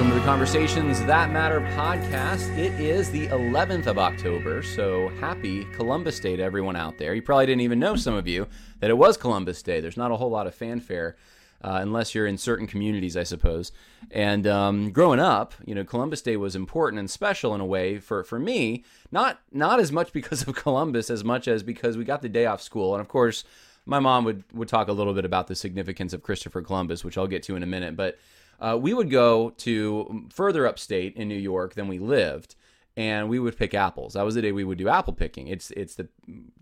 Welcome 0.00 0.16
to 0.16 0.20
the 0.20 0.26
Conversations 0.26 1.04
That 1.04 1.30
Matter 1.30 1.60
podcast. 1.76 2.56
It 2.56 2.72
is 2.80 3.10
the 3.10 3.26
11th 3.26 3.86
of 3.86 3.98
October, 3.98 4.62
so 4.62 5.10
happy 5.20 5.66
Columbus 5.74 6.18
Day 6.20 6.36
to 6.36 6.42
everyone 6.42 6.74
out 6.74 6.96
there. 6.96 7.12
You 7.12 7.20
probably 7.20 7.44
didn't 7.44 7.60
even 7.60 7.78
know, 7.78 7.96
some 7.96 8.14
of 8.14 8.26
you, 8.26 8.46
that 8.78 8.88
it 8.88 8.96
was 8.96 9.18
Columbus 9.18 9.62
Day. 9.62 9.78
There's 9.78 9.98
not 9.98 10.10
a 10.10 10.16
whole 10.16 10.30
lot 10.30 10.46
of 10.46 10.54
fanfare. 10.54 11.16
Uh, 11.62 11.80
unless 11.82 12.14
you're 12.14 12.26
in 12.26 12.38
certain 12.38 12.66
communities, 12.66 13.14
I 13.14 13.24
suppose. 13.24 13.72
And 14.10 14.46
um, 14.46 14.90
growing 14.90 15.20
up, 15.20 15.52
you 15.66 15.74
know, 15.74 15.84
Columbus 15.84 16.22
Day 16.22 16.38
was 16.38 16.56
important 16.56 16.98
and 16.98 17.10
special 17.10 17.54
in 17.54 17.60
a 17.60 17.66
way 17.66 17.98
for, 17.98 18.24
for 18.24 18.38
me. 18.38 18.84
Not 19.12 19.38
not 19.52 19.80
as 19.80 19.92
much 19.92 20.12
because 20.14 20.48
of 20.48 20.54
Columbus 20.54 21.10
as 21.10 21.24
much 21.24 21.46
as 21.46 21.62
because 21.62 21.98
we 21.98 22.04
got 22.04 22.22
the 22.22 22.30
day 22.30 22.46
off 22.46 22.62
school. 22.62 22.94
And 22.94 23.02
of 23.02 23.08
course, 23.08 23.44
my 23.84 23.98
mom 23.98 24.24
would 24.24 24.44
would 24.54 24.68
talk 24.68 24.88
a 24.88 24.94
little 24.94 25.12
bit 25.12 25.26
about 25.26 25.46
the 25.46 25.54
significance 25.54 26.14
of 26.14 26.22
Christopher 26.22 26.62
Columbus, 26.62 27.04
which 27.04 27.18
I'll 27.18 27.26
get 27.26 27.42
to 27.42 27.56
in 27.56 27.62
a 27.62 27.66
minute. 27.66 27.94
But 27.94 28.18
uh, 28.60 28.78
we 28.80 28.94
would 28.94 29.10
go 29.10 29.50
to 29.50 30.26
further 30.30 30.66
upstate 30.66 31.16
in 31.16 31.28
New 31.28 31.38
York 31.38 31.74
than 31.74 31.88
we 31.88 31.98
lived, 31.98 32.54
and 32.96 33.28
we 33.28 33.38
would 33.38 33.56
pick 33.56 33.74
apples. 33.74 34.14
That 34.14 34.24
was 34.24 34.34
the 34.34 34.42
day 34.42 34.52
we 34.52 34.64
would 34.64 34.78
do 34.78 34.88
apple 34.88 35.12
picking. 35.12 35.48
It's 35.48 35.70
it's 35.72 35.94
the 35.94 36.08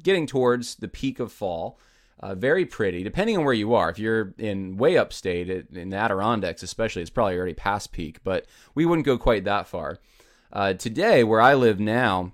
getting 0.03 0.27
towards 0.27 0.77
the 0.77 0.89
peak 0.89 1.21
of 1.21 1.33
fall. 1.33 1.79
Uh, 2.21 2.35
very 2.35 2.67
pretty, 2.67 3.05
depending 3.05 3.39
on 3.39 3.45
where 3.45 3.55
you 3.55 3.75
are. 3.75 3.91
If 3.91 3.99
you're 4.01 4.35
in 4.39 4.77
way 4.77 4.97
upstate, 4.97 5.49
in 5.73 5.91
the 5.91 5.97
Adirondacks 5.97 6.65
especially, 6.65 7.01
it's 7.01 7.13
probably 7.13 7.37
already 7.37 7.55
past 7.55 7.93
peak, 7.93 8.19
but 8.25 8.47
we 8.75 8.85
wouldn't 8.85 9.07
go 9.07 9.17
quite 9.17 9.45
that 9.45 9.69
far. 9.69 9.99
Uh, 10.53 10.73
today, 10.73 11.23
where 11.23 11.41
I 11.41 11.55
live 11.55 11.79
now, 11.79 12.33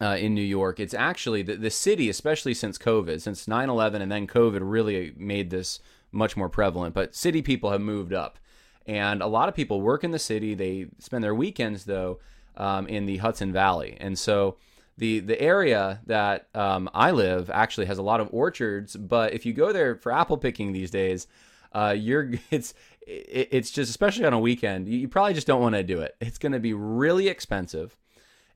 uh, 0.00 0.16
in 0.18 0.34
New 0.34 0.40
York. 0.40 0.80
It's 0.80 0.94
actually 0.94 1.42
the, 1.42 1.56
the 1.56 1.70
city, 1.70 2.08
especially 2.08 2.54
since 2.54 2.78
COVID, 2.78 3.20
since 3.20 3.48
9 3.48 3.68
11 3.68 4.02
and 4.02 4.10
then 4.10 4.26
COVID 4.26 4.60
really 4.62 5.12
made 5.16 5.50
this 5.50 5.80
much 6.12 6.36
more 6.36 6.48
prevalent. 6.48 6.94
But 6.94 7.14
city 7.14 7.42
people 7.42 7.70
have 7.70 7.80
moved 7.80 8.12
up. 8.12 8.38
And 8.88 9.22
a 9.22 9.26
lot 9.26 9.48
of 9.48 9.54
people 9.54 9.80
work 9.80 10.02
in 10.02 10.10
the 10.10 10.18
city. 10.18 10.54
They 10.54 10.86
spend 10.98 11.22
their 11.22 11.34
weekends, 11.34 11.84
though, 11.84 12.18
um, 12.56 12.88
in 12.88 13.06
the 13.06 13.18
Hudson 13.18 13.52
Valley. 13.52 13.96
And 14.00 14.18
so 14.18 14.56
the, 14.96 15.20
the 15.20 15.40
area 15.40 16.00
that 16.06 16.48
um, 16.54 16.90
I 16.92 17.12
live 17.12 17.50
actually 17.50 17.86
has 17.86 17.98
a 17.98 18.02
lot 18.02 18.20
of 18.20 18.28
orchards. 18.32 18.96
But 18.96 19.34
if 19.34 19.46
you 19.46 19.52
go 19.52 19.72
there 19.72 19.94
for 19.94 20.10
apple 20.10 20.38
picking 20.38 20.72
these 20.72 20.90
days, 20.90 21.28
uh, 21.72 21.94
you're 21.96 22.30
it's 22.50 22.74
it's 23.06 23.70
just 23.70 23.88
especially 23.88 24.26
on 24.26 24.34
a 24.34 24.38
weekend 24.38 24.86
you 24.86 25.08
probably 25.08 25.32
just 25.32 25.46
don't 25.46 25.62
want 25.62 25.74
to 25.74 25.82
do 25.82 25.98
it 25.98 26.14
it's 26.20 26.36
going 26.36 26.52
to 26.52 26.60
be 26.60 26.74
really 26.74 27.26
expensive 27.28 27.96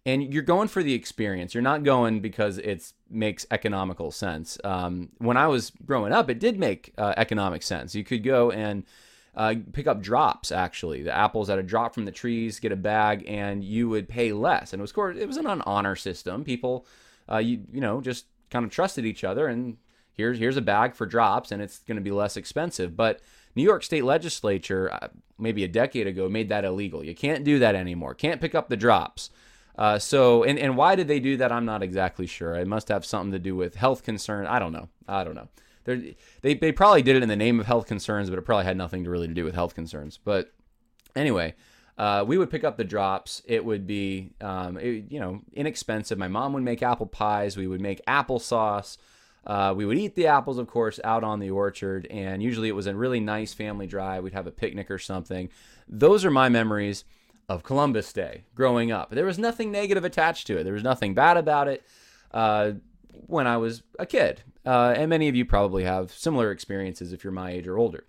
and 0.04 0.32
you're 0.32 0.42
going 0.42 0.68
for 0.68 0.82
the 0.82 0.94
experience. 0.94 1.54
You're 1.54 1.62
not 1.62 1.84
going 1.84 2.20
because 2.20 2.58
it 2.58 2.92
makes 3.08 3.46
economical 3.50 4.10
sense. 4.10 4.58
Um, 4.64 5.10
when 5.18 5.36
I 5.36 5.46
was 5.46 5.70
growing 5.84 6.12
up, 6.12 6.28
it 6.28 6.40
did 6.40 6.58
make 6.58 6.92
uh, 6.98 7.14
economic 7.16 7.62
sense. 7.62 7.94
You 7.94 8.02
could 8.02 8.24
go 8.24 8.50
and 8.50 8.84
uh, 9.34 9.54
pick 9.72 9.86
up 9.86 10.02
drops. 10.02 10.52
Actually, 10.52 11.02
the 11.02 11.16
apples 11.16 11.48
that 11.48 11.56
had 11.56 11.66
dropped 11.66 11.94
from 11.94 12.04
the 12.04 12.12
trees, 12.12 12.60
get 12.60 12.72
a 12.72 12.76
bag, 12.76 13.24
and 13.26 13.64
you 13.64 13.88
would 13.88 14.08
pay 14.08 14.32
less. 14.32 14.72
And 14.72 14.80
it 14.80 14.82
was, 14.82 14.90
of 14.90 14.94
course, 14.94 15.16
it 15.18 15.26
was 15.26 15.36
an 15.36 15.46
honor 15.46 15.96
system. 15.96 16.44
People, 16.44 16.86
uh, 17.30 17.38
you 17.38 17.62
you 17.72 17.80
know, 17.80 18.00
just 18.00 18.26
kind 18.50 18.64
of 18.64 18.70
trusted 18.70 19.06
each 19.06 19.24
other, 19.24 19.46
and 19.46 19.76
here's 20.12 20.38
here's 20.38 20.56
a 20.56 20.62
bag 20.62 20.94
for 20.94 21.06
drops, 21.06 21.50
and 21.50 21.62
it's 21.62 21.78
going 21.80 21.96
to 21.96 22.02
be 22.02 22.10
less 22.10 22.36
expensive. 22.36 22.96
But 22.96 23.20
New 23.54 23.62
York 23.62 23.82
State 23.82 24.04
Legislature, 24.04 24.92
uh, 24.92 25.08
maybe 25.38 25.64
a 25.64 25.68
decade 25.68 26.06
ago, 26.06 26.28
made 26.28 26.48
that 26.48 26.64
illegal. 26.64 27.04
You 27.04 27.14
can't 27.14 27.44
do 27.44 27.58
that 27.58 27.74
anymore. 27.74 28.14
Can't 28.14 28.40
pick 28.40 28.54
up 28.54 28.68
the 28.68 28.76
drops. 28.76 29.30
Uh, 29.76 29.98
so, 29.98 30.44
and, 30.44 30.58
and 30.58 30.76
why 30.76 30.94
did 30.94 31.08
they 31.08 31.18
do 31.18 31.38
that? 31.38 31.50
I'm 31.50 31.64
not 31.64 31.82
exactly 31.82 32.26
sure. 32.26 32.54
It 32.54 32.66
must 32.66 32.88
have 32.88 33.06
something 33.06 33.32
to 33.32 33.38
do 33.38 33.56
with 33.56 33.74
health 33.74 34.02
concern. 34.02 34.46
I 34.46 34.58
don't 34.58 34.72
know. 34.72 34.88
I 35.08 35.24
don't 35.24 35.34
know. 35.34 35.48
They 35.84 36.54
they 36.54 36.72
probably 36.72 37.02
did 37.02 37.16
it 37.16 37.22
in 37.22 37.28
the 37.28 37.36
name 37.36 37.60
of 37.60 37.66
health 37.66 37.86
concerns, 37.86 38.30
but 38.30 38.38
it 38.38 38.42
probably 38.42 38.64
had 38.64 38.76
nothing 38.76 39.04
to 39.04 39.10
really 39.10 39.28
to 39.28 39.34
do 39.34 39.44
with 39.44 39.54
health 39.54 39.74
concerns. 39.74 40.18
But 40.22 40.52
anyway, 41.16 41.54
uh, 41.98 42.24
we 42.26 42.38
would 42.38 42.50
pick 42.50 42.64
up 42.64 42.76
the 42.76 42.84
drops. 42.84 43.42
It 43.46 43.64
would 43.64 43.86
be, 43.86 44.32
um, 44.40 44.78
it, 44.78 45.10
you 45.10 45.20
know, 45.20 45.42
inexpensive. 45.52 46.18
My 46.18 46.28
mom 46.28 46.52
would 46.52 46.62
make 46.62 46.82
apple 46.82 47.06
pies. 47.06 47.56
We 47.56 47.66
would 47.66 47.80
make 47.80 48.04
applesauce. 48.06 48.96
Uh, 49.44 49.74
we 49.76 49.84
would 49.84 49.98
eat 49.98 50.14
the 50.14 50.28
apples, 50.28 50.58
of 50.58 50.68
course, 50.68 51.00
out 51.02 51.24
on 51.24 51.40
the 51.40 51.50
orchard, 51.50 52.06
and 52.06 52.42
usually 52.42 52.68
it 52.68 52.76
was 52.76 52.86
a 52.86 52.94
really 52.94 53.18
nice 53.18 53.52
family 53.52 53.88
drive. 53.88 54.22
We'd 54.22 54.34
have 54.34 54.46
a 54.46 54.52
picnic 54.52 54.88
or 54.88 54.98
something. 54.98 55.48
Those 55.88 56.24
are 56.24 56.30
my 56.30 56.48
memories 56.48 57.04
of 57.48 57.64
Columbus 57.64 58.12
Day 58.12 58.44
growing 58.54 58.92
up. 58.92 59.10
There 59.10 59.26
was 59.26 59.38
nothing 59.38 59.72
negative 59.72 60.04
attached 60.04 60.46
to 60.46 60.58
it. 60.58 60.64
There 60.64 60.72
was 60.72 60.84
nothing 60.84 61.12
bad 61.12 61.36
about 61.36 61.66
it 61.66 61.82
uh, 62.32 62.72
when 63.26 63.46
I 63.46 63.56
was 63.56 63.82
a 63.98 64.06
kid. 64.06 64.42
Uh, 64.64 64.94
and 64.96 65.08
many 65.10 65.28
of 65.28 65.34
you 65.34 65.44
probably 65.44 65.84
have 65.84 66.12
similar 66.12 66.50
experiences 66.50 67.12
if 67.12 67.24
you're 67.24 67.32
my 67.32 67.50
age 67.50 67.66
or 67.66 67.78
older. 67.78 68.04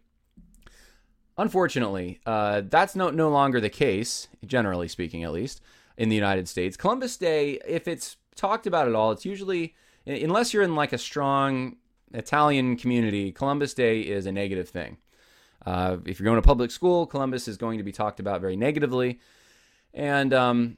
Unfortunately, 1.38 2.20
uh, 2.26 2.62
that's 2.70 2.96
no, 2.96 3.10
no 3.10 3.30
longer 3.30 3.60
the 3.60 3.70
case, 3.70 4.28
generally 4.46 4.88
speaking, 4.88 5.24
at 5.24 5.32
least, 5.32 5.62
in 5.98 6.10
the 6.10 6.16
United 6.16 6.48
States. 6.48 6.78
Columbus 6.78 7.18
Day, 7.18 7.60
if 7.68 7.88
it's 7.88 8.18
talked 8.36 8.68
about 8.68 8.88
at 8.88 8.94
all, 8.94 9.12
it's 9.12 9.26
usually, 9.26 9.74
unless 10.06 10.54
you're 10.54 10.64
in 10.64 10.76
like 10.76 10.94
a 10.94 10.98
strong 10.98 11.78
Italian 12.14 12.76
community, 12.76 13.32
Columbus 13.32 13.74
Day 13.74 14.02
is 14.02 14.28
a 14.28 14.32
negative 14.32 14.70
thing. 14.70 14.98
Uh, 15.66 15.98
if 16.06 16.20
you're 16.20 16.26
going 16.26 16.42
to 16.42 16.46
public 16.46 16.70
school, 16.70 17.08
Columbus 17.08 17.48
is 17.48 17.58
going 17.58 17.80
to 17.80 17.84
be 17.84 17.92
talked 17.92 18.20
about 18.20 18.42
very 18.42 18.56
negatively. 18.56 19.20
And 19.94 20.34
um, 20.34 20.78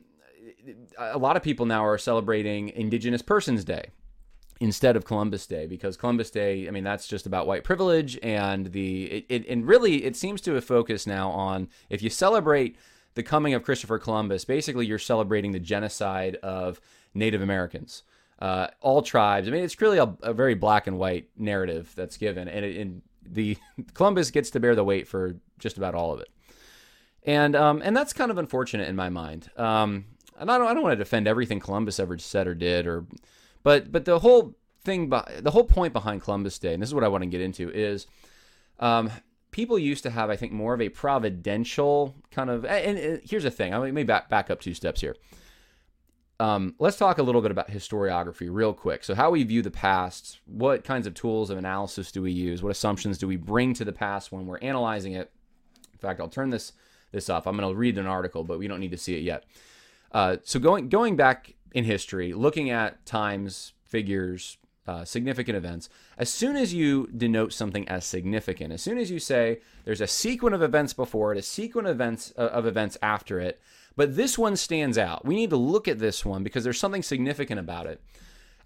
a 0.97 1.17
lot 1.17 1.35
of 1.35 1.43
people 1.43 1.65
now 1.65 1.85
are 1.85 1.97
celebrating 1.97 2.69
Indigenous 2.69 3.21
Persons 3.21 3.65
Day 3.65 3.89
instead 4.59 4.95
of 4.95 5.05
Columbus 5.05 5.47
Day 5.47 5.67
because 5.67 5.97
Columbus 5.97 6.29
Day, 6.31 6.67
I 6.67 6.71
mean, 6.71 6.83
that's 6.83 7.07
just 7.07 7.25
about 7.25 7.47
white 7.47 7.63
privilege. 7.63 8.17
And 8.23 8.67
the 8.67 9.05
it, 9.05 9.25
it, 9.29 9.47
and 9.47 9.67
really, 9.67 10.05
it 10.05 10.15
seems 10.15 10.41
to 10.41 10.53
have 10.53 10.63
focused 10.63 11.07
now 11.07 11.29
on 11.29 11.67
if 11.89 12.01
you 12.01 12.09
celebrate 12.09 12.77
the 13.15 13.23
coming 13.23 13.53
of 13.53 13.63
Christopher 13.63 13.97
Columbus, 13.97 14.45
basically 14.45 14.85
you're 14.85 14.99
celebrating 14.99 15.51
the 15.51 15.59
genocide 15.59 16.35
of 16.37 16.79
Native 17.13 17.41
Americans. 17.41 18.03
Uh, 18.39 18.67
all 18.81 19.01
tribes. 19.01 19.47
I 19.47 19.51
mean, 19.51 19.63
it's 19.63 19.79
really 19.79 19.97
a, 19.97 20.13
a, 20.21 20.33
very 20.33 20.55
black 20.55 20.87
and 20.87 20.99
white 20.99 21.29
narrative 21.37 21.93
that's 21.95 22.17
given, 22.17 22.49
and, 22.49 22.65
it, 22.65 22.75
and 22.75 23.01
the 23.23 23.57
Columbus 23.93 24.29
gets 24.29 24.49
to 24.51 24.59
bear 24.59 24.75
the 24.75 24.83
weight 24.83 25.07
for 25.07 25.37
just 25.57 25.77
about 25.77 25.95
all 25.95 26.11
of 26.11 26.19
it, 26.19 26.27
and 27.23 27.55
um, 27.55 27.81
and 27.81 27.95
that's 27.95 28.11
kind 28.11 28.31
of 28.31 28.37
unfortunate 28.37 28.89
in 28.89 28.95
my 28.97 29.07
mind. 29.07 29.49
Um, 29.55 30.03
and 30.37 30.51
I 30.51 30.57
don't 30.57 30.67
I 30.67 30.73
don't 30.73 30.83
want 30.83 30.91
to 30.91 30.97
defend 31.03 31.29
everything 31.29 31.61
Columbus 31.61 31.97
ever 31.97 32.17
said 32.17 32.45
or 32.45 32.53
did, 32.53 32.87
or 32.87 33.05
but 33.65 33.91
but 33.91 34.05
the 34.05 34.19
whole 34.19 34.55
thing, 34.83 35.09
the 35.09 35.49
whole 35.51 35.63
point 35.63 35.91
behind 35.91 36.21
Columbus 36.21 36.59
Day, 36.59 36.75
and 36.75 36.81
this 36.81 36.89
is 36.89 36.93
what 36.93 37.03
I 37.03 37.07
want 37.07 37.23
to 37.23 37.29
get 37.29 37.41
into, 37.41 37.71
is 37.71 38.05
um, 38.79 39.09
people 39.49 39.79
used 39.79 40.03
to 40.03 40.11
have 40.11 40.29
I 40.29 40.35
think 40.35 40.51
more 40.51 40.75
of 40.75 40.81
a 40.81 40.89
providential 40.89 42.15
kind 42.29 42.51
of. 42.51 42.63
And, 42.63 42.97
and 42.99 43.21
here's 43.25 43.41
the 43.41 43.49
thing, 43.49 43.73
I 43.73 43.89
mean, 43.89 44.05
back 44.05 44.29
back 44.29 44.51
up 44.51 44.61
two 44.61 44.75
steps 44.75 45.01
here. 45.01 45.15
Um, 46.39 46.75
let's 46.77 46.97
talk 46.97 47.17
a 47.17 47.23
little 47.23 47.41
bit 47.41 47.49
about 47.49 47.69
historiography 47.69 48.49
real 48.51 48.71
quick. 48.71 49.03
So, 49.03 49.15
how 49.15 49.31
we 49.31 49.41
view 49.43 49.63
the 49.63 49.71
past, 49.71 50.41
what 50.45 50.83
kinds 50.83 51.07
of 51.07 51.15
tools 51.15 51.49
of 51.49 51.57
analysis 51.57 52.11
do 52.11 52.21
we 52.21 52.31
use, 52.31 52.61
what 52.61 52.69
assumptions 52.69 53.17
do 53.17 53.27
we 53.27 53.35
bring 53.35 53.73
to 53.73 53.83
the 53.83 53.93
past 53.93 54.31
when 54.31 54.45
we're 54.45 54.59
analyzing 54.59 55.13
it? 55.13 55.31
In 55.91 55.97
fact, 55.97 56.19
I'll 56.19 56.27
turn 56.27 56.51
this 56.51 56.73
this 57.11 57.31
off. 57.31 57.47
I'm 57.47 57.57
going 57.57 57.67
to 57.67 57.75
read 57.75 57.97
an 57.97 58.05
article, 58.05 58.43
but 58.43 58.59
we 58.59 58.67
don't 58.67 58.79
need 58.79 58.91
to 58.91 58.97
see 58.97 59.15
it 59.15 59.23
yet. 59.23 59.45
Uh, 60.11 60.37
so, 60.43 60.59
going 60.59 60.87
going 60.87 61.15
back 61.15 61.55
in 61.75 61.83
history, 61.83 62.33
looking 62.33 62.69
at 62.69 63.05
times, 63.05 63.73
figures, 63.83 64.57
uh, 64.87 65.03
significant 65.03 65.57
events, 65.57 65.89
as 66.17 66.29
soon 66.29 66.55
as 66.55 66.73
you 66.73 67.07
denote 67.07 67.51
something 67.51 67.87
as 67.89 68.05
significant, 68.05 68.71
as 68.71 68.81
soon 68.81 68.97
as 68.97 69.11
you 69.11 69.19
say 69.19 69.59
there's 69.83 69.99
a 69.99 70.07
sequence 70.07 70.55
of 70.55 70.63
events 70.63 70.93
before 70.93 71.33
it, 71.33 71.37
a 71.37 71.41
sequence 71.41 71.87
of 71.87 71.95
events 71.95 72.33
uh, 72.37 72.43
of 72.43 72.65
events 72.65 72.97
after 73.01 73.39
it, 73.41 73.59
but 73.97 74.15
this 74.15 74.37
one 74.37 74.55
stands 74.55 74.97
out. 74.97 75.25
We 75.25 75.35
need 75.35 75.49
to 75.49 75.57
look 75.57 75.87
at 75.87 75.99
this 75.99 76.23
one 76.25 76.43
because 76.43 76.63
there's 76.63 76.79
something 76.79 77.03
significant 77.03 77.59
about 77.59 77.87
it. 77.87 78.01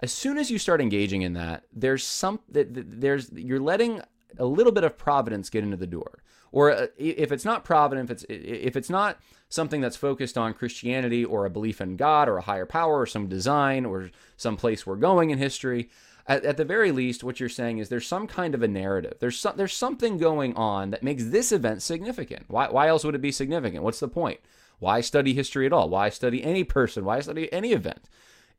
As 0.01 0.11
soon 0.11 0.37
as 0.37 0.51
you 0.51 0.59
start 0.59 0.79
engaging 0.79 1.23
in 1.23 1.33
that, 1.33 1.63
there's 1.73 2.03
some 2.03 2.39
that 2.49 2.67
there's 3.01 3.31
you're 3.33 3.59
letting 3.59 4.01
a 4.37 4.45
little 4.45 4.71
bit 4.71 4.83
of 4.83 4.97
providence 4.97 5.49
get 5.49 5.63
into 5.63 5.77
the 5.77 5.87
door. 5.87 6.21
Or 6.51 6.71
uh, 6.71 6.87
if 6.97 7.31
it's 7.31 7.45
not 7.45 7.63
provident, 7.63 8.09
if 8.09 8.11
it's 8.11 8.25
if 8.29 8.75
it's 8.75 8.89
not 8.89 9.19
something 9.49 9.81
that's 9.81 9.95
focused 9.95 10.37
on 10.37 10.53
Christianity 10.53 11.25
or 11.25 11.45
a 11.45 11.49
belief 11.49 11.81
in 11.81 11.95
God 11.95 12.29
or 12.29 12.37
a 12.37 12.41
higher 12.41 12.65
power 12.65 12.99
or 12.99 13.05
some 13.05 13.27
design 13.27 13.85
or 13.85 14.11
some 14.37 14.57
place 14.57 14.85
we're 14.85 14.95
going 14.95 15.31
in 15.31 15.37
history, 15.39 15.89
at, 16.27 16.45
at, 16.45 16.57
the 16.57 16.65
very 16.65 16.91
least, 16.91 17.23
what 17.23 17.39
you're 17.39 17.49
saying 17.49 17.79
is 17.79 17.89
there's 17.89 18.05
some 18.05 18.27
kind 18.27 18.53
of 18.53 18.61
a 18.61 18.67
narrative. 18.67 19.15
There's 19.19 19.39
some, 19.39 19.57
there's 19.57 19.73
something 19.73 20.19
going 20.19 20.55
on 20.55 20.91
that 20.91 21.01
makes 21.01 21.25
this 21.25 21.51
event 21.51 21.81
significant. 21.81 22.45
Why, 22.47 22.69
why 22.69 22.87
else 22.87 23.03
would 23.03 23.15
it 23.15 23.21
be 23.21 23.31
significant? 23.31 23.83
What's 23.83 23.99
the 23.99 24.07
point? 24.07 24.39
Why 24.77 25.01
study 25.01 25.33
history 25.33 25.65
at 25.65 25.73
all? 25.73 25.89
Why 25.89 26.09
study 26.09 26.43
any 26.43 26.63
person? 26.63 27.03
Why 27.03 27.19
study 27.19 27.51
any 27.51 27.73
event 27.73 28.07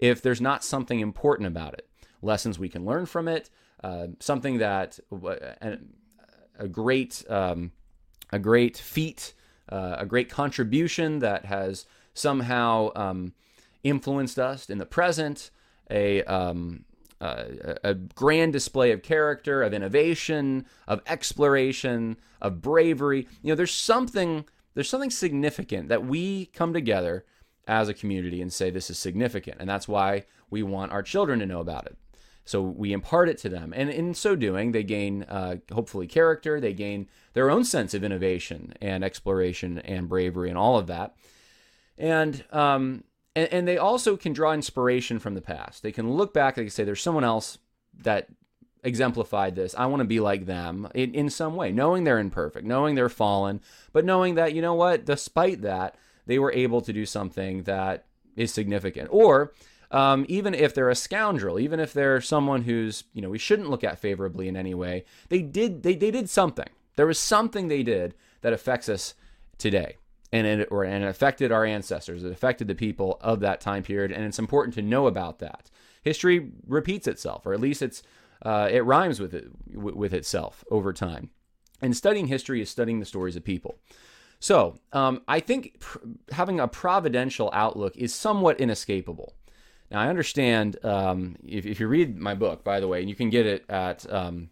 if 0.00 0.20
there's 0.20 0.40
not 0.40 0.64
something 0.64 0.98
important 0.98 1.46
about 1.46 1.74
it? 1.74 1.88
Lessons 2.22 2.58
we 2.58 2.68
can 2.68 2.84
learn 2.84 3.06
from 3.06 3.28
it, 3.28 3.48
uh, 3.84 4.08
something 4.18 4.58
that 4.58 4.98
uh, 5.12 5.76
a 6.58 6.68
great 6.68 7.24
um, 7.30 7.70
a 8.32 8.38
great 8.38 8.76
feat, 8.76 9.34
uh, 9.68 9.96
a 9.98 10.06
great 10.06 10.28
contribution 10.28 11.18
that 11.20 11.44
has 11.46 11.86
somehow 12.14 12.90
um, 12.96 13.32
influenced 13.82 14.38
us 14.38 14.68
in 14.68 14.78
the 14.78 14.86
present, 14.86 15.50
a 15.90 16.22
um, 16.24 16.84
uh, 17.20 17.44
a 17.84 17.94
grand 17.94 18.52
display 18.52 18.92
of 18.92 19.02
character, 19.02 19.62
of 19.62 19.74
innovation, 19.74 20.64
of 20.88 21.02
exploration, 21.06 22.16
of 22.40 22.62
bravery. 22.62 23.28
You 23.42 23.50
know, 23.50 23.54
there's 23.54 23.74
something 23.74 24.46
there's 24.74 24.88
something 24.88 25.10
significant 25.10 25.88
that 25.88 26.04
we 26.04 26.46
come 26.46 26.72
together 26.72 27.24
as 27.66 27.88
a 27.88 27.94
community 27.94 28.40
and 28.40 28.52
say 28.52 28.70
this 28.70 28.90
is 28.90 28.98
significant. 28.98 29.58
And 29.60 29.68
that's 29.68 29.88
why 29.88 30.24
we 30.48 30.62
want 30.62 30.92
our 30.92 31.02
children 31.02 31.38
to 31.40 31.46
know 31.46 31.60
about 31.60 31.86
it. 31.86 31.96
So 32.44 32.62
we 32.62 32.92
impart 32.92 33.28
it 33.28 33.38
to 33.38 33.48
them. 33.48 33.72
And 33.76 33.90
in 33.90 34.14
so 34.14 34.34
doing, 34.34 34.72
they 34.72 34.82
gain 34.82 35.22
uh, 35.24 35.56
hopefully 35.72 36.06
character, 36.06 36.60
they 36.60 36.72
gain 36.72 37.08
their 37.32 37.50
own 37.50 37.64
sense 37.64 37.94
of 37.94 38.02
innovation 38.02 38.74
and 38.80 39.04
exploration 39.04 39.78
and 39.78 40.08
bravery 40.08 40.48
and 40.48 40.58
all 40.58 40.76
of 40.78 40.86
that. 40.88 41.14
And, 41.96 42.44
um, 42.50 43.04
and, 43.36 43.52
and 43.52 43.68
they 43.68 43.78
also 43.78 44.16
can 44.16 44.32
draw 44.32 44.52
inspiration 44.52 45.18
from 45.18 45.34
the 45.34 45.40
past. 45.40 45.82
They 45.82 45.92
can 45.92 46.10
look 46.10 46.34
back, 46.34 46.56
they 46.56 46.62
can 46.62 46.70
say, 46.70 46.84
there's 46.84 47.02
someone 47.02 47.24
else 47.24 47.58
that 48.02 48.28
exemplified 48.82 49.54
this. 49.54 49.74
I 49.76 49.86
want 49.86 50.00
to 50.00 50.06
be 50.06 50.20
like 50.20 50.46
them 50.46 50.88
in, 50.94 51.14
in 51.14 51.30
some 51.30 51.54
way, 51.54 51.70
knowing 51.70 52.04
they're 52.04 52.18
imperfect, 52.18 52.66
knowing 52.66 52.94
they're 52.94 53.08
fallen, 53.08 53.60
but 53.92 54.04
knowing 54.04 54.36
that, 54.36 54.54
you 54.54 54.62
know 54.62 54.74
what, 54.74 55.04
despite 55.04 55.62
that, 55.62 55.96
they 56.26 56.38
were 56.38 56.52
able 56.52 56.80
to 56.80 56.92
do 56.92 57.04
something 57.06 57.64
that 57.64 58.06
is 58.36 58.52
significant. 58.52 59.08
Or 59.12 59.52
um, 59.90 60.24
even 60.28 60.54
if 60.54 60.74
they're 60.74 60.90
a 60.90 60.94
scoundrel, 60.94 61.58
even 61.58 61.80
if 61.80 61.92
they're 61.92 62.20
someone 62.20 62.62
who's, 62.62 63.04
you 63.12 63.22
know, 63.22 63.30
we 63.30 63.38
shouldn't 63.38 63.70
look 63.70 63.84
at 63.84 63.98
favorably 63.98 64.48
in 64.48 64.56
any 64.56 64.74
way, 64.74 65.04
they 65.28 65.42
did 65.42 65.82
they, 65.82 65.94
they 65.94 66.10
did 66.10 66.30
something. 66.30 66.68
There 66.96 67.06
was 67.06 67.18
something 67.18 67.68
they 67.68 67.82
did 67.82 68.14
that 68.42 68.52
affects 68.52 68.88
us 68.88 69.14
today. 69.58 69.96
And 70.32 70.46
it, 70.46 70.68
or, 70.70 70.84
and 70.84 71.02
it 71.02 71.08
affected 71.08 71.50
our 71.50 71.64
ancestors. 71.64 72.22
It 72.22 72.30
affected 72.30 72.68
the 72.68 72.74
people 72.76 73.18
of 73.20 73.40
that 73.40 73.60
time 73.60 73.82
period. 73.82 74.12
And 74.12 74.24
it's 74.24 74.38
important 74.38 74.74
to 74.74 74.82
know 74.82 75.08
about 75.08 75.40
that. 75.40 75.70
History 76.02 76.52
repeats 76.66 77.08
itself, 77.08 77.44
or 77.44 77.52
at 77.52 77.60
least 77.60 77.82
it's 77.82 78.02
uh, 78.42 78.68
it 78.70 78.84
rhymes 78.84 79.20
with 79.20 79.34
it 79.34 79.48
with 79.74 80.14
itself 80.14 80.64
over 80.70 80.92
time. 80.92 81.30
And 81.82 81.96
studying 81.96 82.28
history 82.28 82.62
is 82.62 82.70
studying 82.70 83.00
the 83.00 83.06
stories 83.06 83.36
of 83.36 83.44
people. 83.44 83.78
So 84.38 84.78
um, 84.92 85.22
I 85.28 85.40
think 85.40 85.80
pr- 85.80 85.98
having 86.32 86.60
a 86.60 86.68
providential 86.68 87.50
outlook 87.52 87.96
is 87.96 88.14
somewhat 88.14 88.60
inescapable. 88.60 89.34
Now 89.90 90.00
I 90.00 90.08
understand 90.08 90.76
um, 90.84 91.36
if, 91.44 91.66
if, 91.66 91.80
you 91.80 91.88
read 91.88 92.16
my 92.16 92.34
book, 92.34 92.62
by 92.62 92.80
the 92.80 92.88
way, 92.88 93.00
and 93.00 93.08
you 93.08 93.16
can 93.16 93.30
get 93.30 93.46
it 93.46 93.64
at 93.68 94.10
um, 94.12 94.50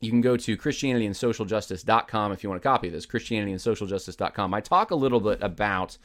you 0.00 0.10
can 0.10 0.20
go 0.20 0.36
to 0.36 0.56
christianityandsocialjustice.com 0.58 2.32
if 2.32 2.42
you 2.42 2.50
want 2.50 2.60
a 2.60 2.62
copy 2.62 2.88
of 2.88 2.92
this 2.92 3.06
christianityandsocialjustice.com 3.06 4.52
i 4.52 4.60
talk 4.60 4.90
a 4.90 4.94
little 4.94 5.20
bit 5.20 5.42
about 5.42 5.96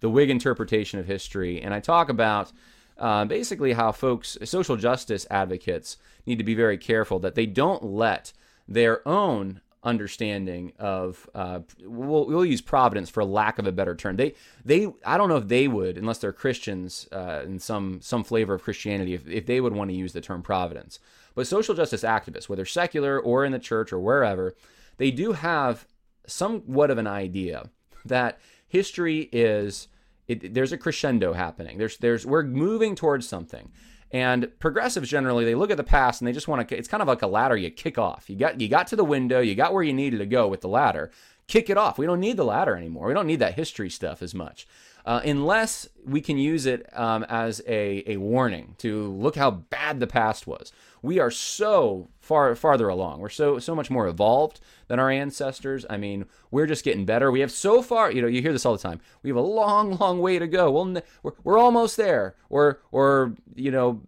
the 0.00 0.10
whig 0.10 0.28
interpretation 0.28 1.00
of 1.00 1.06
history 1.06 1.62
and 1.62 1.72
i 1.72 1.80
talk 1.80 2.10
about 2.10 2.52
uh, 2.98 3.24
basically 3.24 3.72
how 3.72 3.92
folks, 3.92 4.36
social 4.44 4.76
justice 4.76 5.26
advocates, 5.30 5.96
need 6.26 6.38
to 6.38 6.44
be 6.44 6.54
very 6.54 6.76
careful 6.76 7.18
that 7.20 7.34
they 7.34 7.46
don't 7.46 7.84
let 7.84 8.32
their 8.66 9.06
own 9.06 9.60
understanding 9.88 10.72
of 10.78 11.28
uh, 11.34 11.60
we'll, 11.82 12.26
we'll, 12.26 12.44
use 12.44 12.60
providence 12.60 13.10
for 13.10 13.24
lack 13.24 13.58
of 13.58 13.66
a 13.66 13.72
better 13.72 13.94
term 13.94 14.16
they 14.16 14.34
they 14.64 14.86
i 15.04 15.16
don't 15.16 15.28
know 15.28 15.36
if 15.36 15.48
they 15.48 15.66
would 15.66 15.98
unless 15.98 16.18
they're 16.18 16.32
christians 16.32 17.08
uh, 17.12 17.42
in 17.44 17.58
some 17.58 18.00
some 18.00 18.22
flavor 18.22 18.54
of 18.54 18.62
christianity 18.62 19.14
if, 19.14 19.26
if 19.28 19.46
they 19.46 19.60
would 19.60 19.72
want 19.72 19.90
to 19.90 19.96
use 19.96 20.12
the 20.12 20.20
term 20.20 20.42
providence 20.42 20.98
but 21.34 21.46
social 21.46 21.74
justice 21.74 22.02
activists 22.02 22.48
whether 22.48 22.64
secular 22.64 23.18
or 23.18 23.44
in 23.44 23.52
the 23.52 23.58
church 23.58 23.92
or 23.92 23.98
wherever 23.98 24.54
they 24.98 25.10
do 25.10 25.32
have 25.32 25.86
somewhat 26.26 26.90
of 26.90 26.98
an 26.98 27.06
idea 27.06 27.70
that 28.04 28.38
history 28.66 29.28
is 29.32 29.88
it, 30.28 30.52
there's 30.52 30.72
a 30.72 30.78
crescendo 30.78 31.32
happening. 31.32 31.78
There's 31.78 31.96
there's 31.96 32.26
we're 32.26 32.44
moving 32.44 32.94
towards 32.94 33.26
something. 33.26 33.72
And 34.10 34.50
progressives 34.58 35.10
generally 35.10 35.44
they 35.44 35.54
look 35.54 35.70
at 35.70 35.76
the 35.76 35.84
past 35.84 36.20
and 36.20 36.28
they 36.28 36.32
just 36.32 36.48
want 36.48 36.66
to 36.66 36.76
it's 36.76 36.88
kind 36.88 37.02
of 37.02 37.08
like 37.08 37.22
a 37.22 37.26
ladder 37.26 37.56
you 37.56 37.70
kick 37.70 37.98
off. 37.98 38.28
You 38.28 38.36
got 38.36 38.60
you 38.60 38.68
got 38.68 38.86
to 38.88 38.96
the 38.96 39.04
window, 39.04 39.40
you 39.40 39.54
got 39.54 39.72
where 39.72 39.82
you 39.82 39.92
needed 39.92 40.18
to 40.18 40.26
go 40.26 40.48
with 40.48 40.62
the 40.62 40.68
ladder. 40.68 41.10
Kick 41.46 41.70
it 41.70 41.78
off. 41.78 41.98
We 41.98 42.06
don't 42.06 42.20
need 42.20 42.36
the 42.36 42.44
ladder 42.44 42.76
anymore. 42.76 43.06
We 43.06 43.14
don't 43.14 43.26
need 43.26 43.38
that 43.38 43.54
history 43.54 43.88
stuff 43.88 44.22
as 44.22 44.34
much. 44.34 44.66
Uh, 45.06 45.22
unless 45.24 45.88
we 46.04 46.20
can 46.20 46.36
use 46.36 46.66
it 46.66 46.86
um, 46.92 47.24
as 47.30 47.62
a, 47.66 48.02
a 48.06 48.18
warning 48.18 48.74
to 48.76 49.10
look 49.12 49.36
how 49.36 49.50
bad 49.50 50.00
the 50.00 50.06
past 50.06 50.46
was. 50.46 50.70
We 51.02 51.18
are 51.18 51.30
so 51.30 52.08
far 52.20 52.54
farther 52.54 52.88
along. 52.88 53.20
We're 53.20 53.28
so 53.28 53.58
so 53.58 53.74
much 53.74 53.90
more 53.90 54.06
evolved 54.06 54.60
than 54.88 54.98
our 54.98 55.10
ancestors. 55.10 55.84
I 55.88 55.96
mean, 55.96 56.26
we're 56.50 56.66
just 56.66 56.84
getting 56.84 57.04
better. 57.04 57.30
We 57.30 57.40
have 57.40 57.52
so 57.52 57.82
far, 57.82 58.10
you 58.10 58.22
know, 58.22 58.28
you 58.28 58.42
hear 58.42 58.52
this 58.52 58.66
all 58.66 58.76
the 58.76 58.82
time. 58.82 59.00
We 59.22 59.30
have 59.30 59.36
a 59.36 59.40
long, 59.40 59.96
long 59.98 60.20
way 60.20 60.38
to 60.38 60.46
go. 60.46 60.70
We'll, 60.70 61.02
we're, 61.22 61.32
we're 61.44 61.58
almost 61.58 61.96
there, 61.96 62.34
or 62.50 62.80
or 62.90 63.34
you 63.54 63.70
know, 63.70 64.02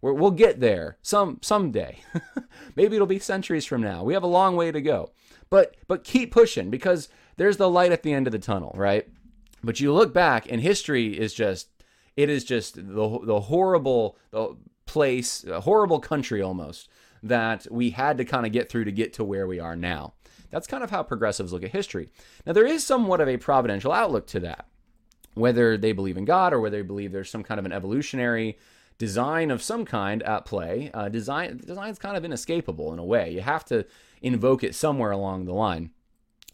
we 0.00 0.12
will 0.12 0.30
get 0.30 0.60
there 0.60 0.98
some 1.02 1.38
someday. 1.42 1.98
Maybe 2.76 2.96
it'll 2.96 3.06
be 3.06 3.18
centuries 3.18 3.64
from 3.64 3.82
now. 3.82 4.02
We 4.04 4.14
have 4.14 4.22
a 4.22 4.28
long 4.28 4.56
way 4.56 4.70
to 4.72 4.80
go, 4.80 5.12
but 5.50 5.76
but 5.88 6.04
keep 6.04 6.32
pushing 6.32 6.70
because 6.70 7.08
there's 7.36 7.56
the 7.56 7.70
light 7.70 7.92
at 7.92 8.02
the 8.02 8.12
end 8.12 8.26
of 8.26 8.32
the 8.32 8.38
tunnel, 8.38 8.72
right? 8.76 9.08
But 9.62 9.80
you 9.80 9.92
look 9.92 10.12
back, 10.12 10.50
and 10.50 10.60
history 10.60 11.18
is 11.18 11.34
just 11.34 11.68
it 12.16 12.28
is 12.28 12.44
just 12.44 12.76
the 12.76 13.18
the 13.22 13.40
horrible 13.40 14.16
the 14.30 14.56
place, 14.86 15.44
a 15.44 15.62
horrible 15.62 16.00
country 16.00 16.42
almost 16.42 16.88
that 17.22 17.66
we 17.70 17.90
had 17.90 18.18
to 18.18 18.24
kind 18.24 18.44
of 18.44 18.52
get 18.52 18.68
through 18.68 18.84
to 18.84 18.92
get 18.92 19.12
to 19.14 19.24
where 19.24 19.46
we 19.46 19.58
are 19.58 19.76
now. 19.76 20.12
That's 20.50 20.66
kind 20.66 20.84
of 20.84 20.90
how 20.90 21.02
progressives 21.02 21.52
look 21.52 21.64
at 21.64 21.72
history. 21.72 22.10
Now 22.46 22.52
there 22.52 22.66
is 22.66 22.84
somewhat 22.84 23.20
of 23.20 23.28
a 23.28 23.38
providential 23.38 23.92
outlook 23.92 24.26
to 24.28 24.40
that. 24.40 24.66
Whether 25.34 25.76
they 25.76 25.92
believe 25.92 26.16
in 26.16 26.24
God 26.24 26.52
or 26.52 26.60
whether 26.60 26.76
they 26.76 26.86
believe 26.86 27.10
there's 27.10 27.30
some 27.30 27.42
kind 27.42 27.58
of 27.58 27.66
an 27.66 27.72
evolutionary 27.72 28.56
design 28.98 29.50
of 29.50 29.62
some 29.62 29.84
kind 29.84 30.22
at 30.22 30.44
play, 30.44 30.92
uh, 30.94 31.08
design 31.08 31.60
design's 31.66 31.98
kind 31.98 32.16
of 32.16 32.24
inescapable 32.24 32.92
in 32.92 33.00
a 33.00 33.04
way. 33.04 33.32
You 33.32 33.40
have 33.40 33.64
to 33.66 33.84
invoke 34.22 34.62
it 34.62 34.76
somewhere 34.76 35.10
along 35.10 35.46
the 35.46 35.52
line 35.52 35.90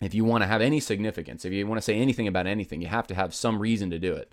if 0.01 0.15
you 0.15 0.25
want 0.25 0.43
to 0.43 0.49
have 0.49 0.63
any 0.63 0.81
significance, 0.81 1.45
if 1.45 1.53
you 1.53 1.67
want 1.67 1.79
to 1.79 1.85
say 1.85 1.97
anything 1.97 2.27
about 2.27 2.47
anything, 2.47 2.81
you 2.81 2.89
have 2.89 3.07
to 3.09 3.15
have 3.15 3.35
some 3.35 3.61
reason 3.61 3.91
to 3.91 3.99
do 3.99 4.15
it. 4.15 4.33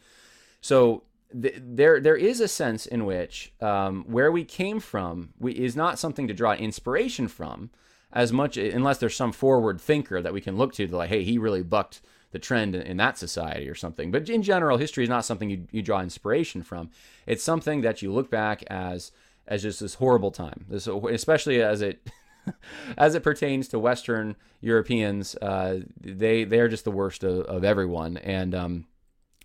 So 0.62 1.04
th- 1.32 1.56
there, 1.58 2.00
there 2.00 2.16
is 2.16 2.40
a 2.40 2.48
sense 2.48 2.86
in 2.86 3.06
which 3.06 3.54
um, 3.62 4.06
where 4.08 4.32
we 4.32 4.44
came 4.44 4.80
from 4.80 5.34
we, 5.40 5.54
is 5.54 5.76
not 5.76 6.00
something 6.00 6.28
to 6.28 6.34
draw 6.34 6.54
inspiration 6.54 7.28
from, 7.28 7.70
as 8.12 8.32
much 8.32 8.58
unless 8.58 8.98
there's 8.98 9.16
some 9.16 9.32
forward 9.32 9.82
thinker 9.82 10.22
that 10.22 10.34
we 10.34 10.42
can 10.42 10.58
look 10.58 10.74
to, 10.74 10.88
to 10.88 10.98
like, 10.98 11.10
hey, 11.10 11.24
he 11.24 11.38
really 11.38 11.64
bucked 11.64 12.02
the 12.32 12.40
trend 12.40 12.76
in, 12.76 12.82
in, 12.82 12.98
that 12.98 13.18
society 13.18 13.70
or 13.70 13.76
something. 13.76 14.12
But 14.12 14.30
in 14.30 14.44
general, 14.44 14.78
history 14.78 15.04
is 15.04 15.10
not 15.10 15.26
something 15.26 15.50
you, 15.50 15.68
you 15.72 15.82
draw 15.82 16.02
inspiration 16.02 16.64
from. 16.64 16.90
It's 17.26 17.44
something 17.44 17.82
that 17.82 18.02
you 18.02 18.12
look 18.12 18.30
back 18.30 18.64
as 18.68 19.12
as 19.48 19.62
just 19.62 19.80
this 19.80 19.96
horrible 19.96 20.32
time. 20.32 20.66
This, 20.68 20.88
especially 20.88 21.62
as 21.62 21.82
it 21.82 22.10
as 22.98 23.16
it 23.16 23.24
pertains 23.24 23.68
to 23.70 23.80
Western 23.80 24.36
Europeans, 24.62 25.36
uh, 25.36 25.82
they 26.00 26.44
they're 26.44 26.68
just 26.68 26.86
the 26.86 26.92
worst 26.92 27.24
of, 27.24 27.46
of 27.46 27.64
everyone, 27.64 28.18
and 28.18 28.54
um, 28.56 28.86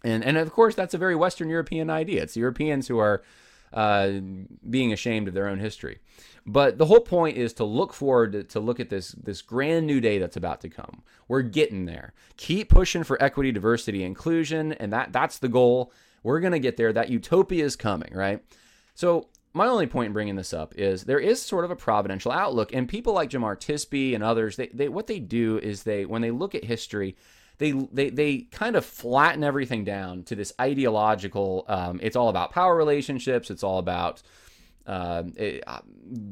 and 0.05 0.25
and 0.25 0.37
of 0.37 0.53
course 0.53 0.75
that's 0.75 0.95
a 0.95 0.99
very 0.99 1.15
Western 1.15 1.49
European 1.49 1.91
idea. 1.91 2.23
It's 2.23 2.37
Europeans 2.37 2.89
who 2.89 2.99
are 2.99 3.23
uh, 3.73 4.11
being 4.69 4.93
ashamed 4.93 5.29
of 5.29 5.35
their 5.35 5.49
own 5.49 5.59
history. 5.59 5.99
But 6.45 6.77
the 6.77 6.87
whole 6.87 7.01
point 7.01 7.37
is 7.37 7.53
to 7.55 7.65
look 7.65 7.95
forward 7.95 8.33
to, 8.33 8.45
to, 8.45 8.61
look 8.61 8.81
at 8.81 8.91
this 8.91 9.13
this 9.13 9.43
grand 9.43 9.87
new 9.87 10.01
day 10.01 10.19
that's 10.19 10.37
about 10.37 10.61
to 10.63 10.69
come. 10.69 11.03
We're 11.29 11.43
getting 11.43 11.87
there. 11.87 12.13
Keep 12.37 12.69
pushing 12.69 13.05
for 13.05 13.23
equity, 13.23 13.53
diversity, 13.53 14.03
inclusion, 14.03 14.73
and 14.73 14.93
that 14.93 15.13
that's 15.13 15.39
the 15.39 15.49
goal. 15.49 15.93
We're 16.23 16.41
gonna 16.41 16.59
get 16.59 16.77
there. 16.77 16.93
That 16.93 17.11
utopia 17.11 17.65
is 17.65 17.77
coming, 17.77 18.13
right? 18.13 18.43
So 18.95 19.29
my 19.55 19.67
only 19.67 19.87
point 19.87 20.09
in 20.09 20.13
bringing 20.13 20.37
this 20.37 20.53
up 20.53 20.75
is 20.77 21.05
there 21.05 21.21
is 21.21 21.41
sort 21.41 21.65
of 21.65 21.71
a 21.71 21.77
providential 21.77 22.33
outlook, 22.33 22.73
and 22.73 22.89
people 22.89 23.13
like 23.13 23.31
Jemar 23.31 23.57
Tisby 23.57 24.15
and 24.15 24.25
others, 24.25 24.57
they, 24.57 24.69
they 24.69 24.89
what 24.89 25.07
they 25.07 25.19
do 25.21 25.59
is 25.59 25.83
they 25.83 26.05
when 26.05 26.23
they 26.23 26.31
look 26.31 26.55
at 26.55 26.65
history, 26.65 27.17
they 27.63 27.71
they 27.93 28.11
they 28.11 28.39
kind 28.51 28.75
of 28.77 28.85
flatten 28.85 29.45
everything 29.45 29.85
down 29.85 30.25
to 30.25 30.35
this 30.35 30.53
ideological. 30.61 31.65
Um, 31.69 32.01
it's 32.03 32.17
all 32.17 32.29
about 32.29 32.51
power 32.51 32.77
relationships. 32.77 33.51
It's 33.51 33.63
all 33.63 33.79
about 33.79 34.23
uh, 34.87 35.23
it, 35.37 35.63
uh, 35.67 35.81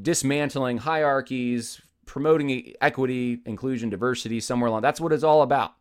dismantling 0.01 0.77
hierarchies, 0.77 1.81
promoting 2.05 2.73
equity, 2.81 3.39
inclusion, 3.45 3.89
diversity 3.89 4.41
somewhere 4.41 4.67
along. 4.69 4.81
That's 4.81 4.99
what 4.99 5.13
it's 5.13 5.23
all 5.23 5.41
about. 5.41 5.73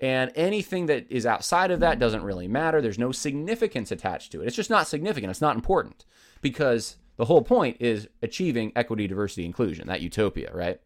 And 0.00 0.30
anything 0.34 0.86
that 0.86 1.10
is 1.10 1.24
outside 1.24 1.70
of 1.70 1.80
that 1.80 1.98
doesn't 1.98 2.22
really 2.22 2.48
matter. 2.48 2.82
There's 2.82 2.98
no 2.98 3.12
significance 3.12 3.90
attached 3.90 4.32
to 4.32 4.42
it. 4.42 4.46
It's 4.46 4.56
just 4.56 4.68
not 4.68 4.86
significant. 4.86 5.30
It's 5.30 5.40
not 5.40 5.56
important 5.56 6.04
because 6.42 6.96
the 7.16 7.24
whole 7.24 7.42
point 7.42 7.78
is 7.80 8.08
achieving 8.22 8.72
equity, 8.76 9.06
diversity, 9.06 9.46
inclusion, 9.46 9.86
that 9.86 10.02
utopia, 10.02 10.50
right? 10.52 10.80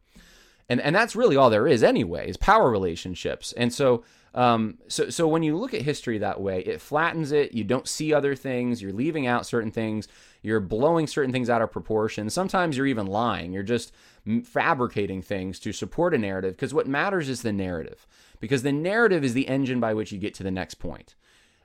And 0.68 0.80
and 0.80 0.94
that's 0.94 1.16
really 1.16 1.36
all 1.36 1.50
there 1.50 1.66
is 1.66 1.82
anyway, 1.82 2.28
is 2.28 2.36
power 2.36 2.70
relationships. 2.70 3.52
And 3.56 3.72
so 3.72 4.04
um, 4.34 4.78
so 4.88 5.10
so 5.10 5.26
when 5.26 5.42
you 5.42 5.56
look 5.56 5.74
at 5.74 5.82
history 5.82 6.18
that 6.18 6.40
way, 6.40 6.60
it 6.60 6.80
flattens 6.80 7.32
it. 7.32 7.52
You 7.52 7.64
don't 7.64 7.88
see 7.88 8.12
other 8.12 8.34
things. 8.34 8.82
You're 8.82 8.92
leaving 8.92 9.26
out 9.26 9.46
certain 9.46 9.70
things. 9.70 10.06
You're 10.42 10.60
blowing 10.60 11.06
certain 11.06 11.32
things 11.32 11.50
out 11.50 11.62
of 11.62 11.72
proportion. 11.72 12.30
Sometimes 12.30 12.76
you're 12.76 12.86
even 12.86 13.06
lying. 13.06 13.52
You're 13.52 13.62
just 13.62 13.92
fabricating 14.44 15.22
things 15.22 15.58
to 15.60 15.72
support 15.72 16.14
a 16.14 16.18
narrative 16.18 16.54
because 16.54 16.74
what 16.74 16.86
matters 16.86 17.28
is 17.28 17.42
the 17.42 17.52
narrative. 17.52 18.06
Because 18.38 18.62
the 18.62 18.72
narrative 18.72 19.24
is 19.24 19.34
the 19.34 19.48
engine 19.48 19.80
by 19.80 19.94
which 19.94 20.12
you 20.12 20.18
get 20.18 20.34
to 20.34 20.42
the 20.42 20.50
next 20.50 20.74
point. 20.74 21.14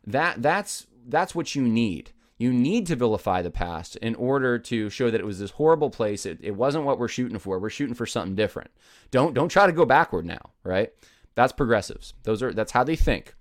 That 0.08 0.42
that's 0.42 0.88
that's 1.08 1.36
what 1.36 1.56
you 1.56 1.64
need. 1.64 2.12
You 2.44 2.52
need 2.52 2.88
to 2.88 2.98
vilify 2.98 3.42
the 3.42 3.50
past 3.50 3.96
in 3.96 4.16
order 4.16 4.60
to 4.60 4.90
show 4.90 5.10
that 5.10 5.22
it 5.22 5.26
was 5.26 5.40
this 5.40 5.52
horrible 5.52 5.90
place. 5.90 6.26
It, 6.26 6.40
it 6.42 6.52
wasn't 6.52 6.84
what 6.84 7.00
we're 7.00 7.08
shooting 7.08 7.40
for. 7.40 7.58
We're 7.58 7.70
shooting 7.70 7.96
for 7.96 8.06
something 8.06 8.36
different. 8.36 8.70
Don't 9.12 9.34
don't 9.34 9.48
try 9.48 9.66
to 9.66 9.72
go 9.72 9.86
backward 9.86 10.26
now, 10.26 10.52
right? 10.66 10.92
That's 11.36 11.54
progressives. 11.54 12.14
Those 12.24 12.44
are 12.44 12.52
that's 12.52 12.74
how 12.74 12.84
they 12.84 12.98
think. 12.98 13.34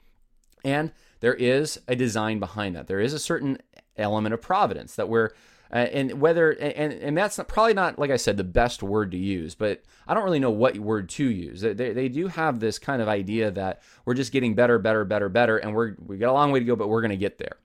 And 0.65 0.93
there 1.19 1.35
is 1.35 1.81
a 1.89 1.97
design 1.97 2.39
behind 2.39 2.77
that. 2.77 2.87
There 2.87 3.01
is 3.01 3.13
a 3.13 3.19
certain 3.19 3.59
element 3.97 4.35
of 4.35 4.41
providence 4.41 4.95
that 4.95 5.09
we're 5.09 5.31
uh, 5.73 5.79
and 5.79 6.21
whether 6.21 6.53
and 6.53 6.93
and 6.93 7.19
that's 7.19 7.39
not, 7.39 7.49
probably 7.49 7.75
not 7.75 7.99
like 7.99 8.13
I 8.13 8.17
said 8.17 8.37
the 8.37 8.45
best 8.45 8.85
word 8.85 9.11
to 9.11 9.19
use, 9.19 9.57
but 9.57 9.83
I 10.07 10.15
don't 10.15 10.23
really 10.23 10.39
know 10.39 10.51
what 10.51 10.79
word 10.79 11.09
to 11.09 11.25
use. 11.25 11.61
They, 11.61 11.73
they 11.73 12.09
do 12.09 12.29
have 12.29 12.61
this 12.61 12.79
kind 12.79 13.03
of 13.03 13.09
idea 13.09 13.51
that 13.51 13.83
we're 14.05 14.15
just 14.15 14.31
getting 14.31 14.55
better, 14.55 14.79
better, 14.79 15.05
better, 15.05 15.29
better, 15.29 15.59
and 15.59 15.75
we're 15.75 15.97
we 16.07 16.19
got 16.19 16.31
a 16.31 16.39
long 16.39 16.53
way 16.53 16.61
to 16.61 16.65
go, 16.65 16.77
but 16.77 16.89
we're 16.89 17.03
going 17.03 17.11
to 17.11 17.17
get 17.17 17.39
there. 17.39 17.57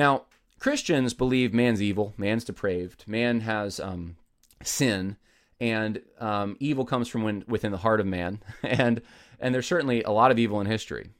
Now, 0.00 0.22
Christians 0.58 1.12
believe 1.12 1.52
man's 1.52 1.82
evil, 1.82 2.14
man's 2.16 2.42
depraved, 2.42 3.04
man 3.06 3.40
has 3.40 3.78
um, 3.78 4.16
sin, 4.62 5.18
and 5.60 6.00
um, 6.18 6.56
evil 6.58 6.86
comes 6.86 7.06
from 7.06 7.22
when, 7.22 7.44
within 7.46 7.70
the 7.70 7.76
heart 7.76 8.00
of 8.00 8.06
man, 8.06 8.42
and 8.62 9.02
and 9.38 9.54
there's 9.54 9.66
certainly 9.66 10.02
a 10.04 10.10
lot 10.10 10.30
of 10.30 10.38
evil 10.38 10.58
in 10.58 10.66
history, 10.66 11.10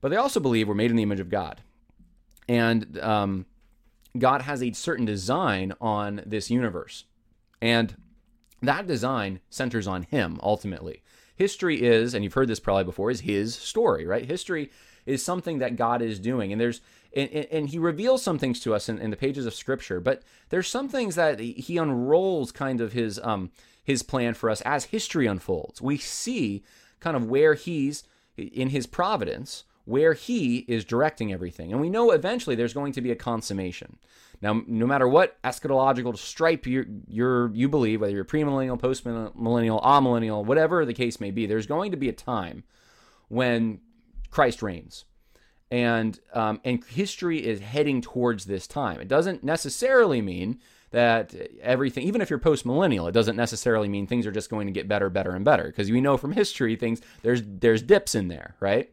but 0.00 0.10
they 0.10 0.16
also 0.16 0.38
believe 0.38 0.68
we're 0.68 0.76
made 0.76 0.92
in 0.92 0.96
the 0.96 1.02
image 1.02 1.18
of 1.18 1.30
God, 1.30 1.62
and 2.48 3.00
um, 3.00 3.46
God 4.16 4.42
has 4.42 4.62
a 4.62 4.72
certain 4.72 5.04
design 5.04 5.72
on 5.80 6.22
this 6.24 6.48
universe. 6.48 7.06
And 7.60 7.96
that 8.62 8.86
design 8.86 9.40
centers 9.50 9.88
on 9.88 10.04
Him 10.04 10.38
ultimately. 10.44 11.02
History 11.38 11.82
is, 11.82 12.14
and 12.14 12.24
you've 12.24 12.34
heard 12.34 12.48
this 12.48 12.58
probably 12.58 12.82
before, 12.82 13.12
is 13.12 13.20
His 13.20 13.54
story, 13.54 14.04
right? 14.04 14.24
History 14.24 14.72
is 15.06 15.24
something 15.24 15.60
that 15.60 15.76
God 15.76 16.02
is 16.02 16.18
doing. 16.18 16.50
And 16.50 16.60
there's, 16.60 16.80
and, 17.14 17.30
and 17.30 17.68
He 17.68 17.78
reveals 17.78 18.24
some 18.24 18.40
things 18.40 18.58
to 18.60 18.74
us 18.74 18.88
in, 18.88 18.98
in 18.98 19.10
the 19.10 19.16
pages 19.16 19.46
of 19.46 19.54
Scripture, 19.54 20.00
but 20.00 20.24
there's 20.48 20.66
some 20.66 20.88
things 20.88 21.14
that 21.14 21.38
He 21.38 21.78
unrolls 21.78 22.50
kind 22.50 22.80
of 22.80 22.92
His, 22.92 23.20
um, 23.22 23.52
His 23.84 24.02
plan 24.02 24.34
for 24.34 24.50
us 24.50 24.62
as 24.62 24.86
history 24.86 25.26
unfolds. 25.26 25.80
We 25.80 25.96
see 25.96 26.64
kind 26.98 27.16
of 27.16 27.30
where 27.30 27.54
He's, 27.54 28.02
in 28.36 28.70
His 28.70 28.88
providence, 28.88 29.62
where 29.88 30.12
he 30.12 30.58
is 30.68 30.84
directing 30.84 31.32
everything. 31.32 31.72
And 31.72 31.80
we 31.80 31.88
know 31.88 32.10
eventually 32.10 32.54
there's 32.54 32.74
going 32.74 32.92
to 32.92 33.00
be 33.00 33.10
a 33.10 33.16
consummation. 33.16 33.96
Now, 34.42 34.62
no 34.66 34.86
matter 34.86 35.08
what 35.08 35.42
eschatological 35.42 36.16
stripe 36.18 36.66
you 36.66 36.84
you're, 37.08 37.50
you 37.54 37.70
believe, 37.70 38.02
whether 38.02 38.12
you're 38.12 38.24
premillennial, 38.24 38.78
postmillennial, 38.78 39.82
amillennial, 39.82 40.44
whatever 40.44 40.84
the 40.84 40.92
case 40.92 41.20
may 41.20 41.30
be, 41.30 41.46
there's 41.46 41.66
going 41.66 41.90
to 41.92 41.96
be 41.96 42.10
a 42.10 42.12
time 42.12 42.64
when 43.28 43.80
Christ 44.30 44.62
reigns, 44.62 45.06
and 45.70 46.20
um, 46.34 46.60
and 46.64 46.84
history 46.84 47.44
is 47.44 47.60
heading 47.60 48.02
towards 48.02 48.44
this 48.44 48.66
time. 48.66 49.00
It 49.00 49.08
doesn't 49.08 49.42
necessarily 49.42 50.20
mean 50.20 50.60
that 50.90 51.34
everything, 51.62 52.04
even 52.04 52.20
if 52.20 52.28
you're 52.28 52.38
postmillennial, 52.38 53.08
it 53.08 53.12
doesn't 53.12 53.36
necessarily 53.36 53.88
mean 53.88 54.06
things 54.06 54.26
are 54.26 54.32
just 54.32 54.50
going 54.50 54.66
to 54.66 54.72
get 54.72 54.86
better, 54.86 55.08
better, 55.08 55.32
and 55.32 55.44
better. 55.46 55.64
Because 55.64 55.90
we 55.90 56.02
know 56.02 56.18
from 56.18 56.32
history, 56.32 56.76
things 56.76 57.00
there's 57.22 57.42
there's 57.42 57.82
dips 57.82 58.14
in 58.14 58.28
there, 58.28 58.54
right? 58.60 58.92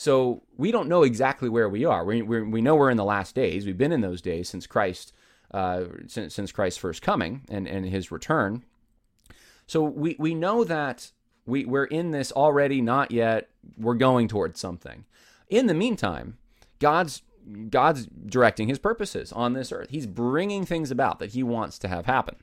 So 0.00 0.40
we 0.56 0.72
don't 0.72 0.88
know 0.88 1.02
exactly 1.02 1.50
where 1.50 1.68
we 1.68 1.84
are. 1.84 2.06
We, 2.06 2.22
we, 2.22 2.40
we 2.40 2.62
know 2.62 2.74
we're 2.74 2.88
in 2.88 2.96
the 2.96 3.04
last 3.04 3.34
days. 3.34 3.66
We've 3.66 3.76
been 3.76 3.92
in 3.92 4.00
those 4.00 4.22
days 4.22 4.48
since 4.48 4.66
Christ, 4.66 5.12
uh, 5.50 5.84
since, 6.06 6.34
since 6.34 6.52
Christ's 6.52 6.78
first 6.78 7.02
coming 7.02 7.42
and, 7.50 7.68
and 7.68 7.84
his 7.84 8.10
return. 8.10 8.64
So 9.66 9.82
we, 9.82 10.16
we 10.18 10.32
know 10.32 10.64
that 10.64 11.10
we, 11.44 11.66
we're 11.66 11.84
in 11.84 12.12
this 12.12 12.32
already, 12.32 12.80
not 12.80 13.10
yet. 13.10 13.50
We're 13.76 13.92
going 13.92 14.26
towards 14.26 14.58
something. 14.58 15.04
In 15.50 15.66
the 15.66 15.74
meantime, 15.74 16.38
God's 16.78 17.20
God's 17.68 18.06
directing 18.06 18.68
his 18.68 18.78
purposes 18.78 19.32
on 19.32 19.52
this 19.52 19.70
earth. 19.70 19.90
He's 19.90 20.06
bringing 20.06 20.64
things 20.64 20.90
about 20.90 21.18
that 21.18 21.32
he 21.32 21.42
wants 21.42 21.78
to 21.78 21.88
have 21.88 22.06
happen. 22.06 22.36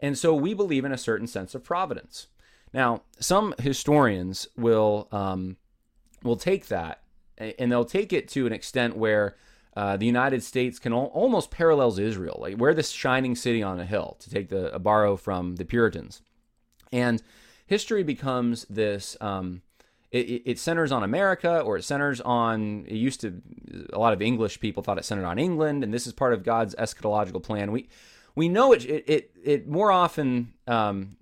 And 0.00 0.18
so 0.18 0.34
we 0.34 0.52
believe 0.52 0.84
in 0.84 0.92
a 0.92 0.98
certain 0.98 1.28
sense 1.28 1.54
of 1.54 1.64
providence. 1.64 2.26
Now, 2.74 3.04
some 3.18 3.54
historians 3.58 4.48
will 4.54 5.08
um, 5.12 5.56
will 6.22 6.36
take 6.36 6.68
that 6.68 7.02
and 7.38 7.70
they'll 7.70 7.84
take 7.84 8.12
it 8.12 8.28
to 8.28 8.46
an 8.46 8.52
extent 8.52 8.96
where 8.96 9.36
uh, 9.76 9.96
the 9.96 10.06
United 10.06 10.42
States 10.42 10.78
can 10.78 10.92
al- 10.92 11.06
almost 11.14 11.50
parallels 11.50 11.98
Israel. 11.98 12.38
Like 12.40 12.56
we're 12.56 12.74
this 12.74 12.90
shining 12.90 13.36
city 13.36 13.62
on 13.62 13.78
a 13.78 13.84
hill, 13.84 14.16
to 14.20 14.30
take 14.30 14.48
the 14.48 14.74
a 14.74 14.78
borrow 14.78 15.16
from 15.16 15.56
the 15.56 15.64
Puritans, 15.64 16.20
and 16.92 17.22
history 17.66 18.02
becomes 18.02 18.66
this. 18.68 19.16
Um, 19.20 19.62
it, 20.10 20.42
it, 20.46 20.58
centers 20.58 20.90
on 20.90 21.02
America, 21.02 21.60
or 21.60 21.76
it 21.76 21.84
centers 21.84 22.20
on. 22.22 22.86
It 22.88 22.96
used 22.96 23.20
to. 23.20 23.40
A 23.92 23.98
lot 23.98 24.14
of 24.14 24.22
English 24.22 24.58
people 24.58 24.82
thought 24.82 24.98
it 24.98 25.04
centered 25.04 25.26
on 25.26 25.38
England, 25.38 25.84
and 25.84 25.92
this 25.92 26.06
is 26.06 26.14
part 26.14 26.32
of 26.32 26.42
God's 26.42 26.74
eschatological 26.76 27.42
plan. 27.42 27.70
We 27.70 27.88
we 28.34 28.48
know 28.48 28.72
it. 28.72 28.84
It 28.86 29.04
it, 29.06 29.30
it 29.44 29.68
more 29.68 29.92
often 29.92 30.54
um, 30.66 31.18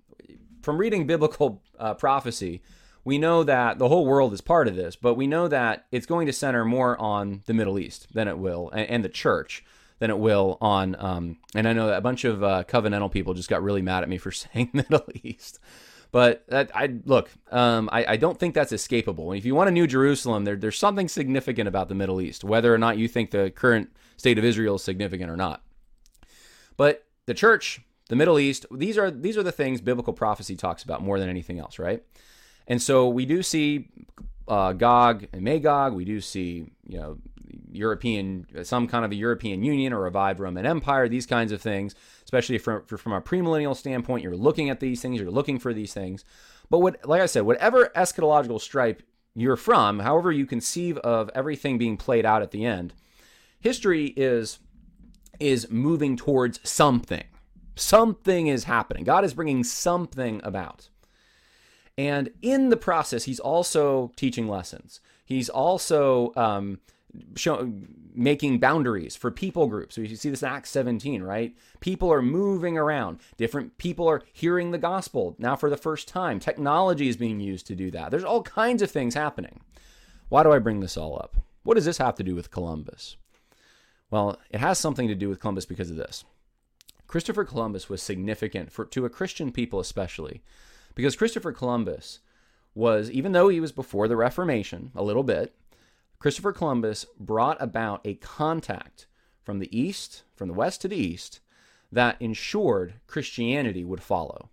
from 0.61 0.77
reading 0.77 1.05
biblical 1.05 1.61
uh, 1.77 1.95
prophecy 1.95 2.61
we 3.07 3.17
know 3.17 3.41
that 3.41 3.79
the 3.79 3.87
whole 3.87 4.05
world 4.05 4.33
is 4.33 4.41
part 4.41 4.67
of 4.67 4.75
this, 4.75 4.97
but 4.97 5.13
we 5.13 5.27
know 5.27 5.47
that 5.47 5.85
it's 5.93 6.05
going 6.05 6.27
to 6.27 6.33
center 6.33 6.65
more 6.65 6.99
on 6.99 7.41
the 7.45 7.53
Middle 7.53 7.79
East 7.79 8.13
than 8.13 8.27
it 8.27 8.37
will, 8.37 8.69
and, 8.71 8.89
and 8.89 9.05
the 9.05 9.07
church 9.07 9.63
than 9.99 10.09
it 10.09 10.19
will 10.19 10.57
on. 10.59 10.93
Um, 10.99 11.37
and 11.55 11.69
I 11.69 11.71
know 11.71 11.87
that 11.87 11.99
a 11.99 12.01
bunch 12.01 12.25
of 12.25 12.43
uh, 12.43 12.65
covenantal 12.67 13.09
people 13.09 13.33
just 13.33 13.47
got 13.47 13.63
really 13.63 13.81
mad 13.81 14.03
at 14.03 14.09
me 14.09 14.17
for 14.17 14.31
saying 14.33 14.71
Middle 14.73 15.05
East. 15.23 15.59
But 16.11 16.43
that, 16.49 16.69
I 16.75 16.97
look, 17.05 17.29
um, 17.49 17.87
I, 17.93 18.05
I, 18.05 18.17
don't 18.17 18.37
think 18.37 18.53
that's 18.53 18.73
escapable. 18.73 19.37
If 19.37 19.45
you 19.45 19.55
want 19.55 19.69
a 19.69 19.71
New 19.71 19.87
Jerusalem, 19.87 20.43
there, 20.43 20.57
there's 20.57 20.77
something 20.77 21.07
significant 21.07 21.69
about 21.69 21.87
the 21.87 21.95
Middle 21.95 22.19
East, 22.19 22.43
whether 22.43 22.73
or 22.73 22.77
not 22.77 22.97
you 22.97 23.07
think 23.07 23.31
the 23.31 23.51
current 23.51 23.89
state 24.17 24.37
of 24.37 24.43
Israel 24.43 24.75
is 24.75 24.83
significant 24.83 25.31
or 25.31 25.37
not. 25.37 25.63
But 26.75 27.05
the 27.25 27.33
church, 27.33 27.79
the 28.09 28.17
Middle 28.17 28.37
East, 28.37 28.65
these 28.69 28.97
are 28.97 29.09
these 29.09 29.37
are 29.37 29.43
the 29.43 29.53
things 29.53 29.79
biblical 29.79 30.11
prophecy 30.11 30.57
talks 30.57 30.83
about 30.83 31.01
more 31.01 31.19
than 31.19 31.29
anything 31.29 31.57
else, 31.57 31.79
right? 31.79 32.03
And 32.67 32.81
so 32.81 33.07
we 33.07 33.25
do 33.25 33.41
see 33.41 33.89
uh, 34.47 34.73
Gog 34.73 35.27
and 35.33 35.41
Magog. 35.41 35.93
We 35.93 36.05
do 36.05 36.21
see, 36.21 36.67
you 36.87 36.99
know, 36.99 37.17
European, 37.71 38.47
some 38.63 38.87
kind 38.87 39.05
of 39.05 39.11
a 39.11 39.15
European 39.15 39.63
Union 39.63 39.93
or 39.93 40.01
revived 40.01 40.39
Roman 40.39 40.65
Empire, 40.65 41.07
these 41.07 41.25
kinds 41.25 41.51
of 41.51 41.61
things, 41.61 41.95
especially 42.23 42.57
from, 42.57 42.83
from 42.85 43.13
a 43.13 43.21
premillennial 43.21 43.75
standpoint. 43.75 44.23
You're 44.23 44.35
looking 44.35 44.69
at 44.69 44.79
these 44.79 45.01
things, 45.01 45.19
you're 45.19 45.31
looking 45.31 45.59
for 45.59 45.73
these 45.73 45.93
things. 45.93 46.25
But 46.69 46.79
what, 46.79 47.07
like 47.07 47.21
I 47.21 47.25
said, 47.25 47.43
whatever 47.43 47.91
eschatological 47.95 48.59
stripe 48.59 49.03
you're 49.33 49.55
from, 49.55 49.99
however 49.99 50.31
you 50.31 50.45
conceive 50.45 50.97
of 50.99 51.29
everything 51.35 51.77
being 51.77 51.97
played 51.97 52.25
out 52.25 52.41
at 52.41 52.51
the 52.51 52.65
end, 52.65 52.93
history 53.59 54.07
is 54.17 54.59
is 55.39 55.69
moving 55.69 56.17
towards 56.17 56.59
something. 56.67 57.23
Something 57.75 58.47
is 58.47 58.63
happening. 58.63 59.03
God 59.03 59.23
is 59.23 59.35
bringing 59.35 59.63
something 59.63 60.41
about. 60.43 60.89
And 61.97 62.29
in 62.41 62.69
the 62.69 62.77
process, 62.77 63.23
he's 63.23 63.39
also 63.39 64.11
teaching 64.15 64.47
lessons. 64.47 64.99
He's 65.25 65.49
also 65.49 66.31
um, 66.35 66.79
show, 67.35 67.71
making 68.13 68.59
boundaries 68.59 69.15
for 69.15 69.31
people 69.31 69.67
groups. 69.67 69.95
So 69.95 70.01
you 70.01 70.15
see 70.15 70.29
this 70.29 70.43
in 70.43 70.49
Acts 70.49 70.69
17, 70.69 71.23
right? 71.23 71.55
People 71.79 72.11
are 72.11 72.21
moving 72.21 72.77
around. 72.77 73.19
Different 73.37 73.77
people 73.77 74.07
are 74.07 74.23
hearing 74.31 74.71
the 74.71 74.77
gospel 74.77 75.35
now 75.39 75.55
for 75.55 75.69
the 75.69 75.77
first 75.77 76.07
time. 76.07 76.39
Technology 76.39 77.07
is 77.07 77.17
being 77.17 77.39
used 77.39 77.67
to 77.67 77.75
do 77.75 77.89
that. 77.91 78.11
There's 78.11 78.23
all 78.23 78.43
kinds 78.43 78.81
of 78.81 78.91
things 78.91 79.15
happening. 79.15 79.61
Why 80.29 80.43
do 80.43 80.51
I 80.51 80.59
bring 80.59 80.81
this 80.81 80.97
all 80.97 81.17
up? 81.17 81.37
What 81.63 81.75
does 81.75 81.85
this 81.85 81.97
have 81.97 82.15
to 82.15 82.23
do 82.23 82.35
with 82.35 82.51
Columbus? 82.51 83.17
Well, 84.09 84.39
it 84.51 84.59
has 84.59 84.79
something 84.79 85.07
to 85.07 85.15
do 85.15 85.29
with 85.29 85.39
Columbus 85.39 85.65
because 85.65 85.89
of 85.89 85.97
this. 85.97 86.23
Christopher 87.07 87.45
Columbus 87.45 87.89
was 87.89 88.01
significant 88.01 88.71
for 88.71 88.85
to 88.85 89.05
a 89.05 89.09
Christian 89.09 89.51
people 89.51 89.79
especially 89.79 90.41
because 90.97 91.15
Christopher 91.15 91.51
Columbus 91.51 92.21
was, 92.73 93.11
even 93.11 93.31
though 93.31 93.49
he 93.49 93.59
was 93.59 93.71
before 93.71 94.07
the 94.07 94.15
Reformation 94.15 94.91
a 94.95 95.03
little 95.03 95.21
bit, 95.21 95.53
Christopher 96.17 96.51
Columbus 96.51 97.05
brought 97.19 97.61
about 97.61 98.01
a 98.03 98.15
contact 98.15 99.05
from 99.43 99.59
the 99.59 99.79
east, 99.79 100.23
from 100.35 100.47
the 100.47 100.55
west 100.55 100.81
to 100.81 100.87
the 100.87 100.97
east, 100.97 101.39
that 101.91 102.19
ensured 102.19 102.95
Christianity 103.05 103.83
would 103.83 104.01
follow. 104.01 104.49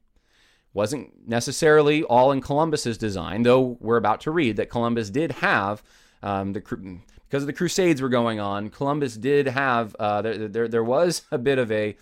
Wasn't 0.74 1.26
necessarily 1.26 2.02
all 2.02 2.30
in 2.30 2.42
Columbus's 2.42 2.98
design, 2.98 3.42
though 3.42 3.78
we're 3.80 3.96
about 3.96 4.20
to 4.20 4.30
read 4.30 4.56
that 4.56 4.68
Columbus 4.68 5.08
did 5.08 5.32
have 5.32 5.82
um, 6.22 6.52
the 6.52 6.60
because 6.60 7.42
of 7.42 7.46
the 7.46 7.54
Crusades 7.54 8.02
were 8.02 8.10
going 8.10 8.38
on. 8.38 8.68
Columbus 8.68 9.16
did 9.16 9.46
have 9.46 9.96
uh, 9.98 10.20
there, 10.20 10.48
there 10.48 10.68
there 10.68 10.84
was 10.84 11.22
a 11.30 11.38
bit 11.38 11.58
of 11.58 11.72
a 11.72 11.96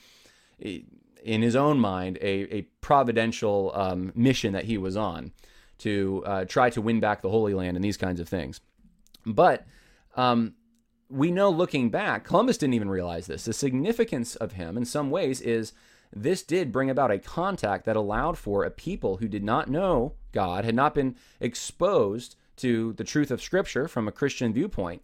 in 1.24 1.42
his 1.42 1.56
own 1.56 1.78
mind, 1.78 2.18
a, 2.20 2.54
a 2.54 2.62
providential 2.80 3.72
um, 3.74 4.12
mission 4.14 4.52
that 4.52 4.64
he 4.64 4.78
was 4.78 4.96
on 4.96 5.32
to 5.78 6.22
uh, 6.26 6.44
try 6.44 6.70
to 6.70 6.80
win 6.80 7.00
back 7.00 7.22
the 7.22 7.30
Holy 7.30 7.54
Land 7.54 7.76
and 7.76 7.84
these 7.84 7.96
kinds 7.96 8.20
of 8.20 8.28
things. 8.28 8.60
But 9.24 9.66
um, 10.16 10.54
we 11.08 11.30
know 11.30 11.50
looking 11.50 11.90
back, 11.90 12.24
Columbus 12.24 12.58
didn't 12.58 12.74
even 12.74 12.90
realize 12.90 13.26
this. 13.26 13.44
The 13.44 13.52
significance 13.52 14.36
of 14.36 14.52
him, 14.52 14.76
in 14.76 14.84
some 14.84 15.10
ways, 15.10 15.40
is 15.40 15.72
this 16.12 16.42
did 16.42 16.72
bring 16.72 16.90
about 16.90 17.10
a 17.10 17.18
contact 17.18 17.84
that 17.86 17.96
allowed 17.96 18.36
for 18.38 18.64
a 18.64 18.70
people 18.70 19.16
who 19.16 19.28
did 19.28 19.42
not 19.42 19.68
know 19.68 20.14
God, 20.32 20.64
had 20.64 20.74
not 20.74 20.94
been 20.94 21.16
exposed 21.40 22.36
to 22.56 22.92
the 22.94 23.04
truth 23.04 23.30
of 23.30 23.42
Scripture 23.42 23.88
from 23.88 24.08
a 24.08 24.12
Christian 24.12 24.52
viewpoint. 24.52 25.02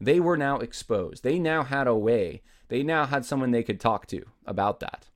They 0.00 0.20
were 0.20 0.36
now 0.36 0.58
exposed. 0.58 1.22
They 1.22 1.38
now 1.38 1.64
had 1.64 1.86
a 1.86 1.94
way. 1.94 2.42
They 2.68 2.82
now 2.82 3.06
had 3.06 3.24
someone 3.24 3.50
they 3.50 3.62
could 3.62 3.80
talk 3.80 4.06
to 4.08 4.24
about 4.46 4.80
that 4.80 5.08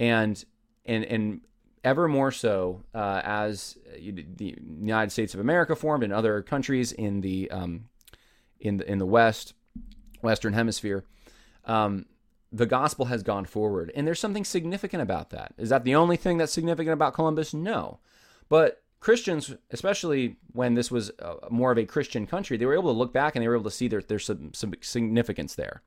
and 0.00 0.44
and 0.84 1.04
and 1.04 1.40
ever 1.84 2.08
more 2.08 2.32
so 2.32 2.82
uh, 2.94 3.20
as 3.22 3.78
the 3.94 4.56
United 4.80 5.10
States 5.10 5.34
of 5.34 5.40
America 5.40 5.76
formed 5.76 6.02
and 6.02 6.12
other 6.12 6.42
countries 6.42 6.90
in 6.90 7.20
the 7.20 7.48
um, 7.52 7.84
in 8.58 8.78
the 8.78 8.90
in 8.90 8.98
the 8.98 9.06
West, 9.06 9.54
Western 10.22 10.54
Hemisphere, 10.54 11.04
um, 11.66 12.06
the 12.50 12.66
gospel 12.66 13.04
has 13.04 13.22
gone 13.22 13.44
forward, 13.44 13.92
and 13.94 14.06
there's 14.06 14.18
something 14.18 14.44
significant 14.44 15.02
about 15.02 15.30
that. 15.30 15.54
Is 15.56 15.68
that 15.68 15.84
the 15.84 15.94
only 15.94 16.16
thing 16.16 16.38
that's 16.38 16.52
significant 16.52 16.94
about 16.94 17.14
Columbus? 17.14 17.54
No, 17.54 18.00
but 18.48 18.82
Christians, 19.00 19.54
especially 19.70 20.36
when 20.52 20.74
this 20.74 20.90
was 20.90 21.10
uh, 21.20 21.34
more 21.50 21.72
of 21.72 21.78
a 21.78 21.86
Christian 21.86 22.26
country, 22.26 22.56
they 22.56 22.66
were 22.66 22.74
able 22.74 22.92
to 22.92 22.98
look 22.98 23.12
back 23.12 23.34
and 23.34 23.42
they 23.42 23.48
were 23.48 23.54
able 23.54 23.64
to 23.64 23.70
see 23.70 23.88
there, 23.88 24.02
there's 24.02 24.26
some, 24.26 24.52
some 24.52 24.74
significance 24.82 25.54
there. 25.54 25.82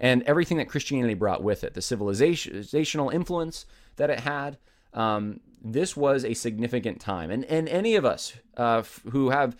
And 0.00 0.22
everything 0.22 0.58
that 0.58 0.68
Christianity 0.68 1.14
brought 1.14 1.42
with 1.42 1.64
it, 1.64 1.74
the 1.74 1.80
civilizational 1.80 3.12
influence 3.12 3.66
that 3.96 4.10
it 4.10 4.20
had, 4.20 4.58
um, 4.92 5.40
this 5.62 5.96
was 5.96 6.24
a 6.24 6.34
significant 6.34 7.00
time. 7.00 7.30
And, 7.30 7.44
and 7.46 7.68
any 7.68 7.96
of 7.96 8.04
us 8.04 8.34
uh, 8.56 8.82
who 9.10 9.30
have 9.30 9.56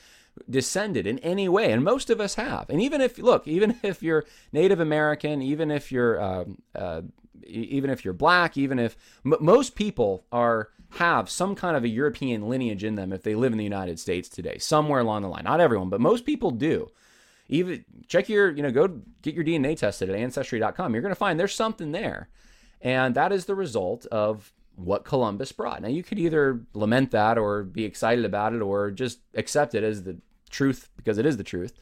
descended 0.48 1.06
in 1.06 1.18
any 1.20 1.48
way, 1.48 1.72
and 1.72 1.82
most 1.82 2.10
of 2.10 2.20
us 2.20 2.34
have, 2.34 2.68
and 2.68 2.80
even 2.80 3.00
if, 3.00 3.18
look, 3.18 3.46
even 3.48 3.76
if 3.82 4.02
you're 4.02 4.24
Native 4.52 4.80
American, 4.80 5.42
even 5.42 5.70
if 5.70 5.90
you're, 5.90 6.20
uh, 6.20 6.44
uh, 6.74 7.02
even 7.46 7.90
if 7.90 8.04
you're 8.04 8.14
black, 8.14 8.56
even 8.56 8.78
if 8.78 8.96
m- 9.24 9.36
most 9.40 9.74
people 9.74 10.24
are 10.32 10.70
have 10.90 11.28
some 11.28 11.54
kind 11.54 11.76
of 11.76 11.84
a 11.84 11.88
European 11.88 12.48
lineage 12.48 12.84
in 12.84 12.94
them 12.94 13.12
if 13.12 13.22
they 13.22 13.34
live 13.34 13.52
in 13.52 13.58
the 13.58 13.64
United 13.64 13.98
States 13.98 14.28
today, 14.28 14.56
somewhere 14.58 15.00
along 15.00 15.22
the 15.22 15.28
line. 15.28 15.44
Not 15.44 15.60
everyone, 15.60 15.90
but 15.90 16.00
most 16.00 16.24
people 16.24 16.50
do. 16.50 16.88
Even 17.48 17.84
check 18.08 18.28
your, 18.28 18.50
you 18.50 18.62
know, 18.62 18.70
go 18.70 19.00
get 19.22 19.34
your 19.34 19.44
DNA 19.44 19.76
tested 19.76 20.10
at 20.10 20.16
ancestry.com. 20.16 20.92
You're 20.92 21.02
going 21.02 21.10
to 21.10 21.16
find 21.16 21.38
there's 21.38 21.54
something 21.54 21.92
there. 21.92 22.28
And 22.80 23.14
that 23.14 23.32
is 23.32 23.44
the 23.44 23.54
result 23.54 24.06
of 24.06 24.52
what 24.74 25.04
Columbus 25.04 25.52
brought. 25.52 25.82
Now, 25.82 25.88
you 25.88 26.02
could 26.02 26.18
either 26.18 26.60
lament 26.74 27.10
that 27.12 27.38
or 27.38 27.62
be 27.62 27.84
excited 27.84 28.24
about 28.24 28.52
it 28.52 28.60
or 28.60 28.90
just 28.90 29.20
accept 29.34 29.74
it 29.74 29.82
as 29.82 30.02
the 30.02 30.18
truth 30.50 30.90
because 30.96 31.18
it 31.18 31.26
is 31.26 31.36
the 31.36 31.44
truth. 31.44 31.72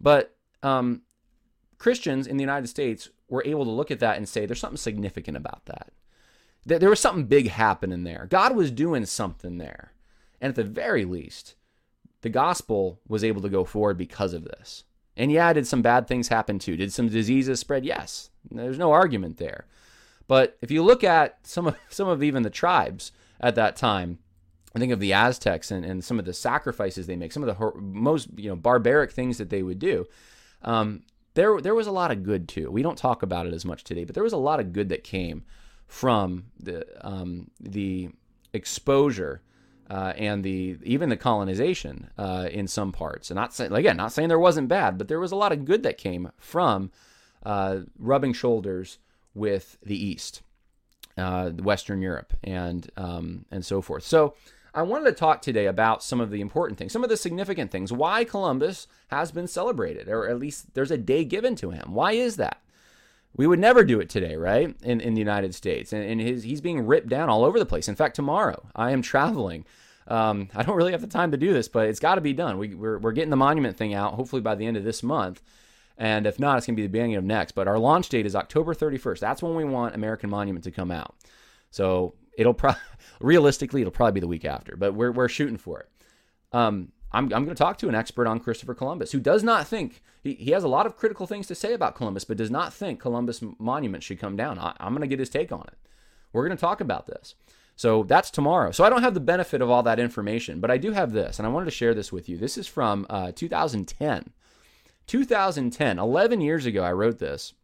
But 0.00 0.36
um, 0.62 1.02
Christians 1.78 2.26
in 2.26 2.36
the 2.36 2.42
United 2.42 2.68
States 2.68 3.08
were 3.28 3.44
able 3.44 3.64
to 3.64 3.70
look 3.70 3.90
at 3.90 4.00
that 4.00 4.16
and 4.16 4.28
say 4.28 4.46
there's 4.46 4.60
something 4.60 4.76
significant 4.76 5.36
about 5.36 5.66
that. 5.66 5.92
There 6.64 6.90
was 6.90 7.00
something 7.00 7.24
big 7.24 7.48
happening 7.48 8.04
there. 8.04 8.26
God 8.28 8.54
was 8.54 8.70
doing 8.70 9.06
something 9.06 9.58
there. 9.58 9.92
And 10.40 10.50
at 10.50 10.56
the 10.56 10.64
very 10.64 11.04
least, 11.04 11.54
the 12.20 12.28
gospel 12.28 13.00
was 13.08 13.24
able 13.24 13.40
to 13.42 13.48
go 13.48 13.64
forward 13.64 13.96
because 13.96 14.34
of 14.34 14.44
this. 14.44 14.84
And 15.18 15.32
yeah, 15.32 15.52
did 15.52 15.66
some 15.66 15.82
bad 15.82 16.06
things 16.06 16.28
happen 16.28 16.60
too? 16.60 16.76
Did 16.76 16.92
some 16.92 17.08
diseases 17.08 17.58
spread? 17.58 17.84
Yes. 17.84 18.30
There's 18.50 18.78
no 18.78 18.92
argument 18.92 19.36
there. 19.36 19.66
But 20.28 20.56
if 20.62 20.70
you 20.70 20.82
look 20.82 21.02
at 21.02 21.38
some 21.42 21.66
of 21.66 21.76
some 21.90 22.08
of 22.08 22.22
even 22.22 22.44
the 22.44 22.50
tribes 22.50 23.12
at 23.40 23.56
that 23.56 23.76
time, 23.76 24.20
I 24.74 24.78
think 24.78 24.92
of 24.92 25.00
the 25.00 25.12
Aztecs 25.12 25.70
and, 25.70 25.84
and 25.84 26.04
some 26.04 26.18
of 26.18 26.24
the 26.24 26.32
sacrifices 26.32 27.06
they 27.06 27.16
make, 27.16 27.32
some 27.32 27.42
of 27.42 27.58
the 27.58 27.80
most 27.80 28.28
you 28.36 28.48
know 28.48 28.56
barbaric 28.56 29.10
things 29.10 29.38
that 29.38 29.50
they 29.50 29.62
would 29.62 29.80
do. 29.80 30.06
Um, 30.62 31.02
there 31.34 31.60
there 31.60 31.74
was 31.74 31.88
a 31.88 31.92
lot 31.92 32.12
of 32.12 32.22
good 32.22 32.48
too. 32.48 32.70
We 32.70 32.82
don't 32.82 32.98
talk 32.98 33.22
about 33.22 33.46
it 33.46 33.52
as 33.52 33.64
much 33.64 33.82
today, 33.82 34.04
but 34.04 34.14
there 34.14 34.24
was 34.24 34.32
a 34.32 34.38
lot 34.38 34.60
of 34.60 34.72
good 34.72 34.88
that 34.90 35.02
came 35.02 35.44
from 35.88 36.44
the 36.60 36.86
um, 37.06 37.50
the 37.58 38.10
exposure 38.52 39.42
uh, 39.90 40.12
and 40.16 40.44
the 40.44 40.78
even 40.82 41.08
the 41.08 41.16
colonization 41.16 42.10
uh, 42.18 42.48
in 42.50 42.68
some 42.68 42.92
parts. 42.92 43.30
And 43.30 43.36
not 43.36 43.58
again, 43.60 43.96
not 43.96 44.12
saying 44.12 44.28
there 44.28 44.38
wasn't 44.38 44.68
bad, 44.68 44.98
but 44.98 45.08
there 45.08 45.20
was 45.20 45.32
a 45.32 45.36
lot 45.36 45.52
of 45.52 45.64
good 45.64 45.82
that 45.82 45.98
came 45.98 46.30
from 46.38 46.90
uh, 47.44 47.80
rubbing 47.98 48.32
shoulders 48.32 48.98
with 49.34 49.78
the 49.84 49.96
East, 49.96 50.42
uh, 51.16 51.50
Western 51.50 52.02
Europe, 52.02 52.32
and 52.44 52.90
um, 52.96 53.44
and 53.50 53.64
so 53.64 53.80
forth. 53.80 54.04
So. 54.04 54.34
I 54.74 54.82
wanted 54.82 55.06
to 55.06 55.12
talk 55.12 55.40
today 55.42 55.66
about 55.66 56.04
some 56.04 56.20
of 56.20 56.30
the 56.30 56.42
important 56.42 56.78
things, 56.78 56.92
some 56.92 57.02
of 57.02 57.08
the 57.08 57.16
significant 57.16 57.72
things, 57.72 57.90
why 57.90 58.22
Columbus 58.22 58.86
has 59.08 59.32
been 59.32 59.48
celebrated, 59.48 60.08
or 60.08 60.28
at 60.28 60.38
least 60.38 60.74
there's 60.74 60.90
a 60.90 60.98
day 60.98 61.24
given 61.24 61.56
to 61.56 61.70
him. 61.70 61.94
Why 61.94 62.12
is 62.12 62.36
that? 62.36 62.62
We 63.38 63.46
would 63.46 63.60
never 63.60 63.84
do 63.84 64.00
it 64.00 64.10
today, 64.10 64.36
right? 64.36 64.76
In, 64.82 65.00
in 65.00 65.14
the 65.14 65.20
United 65.20 65.54
States. 65.54 65.92
And, 65.92 66.04
and 66.04 66.20
his, 66.20 66.42
he's 66.42 66.60
being 66.60 66.86
ripped 66.86 67.08
down 67.08 67.30
all 67.30 67.44
over 67.44 67.58
the 67.58 67.64
place. 67.64 67.88
In 67.88 67.94
fact, 67.94 68.16
tomorrow 68.16 68.66
I 68.74 68.90
am 68.90 69.00
traveling. 69.00 69.64
Um, 70.08 70.48
I 70.56 70.64
don't 70.64 70.76
really 70.76 70.90
have 70.90 71.00
the 71.00 71.06
time 71.06 71.30
to 71.30 71.36
do 71.36 71.52
this, 71.52 71.68
but 71.68 71.88
it's 71.88 72.00
got 72.00 72.16
to 72.16 72.20
be 72.20 72.32
done. 72.32 72.58
We, 72.58 72.74
we're, 72.74 72.98
we're 72.98 73.12
getting 73.12 73.30
the 73.30 73.36
monument 73.36 73.76
thing 73.76 73.94
out 73.94 74.14
hopefully 74.14 74.42
by 74.42 74.56
the 74.56 74.66
end 74.66 74.76
of 74.76 74.82
this 74.82 75.04
month. 75.04 75.40
And 75.96 76.26
if 76.26 76.40
not, 76.40 76.58
it's 76.58 76.66
going 76.66 76.74
to 76.74 76.82
be 76.82 76.86
the 76.86 76.92
beginning 76.92 77.14
of 77.14 77.22
next. 77.24 77.52
But 77.52 77.68
our 77.68 77.78
launch 77.78 78.08
date 78.08 78.26
is 78.26 78.34
October 78.34 78.74
31st. 78.74 79.20
That's 79.20 79.42
when 79.42 79.54
we 79.54 79.64
want 79.64 79.94
American 79.94 80.30
Monument 80.30 80.64
to 80.64 80.72
come 80.72 80.90
out. 80.90 81.14
So 81.70 82.14
it'll 82.36 82.54
probably, 82.54 82.80
realistically, 83.20 83.82
it'll 83.82 83.92
probably 83.92 84.14
be 84.14 84.20
the 84.20 84.28
week 84.28 84.44
after, 84.44 84.76
but 84.76 84.94
we're, 84.94 85.12
we're 85.12 85.28
shooting 85.28 85.58
for 85.58 85.80
it. 85.80 85.88
Um, 86.52 86.90
I'm, 87.12 87.24
I'm 87.24 87.44
going 87.44 87.48
to 87.48 87.54
talk 87.54 87.78
to 87.78 87.88
an 87.88 87.94
expert 87.94 88.26
on 88.26 88.40
Christopher 88.40 88.74
Columbus 88.74 89.12
who 89.12 89.20
does 89.20 89.42
not 89.42 89.66
think, 89.66 90.02
he, 90.22 90.34
he 90.34 90.50
has 90.50 90.64
a 90.64 90.68
lot 90.68 90.86
of 90.86 90.96
critical 90.96 91.26
things 91.26 91.46
to 91.46 91.54
say 91.54 91.72
about 91.72 91.94
Columbus, 91.94 92.24
but 92.24 92.36
does 92.36 92.50
not 92.50 92.74
think 92.74 93.00
Columbus 93.00 93.42
Monument 93.58 94.02
should 94.02 94.20
come 94.20 94.36
down. 94.36 94.58
I, 94.58 94.74
I'm 94.78 94.92
going 94.92 95.00
to 95.02 95.06
get 95.08 95.18
his 95.18 95.30
take 95.30 95.52
on 95.52 95.64
it. 95.68 95.78
We're 96.32 96.46
going 96.46 96.56
to 96.56 96.60
talk 96.60 96.80
about 96.80 97.06
this. 97.06 97.34
So 97.76 98.02
that's 98.02 98.30
tomorrow. 98.30 98.72
So 98.72 98.84
I 98.84 98.90
don't 98.90 99.02
have 99.02 99.14
the 99.14 99.20
benefit 99.20 99.62
of 99.62 99.70
all 99.70 99.82
that 99.84 100.00
information, 100.00 100.60
but 100.60 100.70
I 100.70 100.78
do 100.78 100.92
have 100.92 101.12
this, 101.12 101.38
and 101.38 101.46
I 101.46 101.50
wanted 101.50 101.66
to 101.66 101.70
share 101.70 101.94
this 101.94 102.12
with 102.12 102.28
you. 102.28 102.36
This 102.36 102.58
is 102.58 102.66
from 102.66 103.06
uh, 103.08 103.32
2010. 103.32 104.32
2010, 105.06 105.98
11 105.98 106.40
years 106.40 106.66
ago, 106.66 106.82
I 106.82 106.92
wrote 106.92 107.18
this. 107.18 107.54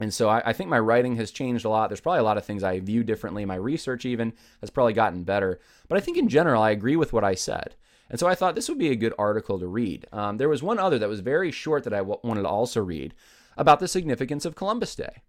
And 0.00 0.14
so 0.14 0.28
I, 0.28 0.42
I, 0.46 0.52
think 0.52 0.70
my 0.70 0.78
writing 0.78 1.16
has 1.16 1.32
changed 1.32 1.64
a 1.64 1.68
lot. 1.68 1.90
There's 1.90 2.00
probably 2.00 2.20
a 2.20 2.24
lot 2.24 2.38
of 2.38 2.44
things 2.44 2.62
I 2.62 2.78
view 2.80 3.02
differently. 3.02 3.44
My 3.44 3.56
research, 3.56 4.06
even, 4.06 4.32
has 4.60 4.70
probably 4.70 4.92
gotten 4.92 5.24
better. 5.24 5.60
But 5.88 5.98
I 5.98 6.00
think 6.00 6.16
in 6.16 6.28
general, 6.28 6.62
I 6.62 6.70
agree 6.70 6.96
with 6.96 7.12
what 7.12 7.24
I 7.24 7.34
said. 7.34 7.74
And 8.10 8.18
so 8.18 8.26
I 8.26 8.34
thought 8.34 8.54
this 8.54 8.68
would 8.68 8.78
be 8.78 8.90
a 8.90 8.96
good 8.96 9.14
article 9.18 9.58
to 9.58 9.66
read. 9.66 10.06
Um, 10.12 10.38
there 10.38 10.48
was 10.48 10.62
one 10.62 10.78
other 10.78 10.98
that 10.98 11.08
was 11.08 11.20
very 11.20 11.50
short 11.50 11.84
that 11.84 11.92
I 11.92 11.98
w- 11.98 12.20
wanted 12.22 12.42
to 12.42 12.48
also 12.48 12.80
read 12.80 13.14
about 13.56 13.80
the 13.80 13.88
significance 13.88 14.44
of 14.44 14.54
Columbus 14.54 14.94
Day 14.94 15.22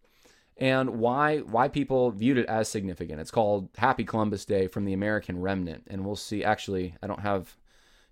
and 0.60 1.00
why 1.00 1.40
why 1.40 1.68
people 1.68 2.12
viewed 2.12 2.38
it 2.38 2.46
as 2.48 2.70
significant. 2.70 3.20
It's 3.20 3.32
called 3.32 3.70
Happy 3.78 4.04
Columbus 4.04 4.46
Day 4.46 4.68
from 4.68 4.86
the 4.86 4.94
American 4.94 5.42
Remnant, 5.42 5.86
and 5.88 6.06
we'll 6.06 6.16
see. 6.16 6.44
Actually, 6.44 6.96
I 7.02 7.08
don't 7.08 7.22
have. 7.22 7.56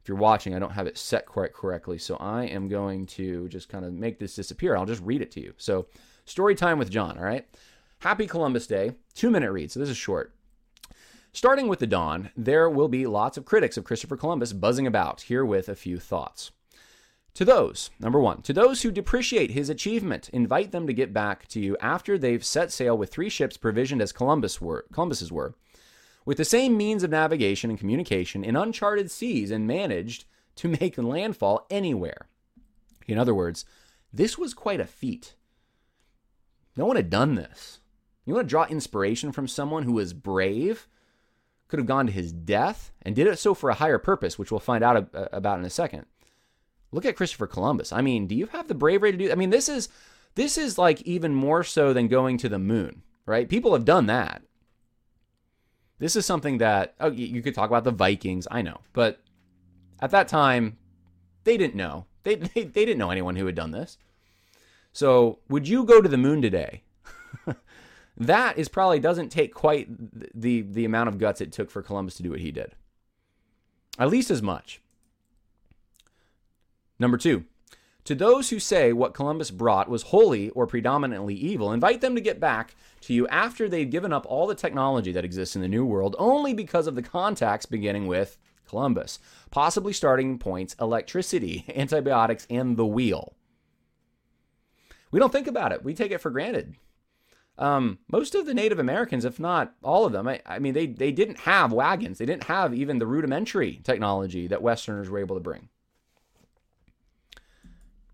If 0.02 0.08
you're 0.08 0.18
watching, 0.18 0.56
I 0.56 0.60
don't 0.60 0.72
have 0.72 0.88
it 0.88 0.98
set 0.98 1.26
quite 1.26 1.52
correctly, 1.52 1.98
so 1.98 2.16
I 2.16 2.46
am 2.46 2.70
going 2.70 3.08
to 3.08 3.50
just 3.50 3.68
kind 3.68 3.84
of 3.84 3.92
make 3.92 4.20
this 4.20 4.36
disappear. 4.36 4.78
I'll 4.78 4.86
just 4.86 5.04
read 5.04 5.22
it 5.22 5.32
to 5.32 5.42
you. 5.42 5.54
So, 5.58 5.88
story 6.24 6.56
time 6.56 6.80
with 6.80 6.90
John. 6.90 7.18
All 7.18 7.26
right. 7.26 7.46
Happy 8.00 8.26
Columbus 8.26 8.68
Day. 8.68 8.94
Two 9.14 9.30
minute 9.30 9.52
read. 9.52 9.70
So 9.70 9.82
this 9.82 9.90
is 9.90 9.98
short. 9.98 10.34
Starting 11.38 11.68
with 11.68 11.78
the 11.78 11.86
dawn, 11.86 12.32
there 12.36 12.68
will 12.68 12.88
be 12.88 13.06
lots 13.06 13.38
of 13.38 13.46
critics 13.46 13.78
of 13.78 13.84
Christopher 13.84 14.18
Columbus 14.18 14.54
buzzing 14.54 14.88
about, 14.88 15.22
here 15.22 15.46
with 15.46 15.70
a 15.70 15.76
few 15.76 16.00
thoughts. 16.00 16.50
To 17.36 17.46
those, 17.46 17.92
number 18.00 18.20
one, 18.20 18.42
to 18.42 18.54
those 18.54 18.82
who 18.82 18.90
depreciate 18.90 19.52
his 19.52 19.70
achievement, 19.70 20.30
invite 20.30 20.72
them 20.72 20.88
to 20.88 20.94
get 20.94 21.14
back 21.14 21.48
to 21.50 21.60
you 21.60 21.78
after 21.80 22.18
they've 22.18 22.44
set 22.44 22.72
sail 22.72 22.98
with 22.98 23.12
three 23.12 23.30
ships 23.30 23.56
provisioned 23.56 24.02
as 24.02 24.12
Columbus 24.12 24.60
were, 24.60 24.88
Columbus's 24.92 25.32
were, 25.32 25.54
with 26.26 26.38
the 26.38 26.44
same 26.44 26.76
means 26.76 27.04
of 27.04 27.12
navigation 27.12 27.70
and 27.70 27.78
communication 27.78 28.44
in 28.44 28.56
uncharted 28.56 29.12
seas 29.12 29.52
and 29.52 29.68
managed 29.68 30.26
to 30.56 30.68
make 30.68 30.98
landfall 30.98 31.68
anywhere. 31.70 32.30
In 33.06 33.20
other 33.20 33.36
words, 33.36 33.64
this 34.12 34.40
was 34.40 34.56
quite 34.56 34.80
a 34.80 34.86
feat. 34.86 35.36
No 36.76 36.88
one 36.88 36.96
had 36.96 37.12
done 37.12 37.36
this. 37.36 37.80
You 38.26 38.34
want 38.34 38.48
to 38.48 38.50
draw 38.50 38.66
inspiration 38.66 39.32
from 39.32 39.48
someone 39.48 39.84
who 39.84 39.94
was 39.94 40.14
brave, 40.14 40.88
could 41.68 41.80
have 41.80 41.88
gone 41.88 42.06
to 42.06 42.12
his 42.12 42.32
death 42.32 42.92
and 43.02 43.16
did 43.16 43.28
it 43.28 43.40
so 43.40 43.54
for 43.54 43.70
a 43.70 43.76
higher 43.76 43.98
purpose, 43.98 44.38
which 44.38 44.52
we'll 44.52 44.60
find 44.60 44.84
out 44.84 45.10
about 45.14 45.60
in 45.60 45.66
a 45.66 45.70
second. 45.70 46.06
Look 46.92 47.06
at 47.06 47.16
Christopher 47.16 47.48
Columbus. 47.48 47.92
I 47.92 48.02
mean, 48.02 48.28
do 48.28 48.36
you 48.36 48.48
have 48.48 48.68
the 48.68 48.76
bravery 48.76 49.12
to 49.12 49.18
do? 49.18 49.32
I 49.32 49.36
mean, 49.36 49.50
this 49.50 49.68
is 49.68 49.90
this 50.36 50.58
is 50.58 50.78
like 50.78 51.02
even 51.02 51.34
more 51.34 51.64
so 51.64 51.94
than 51.94 52.08
going 52.08 52.38
to 52.38 52.50
the 52.50 52.60
moon, 52.60 53.02
right? 53.26 53.50
People 53.50 53.74
have 53.74 53.86
done 53.86 54.06
that. 54.06 54.42
This 56.00 56.16
is 56.16 56.26
something 56.26 56.60
that 56.60 56.96
oh, 57.00 57.12
you 57.12 57.42
could 57.42 57.56
talk 57.56 57.70
about 57.70 57.84
the 57.84 57.92
Vikings, 57.92 58.48
I 58.50 58.62
know, 58.62 58.82
but 58.94 59.20
at 60.00 60.12
that 60.12 60.28
time, 60.28 60.78
they 61.44 61.58
didn't 61.58 61.76
know. 61.76 62.06
They, 62.24 62.36
they, 62.36 62.64
they 62.64 62.86
didn't 62.86 63.00
know 63.00 63.12
anyone 63.12 63.36
who 63.36 63.46
had 63.46 63.56
done 63.56 63.72
this. 63.72 63.98
So, 64.94 65.40
would 65.50 65.68
you 65.68 65.84
go 65.84 66.02
to 66.02 66.10
the 66.10 66.18
moon 66.18 66.42
today? 66.42 66.84
that 68.18 68.58
is 68.58 68.68
probably 68.68 69.00
doesn't 69.00 69.30
take 69.30 69.54
quite 69.54 69.88
the 70.34 70.62
the 70.62 70.86
amount 70.86 71.10
of 71.10 71.18
guts 71.18 71.42
it 71.42 71.52
took 71.52 71.70
for 71.70 71.82
Columbus 71.82 72.16
to 72.16 72.24
do 72.24 72.32
what 72.32 72.40
he 72.40 72.52
did. 72.52 72.74
At 74.00 74.10
least 74.10 74.32
as 74.32 74.42
much. 74.42 74.82
Number 77.00 77.18
2. 77.18 77.46
To 78.06 78.16
those 78.16 78.50
who 78.50 78.60
say 78.60 78.94
what 78.94 79.14
Columbus 79.14 79.52
brought 79.52 79.90
was 79.90 80.04
wholly 80.04 80.50
or 80.52 80.66
predominantly 80.66 81.36
evil, 81.36 81.74
invite 81.74 82.00
them 82.00 82.16
to 82.16 82.22
get 82.22 82.40
back 82.40 82.74
to 83.02 83.14
you 83.14 83.28
after 83.28 83.68
they've 83.68 83.90
given 83.90 84.14
up 84.14 84.26
all 84.30 84.48
the 84.48 84.56
technology 84.56 85.12
that 85.12 85.26
exists 85.26 85.58
in 85.58 85.62
the 85.62 85.68
New 85.68 85.86
World 85.86 86.16
only 86.18 86.54
because 86.54 86.88
of 86.88 86.96
the 86.96 87.02
contacts 87.02 87.66
beginning 87.66 88.08
with 88.08 88.38
Columbus, 88.68 89.20
possibly 89.52 89.92
starting 89.94 90.40
points 90.40 90.76
electricity, 90.80 91.66
antibiotics, 91.76 92.48
and 92.50 92.78
the 92.78 92.86
wheel. 92.86 93.36
We 95.12 95.20
don't 95.20 95.32
think 95.32 95.48
about 95.48 95.72
it, 95.74 95.84
we 95.84 95.94
take 95.94 96.12
it 96.12 96.22
for 96.22 96.30
granted. 96.32 96.76
Um, 97.58 98.00
most 98.12 98.36
of 98.36 98.46
the 98.46 98.54
Native 98.54 98.78
Americans, 98.78 99.26
if 99.26 99.40
not 99.40 99.74
all 99.82 100.06
of 100.06 100.12
them, 100.12 100.28
I, 100.28 100.42
I, 100.46 100.60
mean, 100.60 100.74
they, 100.74 100.86
they 100.86 101.12
didn't 101.12 101.40
have 101.40 101.74
wagons. 101.74 102.20
They 102.20 102.26
didn't 102.26 102.46
have 102.46 102.74
even 102.74 103.00
the 103.00 103.08
rudimentary 103.08 103.82
technology 103.84 104.48
that 104.48 104.62
Westerners 104.62 105.10
were 105.10 105.20
able 105.20 105.36
to 105.36 105.42
bring. 105.42 105.70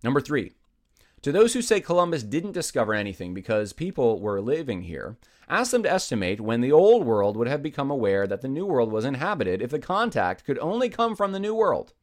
Number 0.02 0.22
three, 0.22 0.54
to 1.22 1.32
those 1.32 1.54
who 1.54 1.62
say 1.62 1.82
Columbus 1.82 2.24
didn't 2.24 2.52
discover 2.54 2.94
anything 2.94 3.34
because 3.34 3.74
people 3.74 4.20
were 4.20 4.42
living 4.42 4.84
here, 4.84 5.18
ask 5.50 5.72
them 5.72 5.84
to 5.84 5.92
estimate 5.92 6.42
when 6.42 6.62
the 6.62 6.72
Old 6.72 7.06
World 7.06 7.36
would 7.36 7.48
have 7.48 7.64
become 7.64 7.92
aware 7.92 8.28
that 8.28 8.42
the 8.42 8.48
New 8.48 8.66
World 8.66 8.92
was 8.92 9.06
inhabited 9.06 9.62
if 9.62 9.72
the 9.72 9.80
contact 9.80 10.46
could 10.46 10.60
only 10.60 10.90
come 10.90 11.16
from 11.16 11.32
the 11.32 11.40
New 11.40 11.56
World 11.56 11.94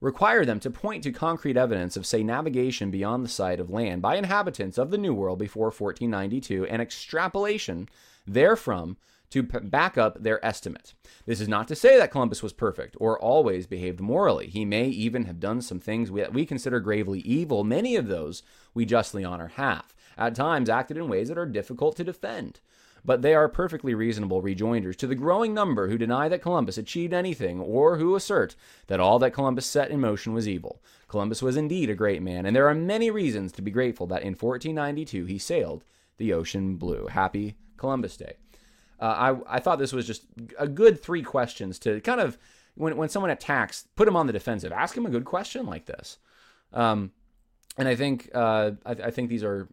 require 0.00 0.44
them 0.44 0.60
to 0.60 0.70
point 0.70 1.02
to 1.02 1.12
concrete 1.12 1.56
evidence 1.56 1.96
of, 1.96 2.06
say, 2.06 2.22
navigation 2.22 2.90
beyond 2.90 3.24
the 3.24 3.28
sight 3.28 3.60
of 3.60 3.70
land 3.70 4.02
by 4.02 4.16
inhabitants 4.16 4.78
of 4.78 4.90
the 4.90 4.98
New 4.98 5.14
World 5.14 5.38
before 5.38 5.66
1492 5.66 6.66
and 6.66 6.80
extrapolation 6.80 7.88
therefrom 8.26 8.96
to 9.30 9.42
p- 9.42 9.58
back 9.58 9.98
up 9.98 10.22
their 10.22 10.44
estimate. 10.44 10.94
This 11.26 11.40
is 11.40 11.48
not 11.48 11.68
to 11.68 11.76
say 11.76 11.98
that 11.98 12.10
Columbus 12.10 12.42
was 12.42 12.52
perfect 12.52 12.96
or 12.98 13.18
always 13.18 13.66
behaved 13.66 14.00
morally. 14.00 14.46
He 14.46 14.64
may 14.64 14.86
even 14.88 15.24
have 15.24 15.40
done 15.40 15.60
some 15.60 15.80
things 15.80 16.10
that 16.12 16.32
we 16.32 16.46
consider 16.46 16.80
gravely 16.80 17.20
evil. 17.20 17.64
Many 17.64 17.96
of 17.96 18.08
those 18.08 18.42
we 18.74 18.86
justly 18.86 19.24
honor 19.24 19.48
have. 19.56 19.94
At 20.16 20.34
times, 20.34 20.68
acted 20.68 20.96
in 20.96 21.08
ways 21.08 21.28
that 21.28 21.38
are 21.38 21.46
difficult 21.46 21.96
to 21.96 22.04
defend 22.04 22.60
but 23.04 23.22
they 23.22 23.34
are 23.34 23.48
perfectly 23.48 23.94
reasonable 23.94 24.42
rejoinders 24.42 24.96
to 24.96 25.06
the 25.06 25.14
growing 25.14 25.54
number 25.54 25.88
who 25.88 25.98
deny 25.98 26.28
that 26.28 26.42
Columbus 26.42 26.78
achieved 26.78 27.12
anything 27.12 27.60
or 27.60 27.96
who 27.96 28.16
assert 28.16 28.54
that 28.86 29.00
all 29.00 29.18
that 29.18 29.32
Columbus 29.32 29.66
set 29.66 29.90
in 29.90 30.00
motion 30.00 30.32
was 30.32 30.48
evil. 30.48 30.82
Columbus 31.08 31.42
was 31.42 31.56
indeed 31.56 31.90
a 31.90 31.94
great 31.94 32.22
man, 32.22 32.44
and 32.44 32.54
there 32.54 32.68
are 32.68 32.74
many 32.74 33.10
reasons 33.10 33.52
to 33.52 33.62
be 33.62 33.70
grateful 33.70 34.06
that 34.06 34.22
in 34.22 34.34
1492 34.34 35.24
he 35.24 35.38
sailed 35.38 35.84
the 36.18 36.32
ocean 36.32 36.76
blue. 36.76 37.06
Happy 37.06 37.56
Columbus 37.76 38.16
Day. 38.16 38.34
Uh, 39.00 39.36
I, 39.48 39.56
I 39.56 39.60
thought 39.60 39.78
this 39.78 39.92
was 39.92 40.06
just 40.06 40.24
a 40.58 40.66
good 40.66 41.00
three 41.00 41.22
questions 41.22 41.78
to 41.80 42.00
kind 42.00 42.20
of, 42.20 42.36
when, 42.74 42.96
when 42.96 43.08
someone 43.08 43.30
attacks, 43.30 43.86
put 43.96 44.06
them 44.06 44.16
on 44.16 44.26
the 44.26 44.32
defensive. 44.32 44.72
Ask 44.72 44.96
him 44.96 45.06
a 45.06 45.10
good 45.10 45.24
question 45.24 45.66
like 45.66 45.86
this. 45.86 46.18
Um, 46.72 47.12
and 47.76 47.86
I 47.86 47.94
think, 47.94 48.28
uh, 48.34 48.72
I, 48.84 48.90
I 48.90 49.10
think 49.10 49.30
these 49.30 49.44
are 49.44 49.68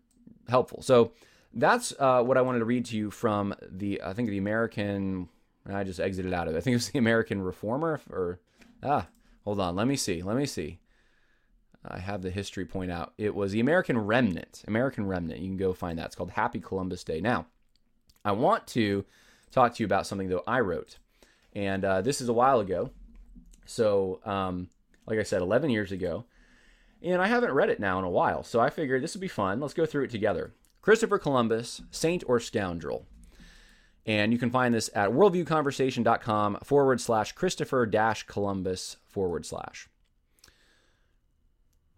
helpful. 0.47 0.81
So, 0.83 1.11
that's 1.55 1.93
uh, 1.97 2.21
what 2.21 2.37
I 2.37 2.41
wanted 2.41 2.59
to 2.59 2.65
read 2.65 2.85
to 2.85 2.97
you 2.97 3.09
from 3.09 3.55
the 3.61 4.01
I 4.03 4.13
think 4.13 4.29
the 4.29 4.37
American. 4.37 5.29
I 5.67 5.83
just 5.83 5.99
exited 5.99 6.31
out 6.31 6.47
of 6.47 6.53
it. 6.53 6.57
I 6.57 6.61
think 6.61 6.73
it 6.73 6.77
was 6.77 6.89
the 6.89 6.99
American 6.99 7.41
Reformer 7.41 7.99
or 8.09 8.39
ah, 8.83 9.07
hold 9.43 9.59
on. 9.59 9.75
Let 9.75 9.87
me 9.87 9.95
see. 9.95 10.21
Let 10.21 10.37
me 10.37 10.45
see. 10.45 10.79
I 11.87 11.99
have 11.99 12.21
the 12.21 12.29
history 12.29 12.65
point 12.65 12.91
out. 12.91 13.13
It 13.17 13.33
was 13.33 13.51
the 13.51 13.59
American 13.59 13.97
Remnant. 13.97 14.63
American 14.67 15.07
Remnant. 15.07 15.39
You 15.39 15.47
can 15.47 15.57
go 15.57 15.73
find 15.73 15.97
that. 15.97 16.07
It's 16.07 16.15
called 16.15 16.31
Happy 16.31 16.59
Columbus 16.59 17.03
Day. 17.03 17.21
Now, 17.21 17.47
I 18.23 18.31
want 18.31 18.67
to 18.67 19.05
talk 19.51 19.73
to 19.75 19.83
you 19.83 19.85
about 19.85 20.07
something 20.07 20.29
though 20.29 20.43
I 20.45 20.59
wrote, 20.59 20.97
and 21.53 21.85
uh, 21.85 22.01
this 22.01 22.21
is 22.21 22.29
a 22.29 22.33
while 22.33 22.59
ago. 22.59 22.91
So, 23.65 24.19
um, 24.25 24.69
like 25.07 25.17
I 25.17 25.23
said, 25.23 25.41
11 25.41 25.71
years 25.71 25.91
ago, 25.91 26.25
and 27.01 27.21
I 27.21 27.27
haven't 27.27 27.51
read 27.51 27.69
it 27.69 27.79
now 27.79 27.97
in 27.97 28.05
a 28.05 28.09
while. 28.09 28.43
So 28.43 28.59
I 28.59 28.69
figured 28.69 29.01
this 29.01 29.15
would 29.15 29.21
be 29.21 29.27
fun. 29.27 29.59
Let's 29.59 29.73
go 29.73 29.85
through 29.85 30.03
it 30.03 30.11
together. 30.11 30.51
Christopher 30.85 31.17
Columbus, 31.17 31.81
Saint 31.89 32.23
or 32.27 32.39
Scoundrel. 32.39 33.07
And 34.05 34.31
you 34.31 34.37
can 34.37 34.51
find 34.51 34.71
this 34.71 34.87
at 34.93 35.09
worldviewconversation.com 35.09 36.59
forward 36.63 37.01
slash 37.01 37.31
Christopher 37.31 37.87
dash 37.87 38.21
Columbus 38.27 38.97
forward 39.07 39.47
slash. 39.47 39.89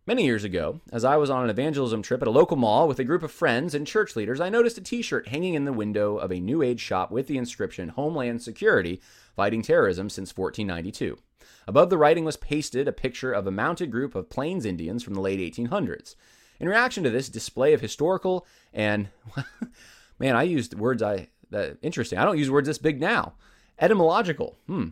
Many 0.06 0.23
years 0.23 0.45
ago, 0.45 0.80
as 0.89 1.04
I 1.04 1.17
was 1.17 1.30
on 1.30 1.43
an 1.43 1.50
evangelism 1.50 2.02
trip 2.02 2.21
at 2.21 2.30
a 2.30 2.32
local 2.32 2.56
mall 2.56 2.88
with 2.88 2.97
a 3.00 3.04
group 3.04 3.23
of 3.23 3.32
friends 3.34 3.76
and 3.76 3.86
church 3.86 4.15
leaders, 4.15 4.39
I 4.39 4.47
noticed 4.47 4.78
a 4.78 4.82
t 4.82 5.02
shirt 5.02 5.28
hanging 5.28 5.56
in 5.56 5.65
the 5.65 5.73
window 5.73 6.15
of 6.15 6.32
a 6.32 6.39
New 6.39 6.62
Age 6.62 6.80
shop 6.80 7.12
with 7.12 7.28
the 7.28 7.38
inscription 7.38 7.89
Homeland 7.89 8.41
Security 8.41 9.02
Fighting 9.36 9.63
Terrorism 9.63 10.10
Since 10.10 10.34
1492. 10.34 11.17
Above 11.67 11.89
the 11.89 11.97
writing 11.97 12.23
was 12.23 12.38
pasted 12.38 12.88
a 12.88 12.93
picture 12.93 13.34
of 13.34 13.45
a 13.45 13.52
mounted 13.52 13.91
group 13.91 14.15
of 14.15 14.30
Plains 14.30 14.63
Indians 14.63 15.04
from 15.04 15.13
the 15.13 15.19
late 15.19 15.41
1800s. 15.41 16.15
In 16.60 16.67
reaction 16.67 17.04
to 17.04 17.10
this 17.10 17.30
display 17.30 17.74
of 17.74 17.82
historical 17.82 18.46
and 18.74 19.10
man, 20.20 20.36
I 20.36 20.43
used 20.43 20.78
words 20.78 21.02
I 21.02 21.30
that 21.50 21.78
interesting. 21.82 22.20
I 22.20 22.26
don't 22.26 22.38
use 22.38 22.52
words 22.52 22.67
this 22.67 22.78
big 22.78 23.00
now. 23.00 23.34
Etymological. 23.80 24.58
Hmm. 24.67 24.89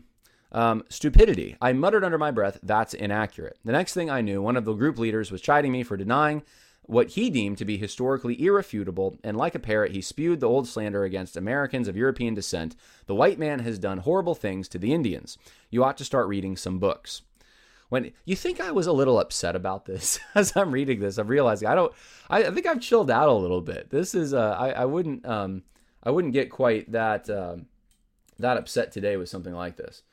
Um, 0.52 0.84
stupidity. 0.90 1.58
I 1.60 1.74
muttered 1.74 2.06
under 2.06 2.18
my 2.18 2.32
breath, 2.32 2.60
that's 2.64 2.94
inaccurate. 2.94 3.58
The 3.66 3.74
next 3.74 3.94
thing 3.94 4.10
I 4.10 4.22
knew, 4.22 4.42
one 4.42 4.56
of 4.56 4.64
the 4.64 4.74
group 4.74 4.98
leaders 4.98 5.32
was 5.32 5.42
chiding 5.42 5.72
me 5.72 5.84
for 5.84 5.98
denying 5.98 6.44
what 6.84 7.10
he 7.10 7.30
deemed 7.30 7.58
to 7.58 7.66
be 7.66 7.78
historically 7.78 8.42
irrefutable, 8.42 9.18
and 9.24 9.36
like 9.36 9.56
a 9.56 9.60
parrot, 9.60 9.92
he 9.92 10.02
spewed 10.02 10.40
the 10.40 10.48
old 10.48 10.68
slander 10.68 11.04
against 11.04 11.36
Americans 11.36 11.88
of 11.88 11.98
European 11.98 12.36
descent. 12.36 12.76
The 13.08 13.16
white 13.16 13.40
man 13.40 13.60
has 13.60 13.80
done 13.80 13.98
horrible 13.98 14.36
things 14.36 14.70
to 14.70 14.78
the 14.78 14.94
Indians. 14.94 15.38
You 15.70 15.84
ought 15.84 15.98
to 15.98 16.06
start 16.06 16.28
reading 16.28 16.56
some 16.56 16.80
books 16.80 17.24
when 17.90 18.12
you 18.26 18.36
think 18.36 18.60
I 18.60 18.72
was 18.72 18.88
a 18.88 18.94
little 18.94 19.20
upset 19.20 19.56
about 19.56 19.86
this 19.86 20.20
as 20.36 20.56
I'm 20.56 20.72
reading 20.72 21.00
this, 21.00 21.18
I'm 21.18 21.28
realizing 21.28 21.68
I 21.68 21.76
don't. 21.76 21.94
I, 22.30 22.46
I 22.46 22.52
think 22.52 22.66
I've 22.66 22.82
chilled 22.82 23.12
out 23.12 23.30
a 23.30 23.34
little 23.34 23.62
bit. 23.62 23.90
This 23.90 24.16
is 24.16 24.34
uh, 24.34 24.56
I, 24.58 24.72
I 24.72 24.86
wouldn't 24.86 25.26
um, 25.26 25.64
I 26.04 26.12
wouldn't 26.12 26.34
get 26.34 26.50
quite 26.50 26.92
that 26.92 27.30
um, 27.30 27.68
that 28.40 28.58
upset 28.58 28.92
today 28.92 29.18
with 29.18 29.30
something 29.30 29.54
like 29.54 29.78
this. 29.78 30.04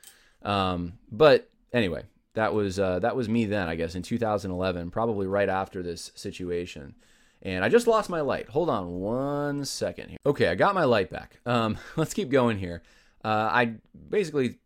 Um, 0.43 0.93
but 1.11 1.49
anyway, 1.71 2.03
that 2.33 2.53
was 2.53 2.79
uh, 2.79 2.99
that 2.99 3.15
was 3.15 3.29
me 3.29 3.45
then, 3.45 3.67
I 3.69 3.75
guess, 3.75 3.95
in 3.95 4.01
2011, 4.01 4.91
probably 4.91 5.27
right 5.27 5.49
after 5.49 5.83
this 5.83 6.11
situation. 6.15 6.95
And 7.41 7.63
I 7.65 7.69
just 7.69 7.87
lost 7.87 8.09
my 8.09 8.21
light. 8.21 8.49
Hold 8.49 8.69
on 8.69 9.01
one 9.01 9.65
second 9.65 10.09
here. 10.09 10.17
Okay, 10.25 10.47
I 10.47 10.55
got 10.55 10.75
my 10.75 10.85
light 10.85 11.09
back. 11.09 11.39
Um, 11.45 11.77
let's 11.95 12.13
keep 12.13 12.29
going 12.29 12.57
here. 12.57 12.81
Uh, 13.23 13.49
I 13.51 13.73
basically 14.09 14.59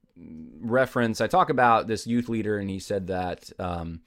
reference. 0.60 1.21
I 1.21 1.27
talk 1.27 1.49
about 1.49 1.88
this 1.88 2.08
youth 2.08 2.30
leader, 2.30 2.58
and 2.58 2.69
he 2.69 2.80
said 2.80 3.08
that 3.08 3.49
um, 3.60 4.01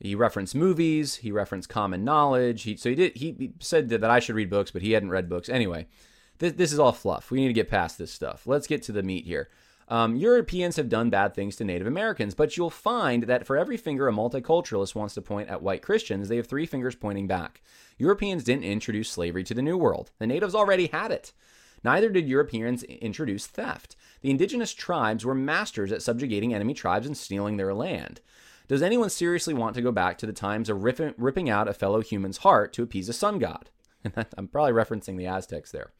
he 0.00 0.14
referenced 0.14 0.54
movies, 0.54 1.16
he 1.16 1.32
referenced 1.32 1.68
common 1.68 2.04
knowledge. 2.04 2.62
He 2.62 2.76
so 2.76 2.90
he 2.90 2.94
did 2.94 3.16
he, 3.16 3.52
said 3.60 3.88
that, 3.88 4.00
that 4.00 4.10
I 4.10 4.20
should 4.20 4.36
read 4.36 4.50
books, 4.50 4.70
but 4.70 4.82
he 4.82 4.92
hadn't 4.92 5.10
read 5.10 5.28
books 5.28 5.48
anyway. 5.48 5.86
This 6.38 6.52
this 6.52 6.72
is 6.72 6.78
all 6.78 6.92
fluff. 6.92 7.30
We 7.30 7.40
need 7.40 7.48
to 7.48 7.52
get 7.52 7.70
past 7.70 7.98
this 7.98 8.12
stuff. 8.12 8.46
Let's 8.46 8.66
get 8.66 8.82
to 8.84 8.92
the 8.92 9.02
meat 9.02 9.24
here. 9.24 9.48
Um, 9.90 10.16
Europeans 10.16 10.76
have 10.76 10.90
done 10.90 11.08
bad 11.08 11.34
things 11.34 11.56
to 11.56 11.64
Native 11.64 11.86
Americans, 11.86 12.34
but 12.34 12.56
you'll 12.56 12.68
find 12.68 13.22
that 13.24 13.46
for 13.46 13.56
every 13.56 13.78
finger 13.78 14.06
a 14.06 14.12
multiculturalist 14.12 14.94
wants 14.94 15.14
to 15.14 15.22
point 15.22 15.48
at 15.48 15.62
white 15.62 15.80
Christians, 15.80 16.28
they 16.28 16.36
have 16.36 16.46
three 16.46 16.66
fingers 16.66 16.94
pointing 16.94 17.26
back. 17.26 17.62
Europeans 17.96 18.44
didn't 18.44 18.64
introduce 18.64 19.08
slavery 19.08 19.42
to 19.44 19.54
the 19.54 19.62
New 19.62 19.78
World. 19.78 20.10
The 20.18 20.26
natives 20.26 20.54
already 20.54 20.88
had 20.88 21.10
it. 21.10 21.32
Neither 21.84 22.10
did 22.10 22.28
Europeans 22.28 22.82
introduce 22.82 23.46
theft. 23.46 23.96
The 24.22 24.30
indigenous 24.30 24.72
tribes 24.74 25.24
were 25.24 25.34
masters 25.34 25.92
at 25.92 26.02
subjugating 26.02 26.54
enemy 26.54 26.74
tribes 26.74 27.06
and 27.06 27.16
stealing 27.16 27.56
their 27.56 27.74
land. 27.74 28.20
Does 28.66 28.82
anyone 28.82 29.10
seriously 29.10 29.54
want 29.54 29.74
to 29.76 29.82
go 29.82 29.92
back 29.92 30.18
to 30.18 30.26
the 30.26 30.32
times 30.32 30.68
of 30.68 30.84
ripping, 30.84 31.14
ripping 31.16 31.48
out 31.48 31.68
a 31.68 31.72
fellow 31.72 32.00
human's 32.00 32.38
heart 32.38 32.72
to 32.74 32.82
appease 32.82 33.08
a 33.08 33.14
sun 33.14 33.38
god? 33.38 33.70
I'm 34.36 34.48
probably 34.48 34.72
referencing 34.72 35.16
the 35.16 35.26
Aztecs 35.26 35.72
there. 35.72 35.92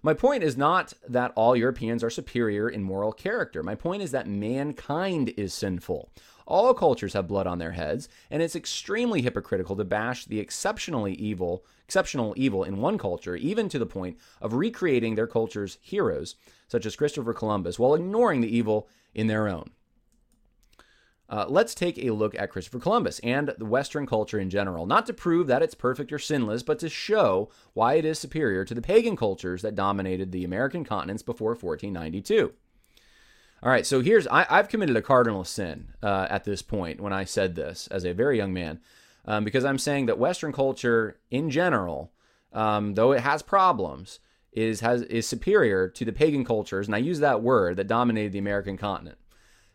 My 0.00 0.14
point 0.14 0.44
is 0.44 0.56
not 0.56 0.92
that 1.08 1.32
all 1.34 1.56
Europeans 1.56 2.04
are 2.04 2.10
superior 2.10 2.68
in 2.68 2.82
moral 2.84 3.12
character. 3.12 3.62
My 3.62 3.74
point 3.74 4.00
is 4.00 4.12
that 4.12 4.28
mankind 4.28 5.34
is 5.36 5.52
sinful. 5.52 6.12
All 6.48 6.72
cultures 6.72 7.12
have 7.12 7.28
blood 7.28 7.46
on 7.46 7.58
their 7.58 7.72
heads, 7.72 8.08
and 8.30 8.42
it's 8.42 8.56
extremely 8.56 9.20
hypocritical 9.20 9.76
to 9.76 9.84
bash 9.84 10.24
the 10.24 10.40
exceptionally 10.40 11.12
evil, 11.12 11.62
exceptional 11.84 12.32
evil 12.38 12.64
in 12.64 12.78
one 12.78 12.96
culture, 12.96 13.36
even 13.36 13.68
to 13.68 13.78
the 13.78 13.84
point 13.84 14.16
of 14.40 14.54
recreating 14.54 15.14
their 15.14 15.26
culture's 15.26 15.76
heroes, 15.82 16.36
such 16.66 16.86
as 16.86 16.96
Christopher 16.96 17.34
Columbus, 17.34 17.78
while 17.78 17.94
ignoring 17.94 18.40
the 18.40 18.56
evil 18.56 18.88
in 19.14 19.26
their 19.26 19.46
own. 19.46 19.72
Uh, 21.28 21.44
let's 21.46 21.74
take 21.74 21.98
a 21.98 22.12
look 22.12 22.34
at 22.34 22.48
Christopher 22.50 22.78
Columbus 22.78 23.18
and 23.18 23.54
the 23.58 23.66
Western 23.66 24.06
culture 24.06 24.38
in 24.38 24.48
general, 24.48 24.86
not 24.86 25.04
to 25.04 25.12
prove 25.12 25.48
that 25.48 25.62
it's 25.62 25.74
perfect 25.74 26.10
or 26.14 26.18
sinless, 26.18 26.62
but 26.62 26.78
to 26.78 26.88
show 26.88 27.50
why 27.74 27.94
it 27.94 28.06
is 28.06 28.18
superior 28.18 28.64
to 28.64 28.74
the 28.74 28.80
pagan 28.80 29.16
cultures 29.16 29.60
that 29.60 29.74
dominated 29.74 30.32
the 30.32 30.44
American 30.44 30.82
continents 30.82 31.22
before 31.22 31.50
1492. 31.50 32.54
All 33.62 33.70
right, 33.70 33.84
so 33.84 34.00
here's 34.00 34.26
I, 34.28 34.44
have 34.44 34.68
committed 34.68 34.96
a 34.96 35.02
cardinal 35.02 35.44
sin 35.44 35.88
uh, 36.02 36.26
at 36.30 36.44
this 36.44 36.62
point 36.62 37.00
when 37.00 37.12
I 37.12 37.24
said 37.24 37.56
this 37.56 37.88
as 37.88 38.04
a 38.04 38.12
very 38.12 38.36
young 38.36 38.52
man, 38.52 38.80
um, 39.24 39.44
because 39.44 39.64
I'm 39.64 39.78
saying 39.78 40.06
that 40.06 40.18
Western 40.18 40.52
culture 40.52 41.18
in 41.30 41.50
general, 41.50 42.12
um, 42.52 42.94
though 42.94 43.12
it 43.12 43.20
has 43.20 43.42
problems, 43.42 44.20
is 44.52 44.80
has 44.80 45.02
is 45.02 45.26
superior 45.26 45.88
to 45.88 46.04
the 46.04 46.12
pagan 46.12 46.44
cultures, 46.44 46.86
and 46.86 46.94
I 46.94 46.98
use 46.98 47.18
that 47.18 47.42
word 47.42 47.76
that 47.76 47.88
dominated 47.88 48.32
the 48.32 48.38
American 48.38 48.76
continent. 48.76 49.18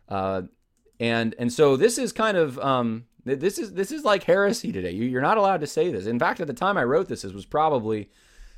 Uh, 0.07 0.43
and 0.99 1.35
and 1.37 1.51
so 1.51 1.75
this 1.75 1.97
is 1.97 2.13
kind 2.13 2.37
of 2.37 2.57
um, 2.59 3.05
this 3.25 3.57
is 3.57 3.73
this 3.73 3.91
is 3.91 4.05
like 4.05 4.23
heresy 4.23 4.71
today. 4.71 4.91
You, 4.91 5.17
are 5.17 5.21
not 5.21 5.37
allowed 5.37 5.61
to 5.61 5.67
say 5.67 5.91
this. 5.91 6.05
In 6.05 6.19
fact, 6.19 6.39
at 6.39 6.47
the 6.47 6.53
time 6.53 6.77
I 6.77 6.83
wrote 6.85 7.09
this, 7.09 7.23
this 7.23 7.33
was 7.33 7.45
probably 7.45 8.09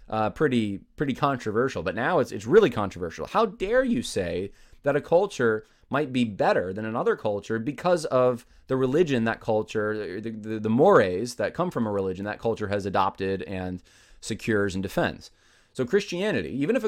uh, 0.07 0.29
pretty 0.29 0.81
pretty 0.95 1.13
controversial. 1.13 1.81
But 1.81 1.95
now 1.95 2.19
it's 2.19 2.31
it's 2.31 2.45
really 2.45 2.69
controversial. 2.69 3.25
How 3.25 3.47
dare 3.47 3.83
you 3.83 4.03
say 4.03 4.51
that 4.85 4.95
a 4.95 5.01
culture 5.01 5.65
might 5.89 6.13
be 6.13 6.23
better 6.23 6.71
than 6.73 6.85
another 6.85 7.15
culture 7.15 7.59
because 7.59 8.05
of 8.05 8.45
the 8.67 8.77
religion 8.77 9.25
that 9.25 9.39
culture, 9.39 10.19
the, 10.21 10.31
the, 10.31 10.59
the 10.59 10.69
mores 10.69 11.35
that 11.35 11.53
come 11.53 11.69
from 11.69 11.85
a 11.85 11.91
religion 11.91 12.25
that 12.25 12.39
culture 12.39 12.69
has 12.69 12.85
adopted 12.85 13.43
and 13.43 13.83
secures 14.21 14.73
and 14.73 14.81
defends. 14.81 15.29
So 15.73 15.85
Christianity, 15.85 16.51
even 16.61 16.75
if 16.75 16.85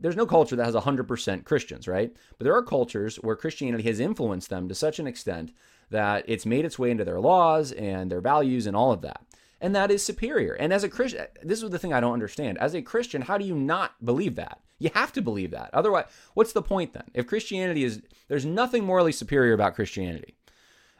there's 0.00 0.16
no 0.16 0.26
culture 0.26 0.54
that 0.54 0.64
has 0.64 0.74
100% 0.74 1.44
Christians, 1.44 1.88
right? 1.88 2.14
But 2.38 2.44
there 2.44 2.54
are 2.54 2.62
cultures 2.62 3.16
where 3.16 3.34
Christianity 3.34 3.82
has 3.84 3.98
influenced 3.98 4.48
them 4.48 4.68
to 4.68 4.74
such 4.74 5.00
an 5.00 5.08
extent 5.08 5.52
that 5.90 6.24
it's 6.28 6.46
made 6.46 6.64
its 6.64 6.78
way 6.78 6.90
into 6.90 7.04
their 7.04 7.20
laws 7.20 7.72
and 7.72 8.10
their 8.10 8.20
values 8.20 8.66
and 8.66 8.76
all 8.76 8.92
of 8.92 9.02
that. 9.02 9.22
And 9.60 9.74
that 9.74 9.90
is 9.90 10.04
superior. 10.04 10.54
And 10.54 10.72
as 10.72 10.84
a 10.84 10.88
Christian, 10.88 11.26
this 11.42 11.62
is 11.62 11.70
the 11.70 11.78
thing 11.78 11.92
I 11.92 12.00
don't 12.00 12.12
understand. 12.12 12.58
As 12.58 12.74
a 12.74 12.82
Christian, 12.82 13.22
how 13.22 13.38
do 13.38 13.44
you 13.44 13.54
not 13.54 14.04
believe 14.04 14.36
that? 14.36 14.60
You 14.78 14.90
have 14.94 15.12
to 15.14 15.22
believe 15.22 15.50
that. 15.50 15.70
Otherwise, 15.72 16.04
what's 16.34 16.52
the 16.52 16.62
point 16.62 16.92
then? 16.92 17.10
If 17.12 17.26
Christianity 17.26 17.82
is, 17.82 18.00
there's 18.28 18.46
nothing 18.46 18.84
morally 18.84 19.10
superior 19.10 19.52
about 19.52 19.74
Christianity 19.74 20.36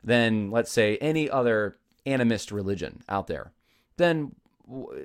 than, 0.02 0.50
let's 0.50 0.72
say, 0.72 0.96
any 0.96 1.30
other 1.30 1.76
animist 2.04 2.50
religion 2.50 3.02
out 3.08 3.28
there, 3.28 3.52
then 3.96 4.32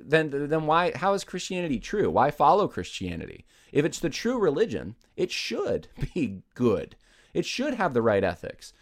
then 0.04 0.48
then 0.48 0.66
why 0.66 0.92
how 0.94 1.14
is 1.14 1.24
Christianity 1.24 1.78
true? 1.78 2.10
Why 2.10 2.30
follow 2.30 2.68
Christianity? 2.68 3.46
If 3.72 3.84
it's 3.84 3.98
the 3.98 4.10
true 4.10 4.38
religion, 4.38 4.94
it 5.16 5.30
should 5.30 5.88
be 6.14 6.42
good. 6.54 6.96
It 7.32 7.46
should 7.46 7.74
have 7.74 7.94
the 7.94 8.02
right 8.02 8.22
ethics. 8.22 8.72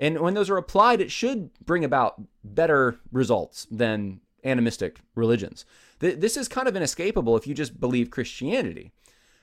And 0.00 0.18
when 0.18 0.34
those 0.34 0.48
are 0.48 0.56
applied, 0.56 1.02
it 1.02 1.12
should 1.12 1.50
bring 1.64 1.84
about 1.84 2.20
better 2.42 2.98
results 3.12 3.66
than 3.70 4.20
animistic 4.42 5.00
religions. 5.14 5.66
This 5.98 6.38
is 6.38 6.48
kind 6.48 6.66
of 6.66 6.74
inescapable 6.74 7.36
if 7.36 7.46
you 7.46 7.52
just 7.52 7.78
believe 7.78 8.10
Christianity. 8.10 8.92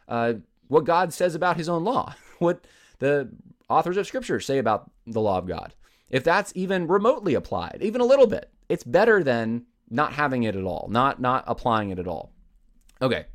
Uh, 0.08 0.34
what 0.68 0.84
God 0.84 1.14
says 1.14 1.36
about 1.36 1.58
his 1.58 1.70
own 1.70 1.84
law, 1.84 2.16
what 2.40 2.66
the 2.98 3.30
authors 3.70 3.98
of 3.98 4.08
Scripture 4.08 4.40
say 4.40 4.58
about 4.58 4.90
the 5.06 5.22
law 5.22 5.38
of 5.38 5.48
God. 5.48 5.76
If 6.10 6.24
that's 6.24 6.52
even 6.56 6.88
remotely 6.88 7.36
applied, 7.36 7.80
even 7.82 8.02
a 8.02 8.06
little 8.06 8.28
bit, 8.28 8.50
it's 8.68 8.84
better 8.84 9.24
than 9.24 9.66
not 9.90 10.14
having 10.14 10.44
it 10.44 10.56
at 10.56 10.64
all, 10.64 10.88
not 10.90 11.22
not 11.22 11.44
applying 11.48 11.92
it 11.92 12.00
at 12.00 12.08
all. 12.08 12.32
Okay. 13.02 13.26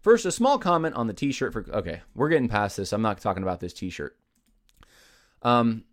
First, 0.00 0.24
a 0.24 0.32
small 0.32 0.58
comment 0.58 0.96
on 0.96 1.06
the 1.06 1.12
T-shirt 1.12 1.52
for. 1.52 1.64
Okay, 1.70 2.00
we're 2.14 2.28
getting 2.28 2.48
past 2.48 2.76
this. 2.76 2.92
I'm 2.92 3.02
not 3.02 3.20
talking 3.20 3.42
about 3.42 3.60
this 3.60 3.72
T-shirt. 3.72 4.16
Um, 5.42 5.84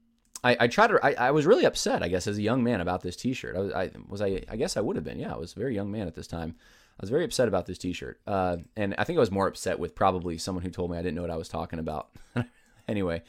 I, 0.44 0.58
I 0.62 0.68
tried 0.68 0.88
to. 0.88 1.00
I, 1.04 1.28
I 1.28 1.32
was 1.32 1.46
really 1.46 1.66
upset, 1.66 2.02
I 2.02 2.08
guess, 2.08 2.28
as 2.28 2.38
a 2.38 2.42
young 2.42 2.64
man 2.64 2.82
about 2.82 3.02
this 3.02 3.16
T-shirt. 3.16 3.56
I 3.56 3.60
was. 3.60 3.74
I 3.74 3.92
was. 4.08 4.22
I. 4.22 4.44
I 4.50 4.56
guess 4.56 4.78
I 4.78 4.82
would 4.82 4.96
have 4.96 5.06
been. 5.06 5.20
Yeah, 5.20 5.34
I 5.34 5.38
was 5.38 5.54
a 5.54 5.60
very 5.60 5.76
young 5.76 5.92
man 5.92 6.08
at 6.08 6.16
this 6.16 6.28
time. 6.28 6.56
I 7.00 7.04
was 7.04 7.10
very 7.10 7.24
upset 7.24 7.48
about 7.48 7.66
this 7.66 7.78
T-shirt, 7.78 8.20
uh, 8.28 8.58
and 8.76 8.94
I 8.98 9.04
think 9.04 9.18
I 9.18 9.20
was 9.22 9.32
more 9.32 9.48
upset 9.48 9.80
with 9.80 9.96
probably 9.96 10.38
someone 10.38 10.64
who 10.64 10.70
told 10.70 10.92
me 10.92 10.98
I 10.98 11.02
didn't 11.02 11.16
know 11.16 11.22
what 11.22 11.32
I 11.32 11.38
was 11.38 11.48
talking 11.48 11.80
about. 11.80 12.10
anyway, 12.88 13.22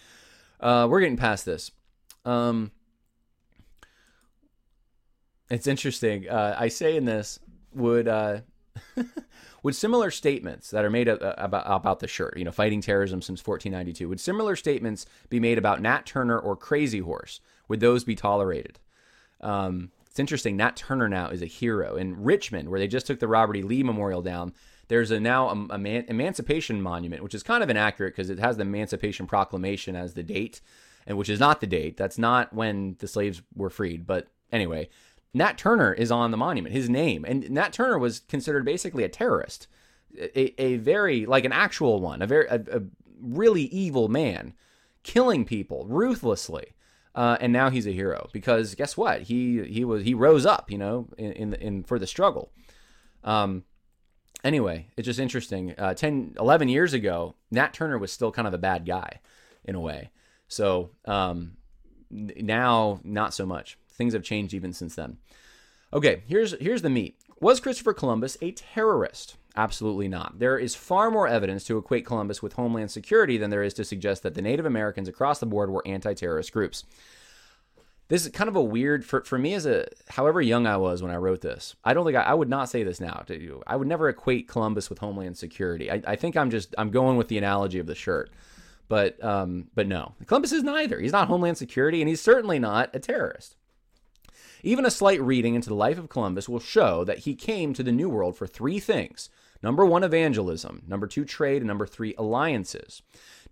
uh, 0.60 0.86
we're 0.90 1.00
getting 1.00 1.16
past 1.16 1.44
this. 1.44 1.70
Um, 2.24 2.72
it's 5.48 5.66
interesting. 5.66 6.28
Uh, 6.28 6.56
I 6.58 6.68
say 6.68 6.96
in 6.96 7.04
this 7.04 7.38
would 7.72 8.08
uh, 8.08 8.40
would 9.62 9.74
similar 9.74 10.10
statements 10.10 10.70
that 10.70 10.84
are 10.84 10.90
made 10.90 11.08
about 11.08 11.64
about 11.66 12.00
the 12.00 12.08
shirt, 12.08 12.36
you 12.36 12.44
know, 12.44 12.52
fighting 12.52 12.80
terrorism 12.80 13.22
since 13.22 13.46
1492, 13.46 14.08
would 14.08 14.20
similar 14.20 14.56
statements 14.56 15.06
be 15.28 15.40
made 15.40 15.58
about 15.58 15.80
Nat 15.80 16.06
Turner 16.06 16.38
or 16.38 16.56
Crazy 16.56 17.00
Horse? 17.00 17.40
Would 17.68 17.80
those 17.80 18.04
be 18.04 18.14
tolerated? 18.14 18.78
Um, 19.40 19.90
it's 20.06 20.18
interesting. 20.18 20.56
Nat 20.56 20.76
Turner 20.76 21.08
now 21.08 21.28
is 21.28 21.42
a 21.42 21.46
hero 21.46 21.96
in 21.96 22.22
Richmond, 22.22 22.68
where 22.68 22.80
they 22.80 22.88
just 22.88 23.06
took 23.06 23.20
the 23.20 23.28
Robert 23.28 23.56
E. 23.56 23.62
Lee 23.62 23.82
Memorial 23.82 24.22
down. 24.22 24.52
There's 24.88 25.12
a 25.12 25.20
now 25.20 25.48
a, 25.48 25.74
a 25.74 25.78
man, 25.78 26.04
Emancipation 26.08 26.82
Monument, 26.82 27.22
which 27.22 27.34
is 27.34 27.44
kind 27.44 27.62
of 27.62 27.70
inaccurate 27.70 28.10
because 28.10 28.28
it 28.28 28.40
has 28.40 28.56
the 28.56 28.62
Emancipation 28.62 29.26
Proclamation 29.26 29.94
as 29.94 30.14
the 30.14 30.24
date, 30.24 30.60
and 31.06 31.16
which 31.16 31.28
is 31.28 31.38
not 31.38 31.60
the 31.60 31.66
date. 31.66 31.96
That's 31.96 32.18
not 32.18 32.52
when 32.52 32.96
the 32.98 33.06
slaves 33.06 33.40
were 33.54 33.70
freed. 33.70 34.04
But 34.04 34.26
anyway, 34.50 34.88
Nat 35.32 35.56
Turner 35.58 35.92
is 35.92 36.10
on 36.10 36.30
the 36.30 36.36
monument, 36.36 36.74
his 36.74 36.88
name. 36.88 37.24
And 37.24 37.48
Nat 37.50 37.72
Turner 37.72 37.98
was 37.98 38.20
considered 38.20 38.64
basically 38.64 39.04
a 39.04 39.08
terrorist, 39.08 39.68
a, 40.18 40.60
a 40.60 40.76
very, 40.76 41.26
like 41.26 41.44
an 41.44 41.52
actual 41.52 42.00
one, 42.00 42.22
a 42.22 42.26
very, 42.26 42.46
a, 42.48 42.60
a 42.72 42.82
really 43.20 43.62
evil 43.62 44.08
man, 44.08 44.54
killing 45.02 45.44
people 45.44 45.86
ruthlessly. 45.88 46.74
Uh, 47.14 47.36
and 47.40 47.52
now 47.52 47.70
he's 47.70 47.86
a 47.86 47.92
hero 47.92 48.28
because 48.32 48.74
guess 48.76 48.96
what? 48.96 49.22
He 49.22 49.64
he 49.64 49.84
was 49.84 50.04
he 50.04 50.14
rose 50.14 50.46
up, 50.46 50.70
you 50.70 50.78
know, 50.78 51.08
in 51.18 51.32
in, 51.32 51.54
in 51.54 51.82
for 51.82 51.98
the 51.98 52.06
struggle. 52.06 52.52
Um, 53.24 53.64
anyway, 54.44 54.88
it's 54.96 55.06
just 55.06 55.18
interesting. 55.18 55.74
Uh, 55.76 55.94
10, 55.94 56.36
11 56.38 56.68
years 56.68 56.92
ago, 56.92 57.34
Nat 57.50 57.72
Turner 57.72 57.98
was 57.98 58.12
still 58.12 58.30
kind 58.30 58.46
of 58.46 58.54
a 58.54 58.58
bad 58.58 58.86
guy 58.86 59.20
in 59.64 59.74
a 59.74 59.80
way. 59.80 60.10
So 60.48 60.90
um, 61.04 61.56
now, 62.10 63.00
not 63.04 63.34
so 63.34 63.44
much. 63.44 63.76
Things 64.00 64.14
have 64.14 64.22
changed 64.22 64.54
even 64.54 64.72
since 64.72 64.94
then. 64.94 65.18
Okay, 65.92 66.22
here's 66.26 66.58
here's 66.58 66.80
the 66.80 66.88
meat. 66.88 67.18
Was 67.38 67.60
Christopher 67.60 67.92
Columbus 67.92 68.38
a 68.40 68.52
terrorist? 68.52 69.36
Absolutely 69.56 70.08
not. 70.08 70.38
There 70.38 70.56
is 70.56 70.74
far 70.74 71.10
more 71.10 71.28
evidence 71.28 71.64
to 71.64 71.76
equate 71.76 72.06
Columbus 72.06 72.42
with 72.42 72.54
Homeland 72.54 72.90
Security 72.90 73.36
than 73.36 73.50
there 73.50 73.62
is 73.62 73.74
to 73.74 73.84
suggest 73.84 74.22
that 74.22 74.32
the 74.32 74.40
Native 74.40 74.64
Americans 74.64 75.06
across 75.06 75.38
the 75.38 75.44
board 75.44 75.68
were 75.68 75.86
anti-terrorist 75.86 76.50
groups. 76.50 76.84
This 78.08 78.24
is 78.24 78.32
kind 78.32 78.48
of 78.48 78.56
a 78.56 78.62
weird 78.62 79.04
for 79.04 79.22
for 79.24 79.36
me 79.36 79.52
as 79.52 79.66
a 79.66 79.86
however 80.08 80.40
young 80.40 80.66
I 80.66 80.78
was 80.78 81.02
when 81.02 81.12
I 81.12 81.16
wrote 81.16 81.42
this. 81.42 81.76
I 81.84 81.92
don't 81.92 82.06
think 82.06 82.16
I, 82.16 82.22
I 82.22 82.32
would 82.32 82.48
not 82.48 82.70
say 82.70 82.82
this 82.82 83.02
now 83.02 83.24
to 83.26 83.38
you. 83.38 83.62
I 83.66 83.76
would 83.76 83.86
never 83.86 84.08
equate 84.08 84.48
Columbus 84.48 84.88
with 84.88 85.00
Homeland 85.00 85.36
Security. 85.36 85.90
I, 85.90 86.00
I 86.06 86.16
think 86.16 86.38
I'm 86.38 86.48
just 86.48 86.74
I'm 86.78 86.90
going 86.90 87.18
with 87.18 87.28
the 87.28 87.36
analogy 87.36 87.78
of 87.78 87.86
the 87.86 87.94
shirt. 87.94 88.30
But 88.88 89.22
um, 89.22 89.68
but 89.74 89.86
no, 89.86 90.14
Columbus 90.24 90.52
is 90.52 90.62
neither. 90.62 90.98
He's 90.98 91.12
not 91.12 91.28
Homeland 91.28 91.58
Security, 91.58 92.00
and 92.00 92.08
he's 92.08 92.22
certainly 92.22 92.58
not 92.58 92.96
a 92.96 92.98
terrorist. 92.98 93.56
Even 94.62 94.86
a 94.86 94.90
slight 94.90 95.20
reading 95.20 95.54
into 95.54 95.68
the 95.68 95.74
life 95.74 95.98
of 95.98 96.08
Columbus 96.08 96.48
will 96.48 96.60
show 96.60 97.04
that 97.04 97.20
he 97.20 97.34
came 97.34 97.72
to 97.74 97.82
the 97.82 97.92
New 97.92 98.08
World 98.08 98.36
for 98.36 98.46
three 98.46 98.80
things. 98.80 99.28
Number 99.62 99.84
one, 99.84 100.04
evangelism. 100.04 100.82
Number 100.86 101.06
two, 101.06 101.24
trade. 101.24 101.58
And 101.58 101.66
number 101.66 101.86
three, 101.86 102.14
alliances. 102.16 103.02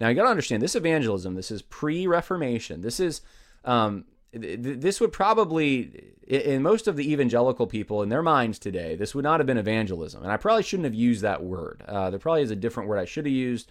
Now, 0.01 0.09
you 0.09 0.14
got 0.14 0.25
to 0.25 0.31
understand 0.31 0.62
this 0.62 0.77
evangelism, 0.77 1.35
this 1.35 1.51
is 1.51 1.62
pre 1.62 2.07
Reformation. 2.07 2.81
This 2.81 3.01
is. 3.01 3.21
Um, 3.64 4.05
this 4.33 5.01
would 5.01 5.11
probably, 5.11 6.12
in 6.27 6.62
most 6.62 6.87
of 6.87 6.97
the 6.97 7.12
evangelical 7.12 7.66
people 7.66 8.03
in 8.03 8.11
their 8.11 8.23
minds 8.23 8.59
today, 8.59 8.94
this 8.94 9.14
would 9.14 9.25
not 9.25 9.40
have 9.40 9.47
been 9.47 9.57
evangelism. 9.57 10.23
And 10.23 10.31
I 10.31 10.37
probably 10.37 10.62
shouldn't 10.62 10.85
have 10.85 10.94
used 10.94 11.23
that 11.23 11.42
word. 11.42 11.83
Uh, 11.88 12.11
there 12.11 12.18
probably 12.18 12.42
is 12.42 12.51
a 12.51 12.57
different 12.57 12.90
word 12.90 12.99
I 12.99 13.07
should 13.07 13.25
have 13.25 13.33
used. 13.33 13.71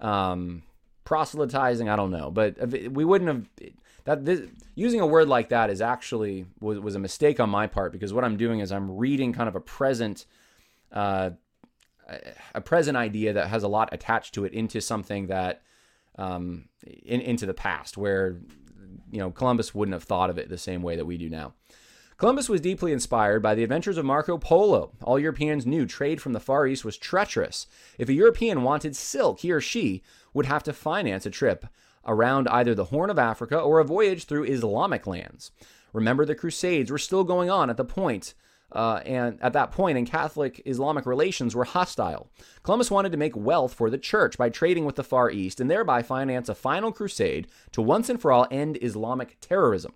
Um, 0.00 0.62
proselytizing, 1.04 1.90
I 1.90 1.96
don't 1.96 2.10
know. 2.10 2.30
But 2.30 2.56
we 2.90 3.04
wouldn't 3.04 3.28
have 3.28 3.72
that 4.10 4.24
this, 4.24 4.40
using 4.74 5.00
a 5.00 5.06
word 5.06 5.28
like 5.28 5.50
that 5.50 5.70
is 5.70 5.80
actually 5.80 6.44
was, 6.60 6.80
was 6.80 6.96
a 6.96 6.98
mistake 6.98 7.38
on 7.38 7.48
my 7.48 7.68
part 7.68 7.92
because 7.92 8.12
what 8.12 8.24
I'm 8.24 8.36
doing 8.36 8.58
is 8.58 8.72
I'm 8.72 8.96
reading 8.96 9.32
kind 9.32 9.48
of 9.48 9.54
a 9.54 9.60
present 9.60 10.26
uh, 10.90 11.30
a 12.52 12.60
present 12.60 12.96
idea 12.96 13.32
that 13.34 13.46
has 13.46 13.62
a 13.62 13.68
lot 13.68 13.90
attached 13.92 14.34
to 14.34 14.44
it 14.44 14.52
into 14.52 14.80
something 14.80 15.28
that 15.28 15.62
um, 16.18 16.68
in, 16.84 17.20
into 17.20 17.46
the 17.46 17.54
past 17.54 17.96
where 17.96 18.40
you 19.12 19.18
know 19.18 19.30
Columbus 19.30 19.76
wouldn't 19.76 19.94
have 19.94 20.02
thought 20.02 20.28
of 20.28 20.38
it 20.38 20.48
the 20.48 20.58
same 20.58 20.82
way 20.82 20.96
that 20.96 21.06
we 21.06 21.16
do 21.16 21.28
now. 21.28 21.54
Columbus 22.16 22.48
was 22.48 22.60
deeply 22.60 22.92
inspired 22.92 23.42
by 23.42 23.54
the 23.54 23.62
adventures 23.62 23.96
of 23.96 24.04
Marco 24.04 24.36
Polo. 24.38 24.92
All 25.04 25.20
Europeans 25.20 25.64
knew 25.64 25.86
trade 25.86 26.20
from 26.20 26.32
the 26.34 26.40
Far 26.40 26.66
East 26.66 26.84
was 26.84 26.98
treacherous. 26.98 27.68
If 27.96 28.08
a 28.08 28.12
European 28.12 28.62
wanted 28.62 28.96
silk, 28.96 29.38
he 29.40 29.52
or 29.52 29.60
she 29.60 30.02
would 30.34 30.46
have 30.46 30.64
to 30.64 30.72
finance 30.72 31.24
a 31.24 31.30
trip 31.30 31.64
around 32.06 32.48
either 32.48 32.74
the 32.74 32.86
Horn 32.86 33.10
of 33.10 33.18
Africa 33.18 33.58
or 33.58 33.78
a 33.78 33.84
voyage 33.84 34.24
through 34.24 34.44
Islamic 34.44 35.06
lands. 35.06 35.50
Remember, 35.92 36.24
the 36.24 36.34
Crusades 36.34 36.90
were 36.90 36.98
still 36.98 37.24
going 37.24 37.50
on 37.50 37.68
at 37.68 37.76
the 37.76 37.84
point, 37.84 38.34
uh, 38.72 39.00
and 39.04 39.38
at 39.42 39.52
that 39.52 39.72
point, 39.72 39.98
and 39.98 40.06
Catholic 40.06 40.62
Islamic 40.64 41.04
relations 41.04 41.54
were 41.54 41.64
hostile. 41.64 42.30
Columbus 42.62 42.90
wanted 42.90 43.12
to 43.12 43.18
make 43.18 43.36
wealth 43.36 43.74
for 43.74 43.90
the 43.90 43.98
church 43.98 44.38
by 44.38 44.48
trading 44.48 44.84
with 44.84 44.94
the 44.94 45.04
Far 45.04 45.30
East 45.30 45.60
and 45.60 45.70
thereby 45.70 46.02
finance 46.02 46.48
a 46.48 46.54
final 46.54 46.92
crusade 46.92 47.48
to 47.72 47.82
once 47.82 48.08
and 48.08 48.20
for 48.20 48.30
all 48.30 48.46
end 48.50 48.78
Islamic 48.80 49.38
terrorism. 49.40 49.92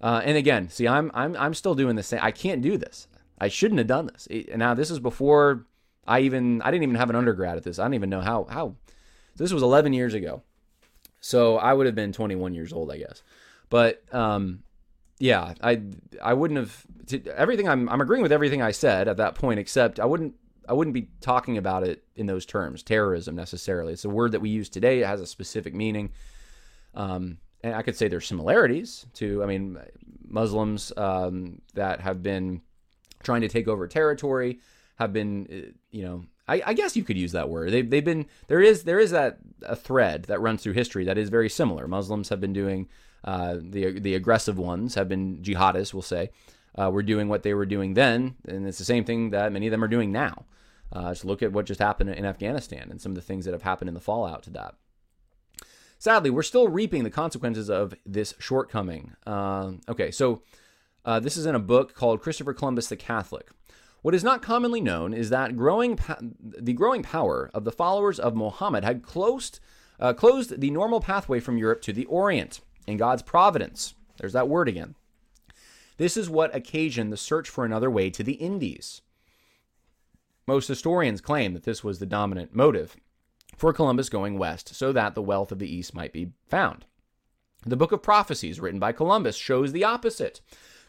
Uh, 0.00 0.20
and 0.24 0.36
again, 0.36 0.68
see, 0.68 0.88
I'm 0.88 1.10
I'm 1.14 1.36
I'm 1.36 1.54
still 1.54 1.74
doing 1.74 1.96
the 1.96 2.02
same. 2.02 2.20
I 2.22 2.32
can't 2.32 2.62
do 2.62 2.76
this. 2.76 3.06
I 3.38 3.48
shouldn't 3.48 3.78
have 3.78 3.86
done 3.86 4.06
this. 4.06 4.28
Now, 4.56 4.74
this 4.74 4.90
is 4.90 4.98
before 4.98 5.66
I 6.06 6.20
even 6.20 6.62
I 6.62 6.70
didn't 6.70 6.84
even 6.84 6.96
have 6.96 7.10
an 7.10 7.16
undergrad 7.16 7.56
at 7.56 7.62
this. 7.62 7.78
I 7.78 7.84
don't 7.84 7.94
even 7.94 8.10
know 8.10 8.20
how 8.20 8.44
how. 8.50 8.74
This 9.36 9.52
was 9.52 9.62
11 9.62 9.92
years 9.92 10.14
ago. 10.14 10.42
So 11.26 11.58
I 11.58 11.72
would 11.72 11.86
have 11.86 11.96
been 11.96 12.12
21 12.12 12.54
years 12.54 12.72
old, 12.72 12.90
I 12.92 12.98
guess. 12.98 13.24
But 13.68 14.02
um, 14.14 14.62
yeah, 15.18 15.54
I 15.60 15.82
I 16.22 16.34
wouldn't 16.34 16.58
have 16.58 16.86
everything. 17.34 17.68
I'm 17.68 17.88
I'm 17.88 18.00
agreeing 18.00 18.22
with 18.22 18.30
everything 18.30 18.62
I 18.62 18.70
said 18.70 19.08
at 19.08 19.16
that 19.16 19.34
point, 19.34 19.58
except 19.58 19.98
I 19.98 20.04
wouldn't 20.04 20.34
I 20.68 20.72
wouldn't 20.72 20.94
be 20.94 21.08
talking 21.20 21.58
about 21.58 21.82
it 21.82 22.04
in 22.14 22.26
those 22.26 22.46
terms, 22.46 22.84
terrorism 22.84 23.34
necessarily. 23.34 23.92
It's 23.92 24.04
a 24.04 24.08
word 24.08 24.32
that 24.32 24.40
we 24.40 24.50
use 24.50 24.68
today. 24.68 25.00
It 25.00 25.06
has 25.06 25.20
a 25.20 25.26
specific 25.26 25.74
meaning. 25.74 26.12
Um, 26.94 27.38
and 27.62 27.74
I 27.74 27.82
could 27.82 27.96
say 27.96 28.06
there's 28.06 28.26
similarities 28.26 29.06
to, 29.14 29.42
I 29.42 29.46
mean, 29.46 29.78
Muslims 30.26 30.92
um, 30.96 31.60
that 31.74 32.00
have 32.00 32.22
been 32.22 32.62
trying 33.22 33.40
to 33.40 33.48
take 33.48 33.66
over 33.66 33.88
territory 33.88 34.60
have 34.96 35.12
been, 35.12 35.46
uh, 35.50 35.72
you 35.90 36.04
know, 36.04 36.24
I, 36.48 36.62
I, 36.66 36.74
guess 36.74 36.96
you 36.96 37.02
could 37.02 37.18
use 37.18 37.32
that 37.32 37.48
word. 37.48 37.72
They've, 37.72 37.88
they've 37.88 38.04
been 38.04 38.26
there 38.46 38.60
is 38.60 38.84
there 38.84 39.00
is 39.00 39.10
that 39.10 39.38
a 39.62 39.74
thread 39.74 40.24
that 40.24 40.40
runs 40.40 40.62
through 40.62 40.74
history 40.74 41.04
that 41.04 41.18
is 41.18 41.28
very 41.28 41.48
similar. 41.48 41.88
Muslims 41.88 42.28
have 42.28 42.40
been 42.40 42.52
doing 42.52 42.88
uh, 43.24 43.56
the 43.60 43.98
the 43.98 44.14
aggressive 44.14 44.58
ones 44.58 44.94
have 44.94 45.08
been 45.08 45.38
jihadists, 45.38 45.92
we'll 45.92 46.02
say, 46.02 46.30
uh, 46.80 46.90
were 46.90 47.02
doing 47.02 47.28
what 47.28 47.42
they 47.42 47.54
were 47.54 47.66
doing 47.66 47.94
then, 47.94 48.36
and 48.46 48.66
it's 48.66 48.78
the 48.78 48.84
same 48.84 49.04
thing 49.04 49.30
that 49.30 49.52
many 49.52 49.66
of 49.66 49.70
them 49.72 49.82
are 49.82 49.88
doing 49.88 50.12
now. 50.12 50.44
Uh, 50.92 51.10
just 51.10 51.24
look 51.24 51.42
at 51.42 51.52
what 51.52 51.66
just 51.66 51.80
happened 51.80 52.10
in 52.10 52.24
Afghanistan 52.24 52.88
and 52.90 53.00
some 53.00 53.12
of 53.12 53.16
the 53.16 53.22
things 53.22 53.44
that 53.44 53.52
have 53.52 53.62
happened 53.62 53.88
in 53.88 53.94
the 53.94 54.00
fallout 54.00 54.42
to 54.44 54.50
that. 54.50 54.74
Sadly, 55.98 56.30
we're 56.30 56.42
still 56.42 56.68
reaping 56.68 57.04
the 57.04 57.10
consequences 57.10 57.68
of 57.68 57.94
this 58.04 58.34
shortcoming. 58.38 59.12
Uh, 59.26 59.72
okay, 59.88 60.10
so 60.10 60.42
uh, 61.04 61.18
this 61.18 61.36
is 61.36 61.46
in 61.46 61.54
a 61.54 61.60
book 61.60 61.94
called 61.94 62.20
Christopher 62.20 62.52
Columbus 62.52 62.88
the 62.88 62.96
Catholic. 62.96 63.48
What 64.06 64.14
is 64.14 64.22
not 64.22 64.40
commonly 64.40 64.80
known 64.80 65.12
is 65.12 65.30
that 65.30 65.56
growing 65.56 65.96
pa- 65.96 66.20
the 66.40 66.72
growing 66.72 67.02
power 67.02 67.50
of 67.52 67.64
the 67.64 67.72
followers 67.72 68.20
of 68.20 68.36
Mohammed 68.36 68.84
had 68.84 69.02
closed, 69.02 69.58
uh, 69.98 70.12
closed 70.12 70.60
the 70.60 70.70
normal 70.70 71.00
pathway 71.00 71.40
from 71.40 71.58
Europe 71.58 71.82
to 71.82 71.92
the 71.92 72.04
Orient 72.04 72.60
in 72.86 72.98
God's 72.98 73.22
providence. 73.22 73.94
There's 74.18 74.32
that 74.32 74.48
word 74.48 74.68
again. 74.68 74.94
This 75.96 76.16
is 76.16 76.30
what 76.30 76.54
occasioned 76.54 77.12
the 77.12 77.16
search 77.16 77.48
for 77.48 77.64
another 77.64 77.90
way 77.90 78.08
to 78.10 78.22
the 78.22 78.34
Indies. 78.34 79.02
Most 80.46 80.68
historians 80.68 81.20
claim 81.20 81.52
that 81.54 81.64
this 81.64 81.82
was 81.82 81.98
the 81.98 82.06
dominant 82.06 82.54
motive 82.54 82.96
for 83.56 83.72
Columbus 83.72 84.08
going 84.08 84.38
west 84.38 84.72
so 84.72 84.92
that 84.92 85.16
the 85.16 85.20
wealth 85.20 85.50
of 85.50 85.58
the 85.58 85.68
East 85.68 85.94
might 85.94 86.12
be 86.12 86.30
found. 86.46 86.84
The 87.64 87.76
Book 87.76 87.90
of 87.90 88.04
Prophecies, 88.04 88.60
written 88.60 88.78
by 88.78 88.92
Columbus, 88.92 89.34
shows 89.34 89.72
the 89.72 89.82
opposite. 89.82 90.40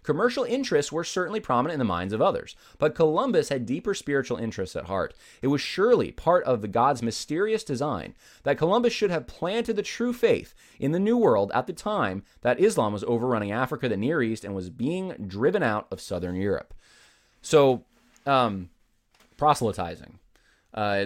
Commercial 0.04 0.44
interests 0.44 0.92
were 0.92 1.04
certainly 1.04 1.40
prominent 1.40 1.74
in 1.74 1.80
the 1.80 1.86
minds 1.86 2.14
of 2.14 2.22
others, 2.22 2.56
but 2.78 2.96
Columbus 2.96 3.50
had 3.50 3.66
deeper 3.66 3.94
spiritual 3.94 4.38
interests 4.38 4.76
at 4.76 4.86
heart. 4.86 5.14
It 5.42 5.48
was 5.48 5.62
surely 5.62 6.12
part 6.12 6.44
of 6.46 6.62
the 6.62 6.68
God's 6.68 7.04
mysterious 7.04 7.64
design 7.64 8.16
that 8.44 8.58
Columbus 8.58 8.94
should 8.94 9.12
have 9.12 9.28
planted 9.28 9.76
the 9.76 9.84
true 9.84 10.14
faith 10.14 10.54
in 10.80 10.92
the 10.92 11.00
New 11.00 11.18
World 11.18 11.52
at 11.54 11.68
the 11.68 11.74
time 11.74 12.24
that 12.42 12.60
Islam 12.60 12.94
was 12.94 13.04
overrunning 13.04 13.52
Africa, 13.52 13.90
the 13.90 13.98
Near 13.98 14.22
East, 14.22 14.46
and 14.46 14.56
was 14.56 14.70
being 14.70 15.10
driven 15.28 15.64
out 15.64 15.88
of 15.92 16.02
Southern 16.02 16.36
Europe. 16.36 16.74
So, 17.42 17.84
um, 18.26 18.70
proselytizing. 19.38 20.20
Uh, 20.74 21.06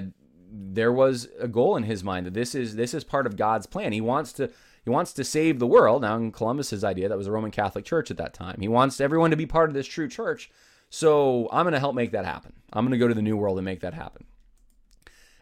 there 0.52 0.92
was 0.92 1.30
a 1.40 1.48
goal 1.48 1.78
in 1.78 1.84
his 1.84 2.04
mind 2.04 2.26
that 2.26 2.34
this 2.34 2.54
is 2.54 2.76
this 2.76 2.94
is 2.94 3.04
part 3.04 3.26
of 3.26 3.38
God's 3.38 3.66
plan. 3.66 3.94
He 3.94 4.02
wants 4.02 4.34
to 4.34 4.52
he 4.84 4.90
wants 4.90 5.14
to 5.14 5.24
save 5.24 5.60
the 5.60 5.68
world. 5.68 6.02
Now, 6.02 6.16
in 6.16 6.32
Columbus's 6.32 6.84
idea, 6.84 7.10
that 7.10 7.18
was 7.18 7.28
a 7.28 7.32
Roman 7.32 7.52
Catholic 7.52 7.86
Church 7.86 8.10
at 8.10 8.18
that 8.18 8.34
time. 8.34 8.58
He 8.60 8.68
wants 8.68 9.00
everyone 9.00 9.32
to 9.32 9.38
be 9.38 9.46
part 9.46 9.70
of 9.70 9.74
this 9.74 9.88
true 9.88 10.08
church. 10.08 10.50
So 10.90 11.48
I'm 11.52 11.64
going 11.64 11.74
to 11.74 11.80
help 11.80 11.96
make 11.96 12.12
that 12.12 12.26
happen. 12.26 12.54
I'm 12.74 12.84
going 12.84 12.92
to 12.92 12.98
go 12.98 13.08
to 13.08 13.14
the 13.14 13.22
New 13.22 13.38
World 13.38 13.58
and 13.58 13.66
make 13.66 13.82
that 13.82 13.94
happen. 13.94 14.26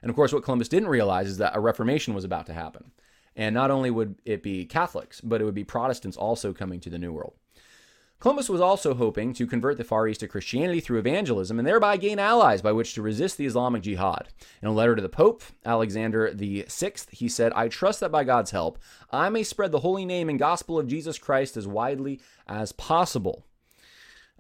And 0.01 0.09
of 0.09 0.15
course, 0.15 0.31
what 0.31 0.43
Columbus 0.43 0.69
didn't 0.69 0.89
realize 0.89 1.27
is 1.27 1.37
that 1.37 1.55
a 1.55 1.59
Reformation 1.59 2.13
was 2.13 2.23
about 2.23 2.45
to 2.47 2.53
happen. 2.53 2.91
And 3.35 3.53
not 3.53 3.71
only 3.71 3.89
would 3.89 4.15
it 4.25 4.43
be 4.43 4.65
Catholics, 4.65 5.21
but 5.21 5.41
it 5.41 5.45
would 5.45 5.55
be 5.55 5.63
Protestants 5.63 6.17
also 6.17 6.53
coming 6.53 6.79
to 6.81 6.89
the 6.89 6.99
New 6.99 7.13
World. 7.13 7.33
Columbus 8.19 8.49
was 8.49 8.59
also 8.59 8.93
hoping 8.95 9.33
to 9.33 9.47
convert 9.47 9.77
the 9.77 9.83
Far 9.85 10.07
East 10.07 10.19
to 10.19 10.27
Christianity 10.27 10.81
through 10.81 10.99
evangelism 10.99 11.57
and 11.57 11.65
thereby 11.65 11.95
gain 11.95 12.19
allies 12.19 12.61
by 12.61 12.73
which 12.73 12.93
to 12.93 13.01
resist 13.01 13.37
the 13.37 13.45
Islamic 13.45 13.81
Jihad. 13.81 14.27
In 14.61 14.67
a 14.67 14.73
letter 14.73 14.93
to 14.93 15.01
the 15.01 15.07
Pope, 15.07 15.41
Alexander 15.65 16.33
VI, 16.35 16.93
he 17.11 17.29
said, 17.29 17.53
I 17.53 17.69
trust 17.69 18.01
that 18.01 18.11
by 18.11 18.25
God's 18.25 18.51
help, 18.51 18.77
I 19.09 19.29
may 19.29 19.43
spread 19.43 19.71
the 19.71 19.79
holy 19.79 20.03
name 20.03 20.27
and 20.27 20.37
gospel 20.37 20.77
of 20.77 20.87
Jesus 20.87 21.17
Christ 21.17 21.55
as 21.55 21.65
widely 21.65 22.19
as 22.45 22.73
possible. 22.73 23.45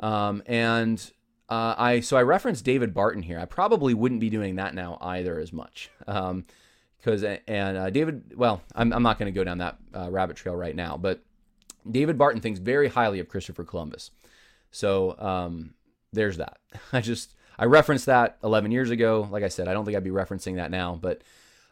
Um, 0.01 0.43
and 0.45 1.11
uh, 1.47 1.75
I 1.77 1.99
so 2.01 2.17
I 2.17 2.23
referenced 2.23 2.65
David 2.65 2.93
Barton 2.93 3.23
here. 3.23 3.39
I 3.39 3.45
probably 3.45 3.93
wouldn't 3.93 4.21
be 4.21 4.29
doing 4.29 4.57
that 4.57 4.75
now 4.75 4.97
either 5.01 5.39
as 5.39 5.53
much. 5.53 5.89
because 6.05 7.23
um, 7.23 7.37
and 7.47 7.77
uh, 7.77 7.89
David, 7.89 8.33
well, 8.35 8.61
I'm, 8.75 8.91
I'm 8.91 9.03
not 9.03 9.17
going 9.17 9.33
to 9.33 9.37
go 9.37 9.45
down 9.45 9.59
that 9.59 9.77
uh, 9.95 10.11
rabbit 10.11 10.35
trail 10.35 10.55
right 10.55 10.75
now, 10.75 10.97
but 10.97 11.23
David 11.91 12.17
Barton 12.17 12.41
thinks 12.41 12.59
very 12.59 12.87
highly 12.87 13.19
of 13.19 13.29
Christopher 13.29 13.63
Columbus. 13.63 14.11
So 14.71 15.17
um, 15.19 15.73
there's 16.13 16.37
that. 16.37 16.57
I 16.93 17.01
just 17.01 17.33
I 17.57 17.65
referenced 17.65 18.05
that 18.05 18.37
11 18.43 18.71
years 18.71 18.89
ago. 18.89 19.27
Like 19.29 19.43
I 19.43 19.49
said, 19.49 19.67
I 19.67 19.73
don't 19.73 19.85
think 19.85 19.97
I'd 19.97 20.03
be 20.03 20.09
referencing 20.09 20.55
that 20.55 20.71
now, 20.71 20.97
but 20.99 21.21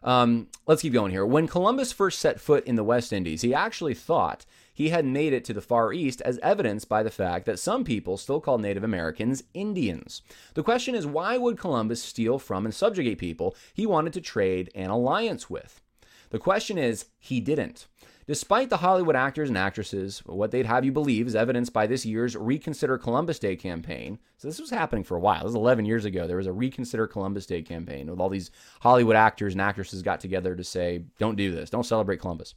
um, 0.04 0.48
let's 0.68 0.82
keep 0.82 0.94
going 0.94 1.12
here. 1.12 1.26
When 1.26 1.48
Columbus 1.48 1.92
first 1.92 2.20
set 2.20 2.40
foot 2.40 2.66
in 2.66 2.76
the 2.76 2.84
West 2.84 3.12
Indies, 3.12 3.42
he 3.42 3.54
actually 3.54 3.94
thought 3.94 4.46
he 4.74 4.90
had 4.90 5.06
made 5.06 5.34
it 5.34 5.44
to 5.46 5.54
the 5.54 5.62
Far 5.62 5.92
East, 5.92 6.22
as 6.22 6.38
evidenced 6.44 6.88
by 6.88 7.02
the 7.02 7.10
fact 7.10 7.48
that 7.48 7.58
some 7.58 7.84
people 7.84 8.16
still 8.16 8.40
call 8.40 8.60
Native 8.60 8.84
Americans 8.84 9.44
Indians. 9.56 10.22
The 10.54 10.62
question 10.62 10.94
is 10.94 11.08
why 11.08 11.38
would 11.38 11.58
Columbus 11.58 12.04
steal 12.04 12.38
from 12.38 12.64
and 12.64 12.74
subjugate 12.74 13.18
people 13.18 13.56
he 13.74 13.88
wanted 13.88 14.14
to 14.14 14.22
trade 14.22 14.70
an 14.76 14.92
alliance 14.92 15.50
with? 15.50 15.82
The 16.30 16.40
question 16.40 16.78
is, 16.78 17.06
he 17.18 17.40
didn't. 17.40 17.88
Despite 18.28 18.70
the 18.70 18.78
Hollywood 18.78 19.16
actors 19.16 19.48
and 19.48 19.58
actresses, 19.58 20.20
what 20.26 20.52
they'd 20.52 20.66
have 20.66 20.84
you 20.84 20.92
believe 20.92 21.28
is 21.28 21.36
evidenced 21.36 21.72
by 21.72 21.88
this 21.88 22.06
year's 22.06 22.36
Reconsider 22.36 22.98
Columbus 22.98 23.40
Day 23.40 23.56
campaign. 23.56 24.20
So 24.38 24.50
this 24.50 24.60
was 24.60 24.70
happening 24.70 25.06
for 25.06 25.16
a 25.16 25.20
while. 25.22 25.44
This 25.44 25.46
was 25.46 25.56
11 25.56 25.86
years 25.86 26.04
ago. 26.04 26.28
There 26.28 26.36
was 26.36 26.46
a 26.46 26.52
Reconsider 26.52 27.08
Columbus 27.08 27.46
Day 27.46 27.62
campaign 27.62 28.12
with 28.12 28.20
all 28.20 28.28
these 28.28 28.52
Hollywood 28.82 29.16
actors 29.16 29.54
and 29.54 29.62
actresses 29.62 30.02
got 30.02 30.20
together 30.20 30.58
to 30.58 30.64
say, 30.66 31.06
don't 31.18 31.38
do 31.38 31.56
this, 31.56 31.70
don't 31.70 31.86
celebrate 31.86 32.20
Columbus. 32.20 32.54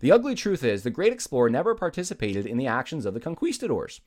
The 0.00 0.10
ugly 0.10 0.34
truth 0.34 0.64
is, 0.64 0.84
the 0.84 0.90
great 0.90 1.12
explorer 1.12 1.50
never 1.50 1.74
participated 1.74 2.46
in 2.46 2.56
the 2.56 2.66
actions 2.66 3.04
of 3.04 3.12
the 3.12 3.20
conquistadors. 3.20 4.00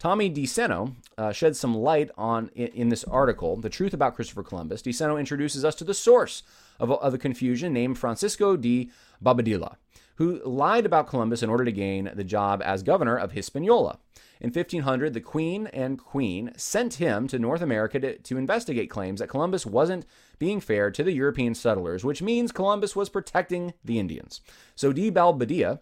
Tommy 0.00 0.28
DeSeno 0.28 0.96
uh, 1.16 1.30
sheds 1.30 1.60
some 1.60 1.76
light 1.76 2.10
on 2.18 2.50
in, 2.56 2.66
in, 2.68 2.88
this 2.88 3.04
article 3.04 3.54
the 3.54 3.70
truth 3.70 3.94
about 3.94 4.16
Christopher 4.16 4.42
Columbus. 4.42 4.82
DeSeno 4.82 5.20
introduces 5.20 5.64
us 5.64 5.76
to 5.76 5.84
the 5.84 5.94
source 5.94 6.42
of, 6.80 6.90
of 6.90 7.12
the 7.12 7.18
confusion 7.18 7.72
named 7.72 7.96
Francisco 7.96 8.56
de 8.56 8.90
Bobadilla 9.24 9.76
who 10.16 10.40
lied 10.44 10.86
about 10.86 11.08
Columbus 11.08 11.42
in 11.42 11.50
order 11.50 11.64
to 11.64 11.72
gain 11.72 12.10
the 12.14 12.24
job 12.24 12.62
as 12.64 12.82
governor 12.82 13.16
of 13.16 13.32
Hispaniola. 13.32 13.98
In 14.40 14.50
1500, 14.50 15.14
the 15.14 15.20
queen 15.20 15.68
and 15.68 15.98
queen 15.98 16.52
sent 16.56 16.94
him 16.94 17.28
to 17.28 17.38
North 17.38 17.62
America 17.62 18.00
to, 18.00 18.18
to, 18.18 18.36
investigate 18.36 18.90
claims 18.90 19.20
that 19.20 19.28
Columbus 19.28 19.64
wasn't 19.64 20.04
being 20.40 20.60
fair 20.60 20.90
to 20.90 21.04
the 21.04 21.12
European 21.12 21.54
settlers, 21.54 22.04
which 22.04 22.22
means 22.22 22.50
Columbus 22.50 22.96
was 22.96 23.08
protecting 23.08 23.72
the 23.84 24.00
Indians. 24.00 24.40
So 24.74 24.92
De 24.92 25.12
Balbadia, 25.12 25.78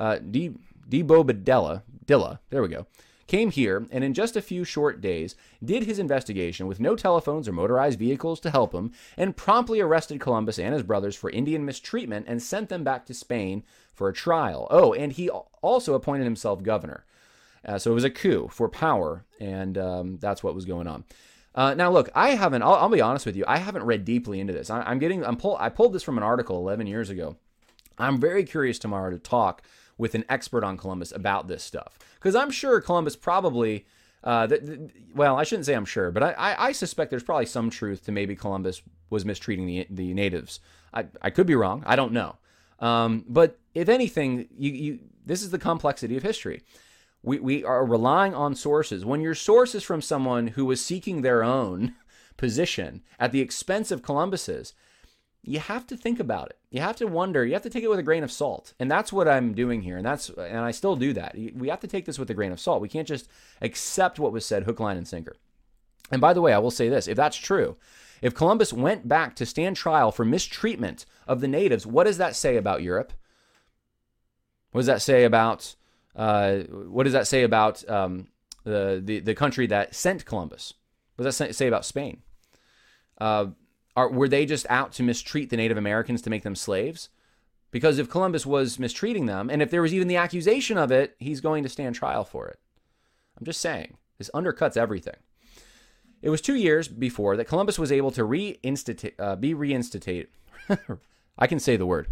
uh, 0.00 0.18
De, 0.18 0.54
De 0.88 1.02
Bobadilla, 1.02 1.82
Dilla, 2.06 2.38
there 2.48 2.62
we 2.62 2.68
go, 2.68 2.86
came 3.28 3.50
here 3.50 3.86
and 3.90 4.02
in 4.02 4.14
just 4.14 4.36
a 4.36 4.42
few 4.42 4.64
short 4.64 5.00
days 5.00 5.36
did 5.64 5.84
his 5.84 5.98
investigation 6.00 6.66
with 6.66 6.80
no 6.80 6.96
telephones 6.96 7.46
or 7.46 7.52
motorized 7.52 7.98
vehicles 7.98 8.40
to 8.40 8.50
help 8.50 8.74
him 8.74 8.90
and 9.16 9.36
promptly 9.36 9.80
arrested 9.80 10.18
Columbus 10.18 10.58
and 10.58 10.74
his 10.74 10.82
brothers 10.82 11.14
for 11.14 11.30
Indian 11.30 11.64
mistreatment 11.64 12.26
and 12.26 12.42
sent 12.42 12.70
them 12.70 12.82
back 12.82 13.06
to 13.06 13.14
Spain 13.14 13.62
for 13.94 14.08
a 14.08 14.14
trial. 14.14 14.66
Oh, 14.70 14.92
and 14.94 15.12
he 15.12 15.28
also 15.28 15.94
appointed 15.94 16.24
himself 16.24 16.62
governor. 16.62 17.04
Uh, 17.64 17.78
so 17.78 17.90
it 17.90 17.94
was 17.94 18.04
a 18.04 18.10
coup 18.10 18.48
for 18.50 18.68
power, 18.68 19.24
and 19.40 19.76
um, 19.76 20.18
that's 20.18 20.42
what 20.42 20.54
was 20.54 20.64
going 20.64 20.86
on. 20.86 21.04
Uh, 21.54 21.74
now, 21.74 21.90
look, 21.90 22.08
I 22.14 22.30
haven't. 22.30 22.62
I'll, 22.62 22.74
I'll, 22.74 22.88
be 22.88 23.00
honest 23.00 23.26
with 23.26 23.36
you. 23.36 23.44
I 23.48 23.58
haven't 23.58 23.82
read 23.82 24.04
deeply 24.04 24.38
into 24.38 24.52
this. 24.52 24.70
I, 24.70 24.90
am 24.90 24.98
getting. 24.98 25.24
I'm 25.24 25.36
pull, 25.36 25.56
I 25.58 25.68
pulled 25.68 25.92
this 25.92 26.04
from 26.04 26.16
an 26.16 26.22
article 26.22 26.56
11 26.56 26.86
years 26.86 27.10
ago. 27.10 27.36
I'm 27.98 28.20
very 28.20 28.44
curious 28.44 28.78
tomorrow 28.78 29.10
to 29.10 29.18
talk 29.18 29.62
with 29.98 30.14
an 30.14 30.24
expert 30.28 30.64
on 30.64 30.76
Columbus 30.76 31.12
about 31.12 31.48
this 31.48 31.62
stuff 31.62 31.98
because 32.14 32.34
I'm 32.34 32.50
sure 32.50 32.80
Columbus 32.80 33.16
probably. 33.16 33.86
Uh, 34.24 34.48
th- 34.48 34.66
th- 34.66 34.80
well, 35.14 35.36
I 35.36 35.44
shouldn't 35.44 35.66
say 35.66 35.74
I'm 35.74 35.84
sure, 35.84 36.10
but 36.10 36.24
I, 36.24 36.32
I, 36.32 36.66
I, 36.66 36.72
suspect 36.72 37.10
there's 37.10 37.22
probably 37.22 37.46
some 37.46 37.70
truth 37.70 38.04
to 38.06 38.12
maybe 38.12 38.34
Columbus 38.34 38.82
was 39.10 39.24
mistreating 39.24 39.66
the 39.66 39.86
the 39.90 40.12
natives. 40.12 40.58
I, 40.92 41.06
I 41.22 41.30
could 41.30 41.46
be 41.46 41.54
wrong. 41.54 41.84
I 41.86 41.94
don't 41.94 42.12
know. 42.12 42.34
Um, 42.80 43.24
but 43.28 43.58
if 43.74 43.88
anything, 43.88 44.48
you, 44.56 44.72
you 44.72 44.98
this 45.24 45.42
is 45.42 45.50
the 45.50 45.58
complexity 45.58 46.16
of 46.16 46.22
history. 46.22 46.62
We, 47.22 47.38
we 47.38 47.64
are 47.64 47.84
relying 47.84 48.34
on 48.34 48.54
sources. 48.54 49.04
When 49.04 49.20
your 49.20 49.34
source 49.34 49.74
is 49.74 49.82
from 49.82 50.00
someone 50.00 50.48
who 50.48 50.64
was 50.64 50.84
seeking 50.84 51.22
their 51.22 51.42
own 51.42 51.94
position 52.36 53.02
at 53.18 53.32
the 53.32 53.40
expense 53.40 53.90
of 53.90 54.02
Columbus's, 54.02 54.74
you 55.48 55.60
have 55.60 55.86
to 55.86 55.96
think 55.96 56.20
about 56.20 56.50
it. 56.50 56.58
You 56.70 56.82
have 56.82 56.96
to 56.96 57.06
wonder. 57.06 57.44
You 57.44 57.54
have 57.54 57.62
to 57.62 57.70
take 57.70 57.82
it 57.82 57.88
with 57.88 57.98
a 57.98 58.02
grain 58.02 58.22
of 58.22 58.30
salt, 58.30 58.74
and 58.78 58.90
that's 58.90 59.12
what 59.12 59.26
I'm 59.26 59.54
doing 59.54 59.80
here. 59.80 59.96
And 59.96 60.04
that's 60.04 60.28
and 60.28 60.58
I 60.58 60.72
still 60.72 60.94
do 60.94 61.14
that. 61.14 61.34
We 61.54 61.68
have 61.68 61.80
to 61.80 61.86
take 61.86 62.04
this 62.04 62.18
with 62.18 62.28
a 62.28 62.34
grain 62.34 62.52
of 62.52 62.60
salt. 62.60 62.82
We 62.82 62.88
can't 62.88 63.08
just 63.08 63.28
accept 63.62 64.18
what 64.18 64.32
was 64.32 64.44
said, 64.44 64.64
hook, 64.64 64.78
line, 64.78 64.98
and 64.98 65.08
sinker. 65.08 65.36
And 66.10 66.20
by 66.20 66.34
the 66.34 66.42
way, 66.42 66.52
I 66.52 66.58
will 66.58 66.70
say 66.70 66.90
this: 66.90 67.08
if 67.08 67.16
that's 67.16 67.36
true, 67.36 67.78
if 68.20 68.34
Columbus 68.34 68.74
went 68.74 69.08
back 69.08 69.34
to 69.36 69.46
stand 69.46 69.76
trial 69.76 70.12
for 70.12 70.24
mistreatment 70.24 71.06
of 71.26 71.40
the 71.40 71.48
natives, 71.48 71.86
what 71.86 72.04
does 72.04 72.18
that 72.18 72.36
say 72.36 72.58
about 72.58 72.82
Europe? 72.82 73.14
What 74.72 74.80
does 74.80 74.86
that 74.86 75.02
say 75.02 75.24
about 75.24 75.76
uh, 76.14 76.58
what 76.58 77.04
does 77.04 77.14
that 77.14 77.26
say 77.26 77.42
about 77.42 77.88
um, 77.88 78.28
the, 78.64 79.00
the 79.02 79.20
the 79.20 79.34
country 79.34 79.66
that 79.68 79.94
sent 79.94 80.26
Columbus? 80.26 80.74
What 81.16 81.24
does 81.24 81.38
that 81.38 81.54
say 81.54 81.68
about 81.68 81.86
Spain? 81.86 82.22
Uh, 83.18 83.46
are, 83.98 84.08
were 84.08 84.28
they 84.28 84.46
just 84.46 84.64
out 84.70 84.92
to 84.92 85.02
mistreat 85.02 85.50
the 85.50 85.56
Native 85.56 85.76
Americans 85.76 86.22
to 86.22 86.30
make 86.30 86.44
them 86.44 86.54
slaves? 86.54 87.08
Because 87.72 87.98
if 87.98 88.08
Columbus 88.08 88.46
was 88.46 88.78
mistreating 88.78 89.26
them, 89.26 89.50
and 89.50 89.60
if 89.60 89.72
there 89.72 89.82
was 89.82 89.92
even 89.92 90.06
the 90.06 90.16
accusation 90.16 90.78
of 90.78 90.92
it, 90.92 91.16
he's 91.18 91.40
going 91.40 91.64
to 91.64 91.68
stand 91.68 91.96
trial 91.96 92.24
for 92.24 92.46
it. 92.46 92.60
I'm 93.36 93.44
just 93.44 93.60
saying, 93.60 93.96
this 94.16 94.30
undercuts 94.32 94.76
everything. 94.76 95.16
It 96.22 96.30
was 96.30 96.40
two 96.40 96.54
years 96.54 96.86
before 96.86 97.36
that 97.36 97.46
Columbus 97.46 97.76
was 97.76 97.90
able 97.90 98.12
to 98.12 99.12
uh, 99.18 99.36
be 99.36 99.54
reinstated. 99.54 100.28
I 101.38 101.46
can 101.48 101.58
say 101.58 101.76
the 101.76 101.84
word. 101.84 102.06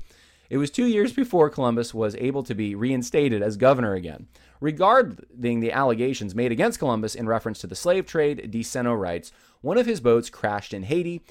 It 0.50 0.58
was 0.58 0.72
two 0.72 0.86
years 0.86 1.12
before 1.12 1.50
Columbus 1.50 1.94
was 1.94 2.16
able 2.16 2.42
to 2.44 2.54
be 2.54 2.74
reinstated 2.74 3.42
as 3.42 3.56
governor 3.56 3.94
again. 3.94 4.26
Regarding 4.60 5.60
the 5.60 5.72
allegations 5.72 6.34
made 6.34 6.50
against 6.50 6.80
Columbus 6.80 7.14
in 7.14 7.28
reference 7.28 7.60
to 7.60 7.68
the 7.68 7.76
slave 7.76 8.06
trade, 8.06 8.50
DeSeno 8.52 8.98
writes 8.98 9.30
One 9.60 9.78
of 9.78 9.86
his 9.86 10.00
boats 10.00 10.30
crashed 10.30 10.74
in 10.74 10.82
Haiti. 10.82 11.22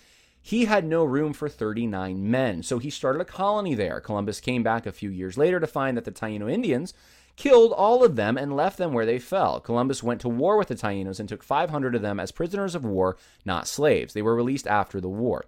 He 0.48 0.66
had 0.66 0.86
no 0.86 1.04
room 1.04 1.34
for 1.34 1.50
39 1.50 2.30
men, 2.30 2.62
so 2.62 2.78
he 2.78 2.92
started 2.92 3.20
a 3.20 3.26
colony 3.26 3.74
there. 3.74 4.00
Columbus 4.00 4.40
came 4.40 4.62
back 4.62 4.86
a 4.86 4.92
few 4.92 5.10
years 5.10 5.40
later 5.40 5.60
to 5.60 5.66
find 5.66 5.98
that 5.98 6.06
the 6.06 6.12
Taino 6.12 6.52
Indians 6.52 6.94
killed 7.36 7.72
all 7.72 8.04
of 8.04 8.16
them 8.16 8.38
and 8.38 8.56
left 8.56 8.78
them 8.78 8.94
where 8.94 9.08
they 9.08 9.18
fell. 9.18 9.60
Columbus 9.60 10.04
went 10.04 10.22
to 10.22 10.30
war 10.30 10.56
with 10.56 10.68
the 10.68 10.76
Tainos 10.76 11.20
and 11.20 11.28
took 11.28 11.42
500 11.42 11.96
of 11.96 12.04
them 12.04 12.20
as 12.20 12.32
prisoners 12.32 12.76
of 12.76 12.86
war, 12.86 13.18
not 13.44 13.68
slaves. 13.68 14.14
They 14.14 14.22
were 14.22 14.36
released 14.36 14.68
after 14.68 15.02
the 15.02 15.10
war. 15.10 15.46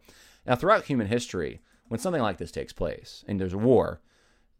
Now, 0.47 0.55
throughout 0.55 0.85
human 0.85 1.05
history, 1.05 1.61
when 1.89 1.99
something 1.99 2.23
like 2.23 2.39
this 2.39 2.51
takes 2.51 2.73
place 2.73 3.23
and 3.27 3.39
there's 3.39 3.53
a 3.53 3.59
war, 3.59 4.01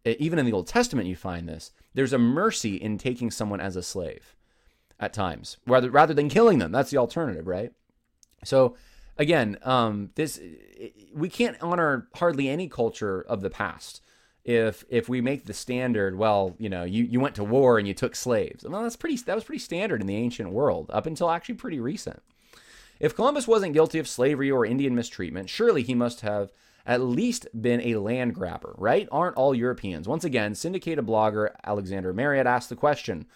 even 0.05 0.37
in 0.37 0.45
the 0.45 0.53
Old 0.53 0.67
Testament, 0.67 1.07
you 1.07 1.15
find 1.15 1.49
this. 1.49 1.71
There's 1.95 2.13
a 2.13 2.19
mercy 2.19 2.75
in 2.75 2.99
taking 2.99 3.31
someone 3.31 3.59
as 3.59 3.75
a 3.75 3.81
slave 3.81 4.35
at 4.99 5.13
times, 5.13 5.57
rather 5.65 5.89
rather 5.89 6.13
than 6.13 6.29
killing 6.29 6.59
them. 6.59 6.71
That's 6.71 6.91
the 6.91 6.97
alternative, 6.97 7.47
right? 7.47 7.71
So, 8.43 8.77
again, 9.17 9.57
um, 9.63 10.11
this 10.15 10.39
we 11.13 11.29
can't 11.29 11.57
honor 11.61 12.07
hardly 12.15 12.49
any 12.49 12.67
culture 12.67 13.21
of 13.21 13.41
the 13.41 13.49
past 13.49 14.01
if 14.43 14.85
if 14.89 15.09
we 15.09 15.21
make 15.21 15.45
the 15.45 15.53
standard. 15.53 16.17
Well, 16.17 16.55
you 16.57 16.69
know, 16.69 16.83
you 16.83 17.03
you 17.03 17.19
went 17.19 17.35
to 17.35 17.43
war 17.43 17.77
and 17.77 17.87
you 17.87 17.93
took 17.93 18.15
slaves. 18.15 18.63
Well, 18.67 18.83
that's 18.83 18.95
pretty. 18.95 19.17
That 19.17 19.35
was 19.35 19.43
pretty 19.43 19.59
standard 19.59 20.01
in 20.01 20.07
the 20.07 20.15
ancient 20.15 20.51
world 20.51 20.89
up 20.93 21.05
until 21.05 21.29
actually 21.29 21.55
pretty 21.55 21.79
recent. 21.79 22.21
If 22.99 23.15
Columbus 23.15 23.47
wasn't 23.47 23.73
guilty 23.73 23.99
of 23.99 24.07
slavery 24.07 24.49
or 24.49 24.65
Indian 24.65 24.95
mistreatment, 24.95 25.49
surely 25.49 25.83
he 25.83 25.93
must 25.93 26.21
have 26.21 26.51
at 26.85 27.01
least 27.01 27.47
been 27.61 27.81
a 27.81 27.97
land 27.97 28.33
grabber, 28.33 28.73
right? 28.77 29.07
Aren't 29.11 29.35
all 29.35 29.53
Europeans? 29.53 30.07
Once 30.07 30.23
again, 30.23 30.55
syndicated 30.55 31.05
blogger 31.05 31.51
Alexander 31.63 32.13
Marriott 32.13 32.47
asked 32.47 32.69
the 32.69 32.75
question 32.75 33.27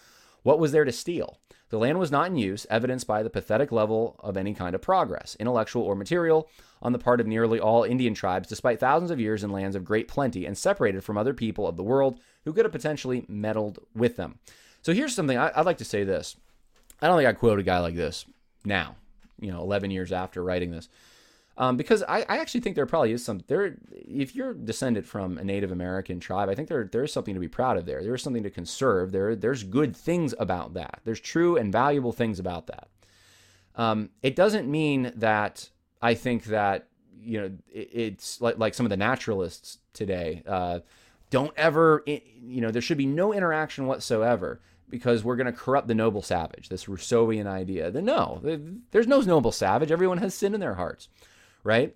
what 0.43 0.57
was 0.57 0.71
there 0.71 0.85
to 0.85 0.91
steal? 0.91 1.40
The 1.71 1.79
land 1.79 1.99
was 1.99 2.11
not 2.11 2.27
in 2.27 2.35
use, 2.35 2.67
evidenced 2.69 3.07
by 3.07 3.23
the 3.23 3.29
pathetic 3.29 3.71
level 3.71 4.17
of 4.19 4.35
any 4.35 4.53
kind 4.53 4.75
of 4.75 4.81
progress, 4.81 5.37
intellectual 5.39 5.83
or 5.83 5.95
material, 5.95 6.49
on 6.81 6.91
the 6.91 6.99
part 6.99 7.21
of 7.21 7.27
nearly 7.27 7.61
all 7.61 7.85
Indian 7.85 8.13
tribes, 8.13 8.49
despite 8.49 8.79
thousands 8.79 9.09
of 9.09 9.21
years 9.21 9.41
in 9.41 9.51
lands 9.51 9.75
of 9.75 9.85
great 9.85 10.09
plenty 10.09 10.45
and 10.45 10.57
separated 10.57 11.01
from 11.01 11.17
other 11.17 11.33
people 11.33 11.65
of 11.65 11.77
the 11.77 11.83
world 11.83 12.19
who 12.43 12.51
could 12.51 12.65
have 12.65 12.73
potentially 12.73 13.23
meddled 13.29 13.79
with 13.95 14.17
them. 14.17 14.37
So 14.81 14.93
here's 14.93 15.15
something 15.15 15.37
I, 15.37 15.51
would 15.55 15.65
like 15.65 15.77
to 15.77 15.85
say 15.85 16.03
this. 16.03 16.35
I 17.01 17.07
don't 17.07 17.17
think 17.17 17.29
I 17.29 17.33
quote 17.33 17.59
a 17.59 17.63
guy 17.63 17.79
like 17.79 17.95
this 17.95 18.25
now, 18.65 18.97
you 19.39 19.51
know, 19.51 19.61
11 19.61 19.91
years 19.91 20.11
after 20.11 20.43
writing 20.43 20.71
this. 20.71 20.89
Um, 21.57 21.75
because 21.75 22.01
I, 22.03 22.21
I, 22.29 22.37
actually 22.37 22.61
think 22.61 22.75
there 22.75 22.85
probably 22.85 23.11
is 23.11 23.25
some 23.25 23.41
there. 23.47 23.75
If 23.91 24.35
you're 24.35 24.53
descended 24.53 25.05
from 25.05 25.37
a 25.37 25.43
Native 25.43 25.71
American 25.71 26.19
tribe, 26.19 26.47
I 26.47 26.55
think 26.55 26.69
there 26.69 26.85
there 26.89 27.03
is 27.03 27.11
something 27.11 27.33
to 27.33 27.39
be 27.41 27.49
proud 27.49 27.77
of 27.77 27.85
there. 27.85 28.01
There 28.01 28.15
is 28.15 28.23
something 28.23 28.43
to 28.43 28.49
conserve. 28.49 29.11
There 29.11 29.35
there's 29.35 29.63
good 29.63 29.95
things 29.95 30.33
about 30.39 30.73
that. 30.75 31.01
There's 31.03 31.19
true 31.19 31.57
and 31.57 31.71
valuable 31.71 32.13
things 32.13 32.39
about 32.39 32.67
that. 32.67 32.87
Um, 33.75 34.09
it 34.23 34.35
doesn't 34.35 34.69
mean 34.69 35.11
that 35.15 35.69
I 36.01 36.13
think 36.13 36.45
that 36.45 36.87
you 37.21 37.41
know 37.41 37.51
it, 37.71 37.89
it's 37.93 38.39
like 38.39 38.57
like 38.57 38.73
some 38.73 38.85
of 38.85 38.89
the 38.89 38.97
naturalists 38.97 39.79
today. 39.93 40.43
Uh, 40.47 40.79
don't 41.31 41.53
ever 41.57 42.03
you 42.05 42.61
know 42.61 42.71
there 42.71 42.81
should 42.81 42.97
be 42.97 43.05
no 43.05 43.33
interaction 43.33 43.87
whatsoever 43.87 44.61
because 44.89 45.23
we're 45.23 45.37
going 45.37 45.45
to 45.47 45.53
corrupt 45.53 45.89
the 45.89 45.95
noble 45.95 46.21
savage. 46.21 46.69
This 46.69 46.85
Rousseauian 46.85 47.45
idea. 47.45 47.91
That 47.91 48.03
no, 48.03 48.41
there's 48.91 49.07
no 49.07 49.19
noble 49.19 49.51
savage. 49.51 49.91
Everyone 49.91 50.19
has 50.19 50.33
sin 50.33 50.53
in 50.53 50.61
their 50.61 50.75
hearts 50.75 51.09
right? 51.63 51.95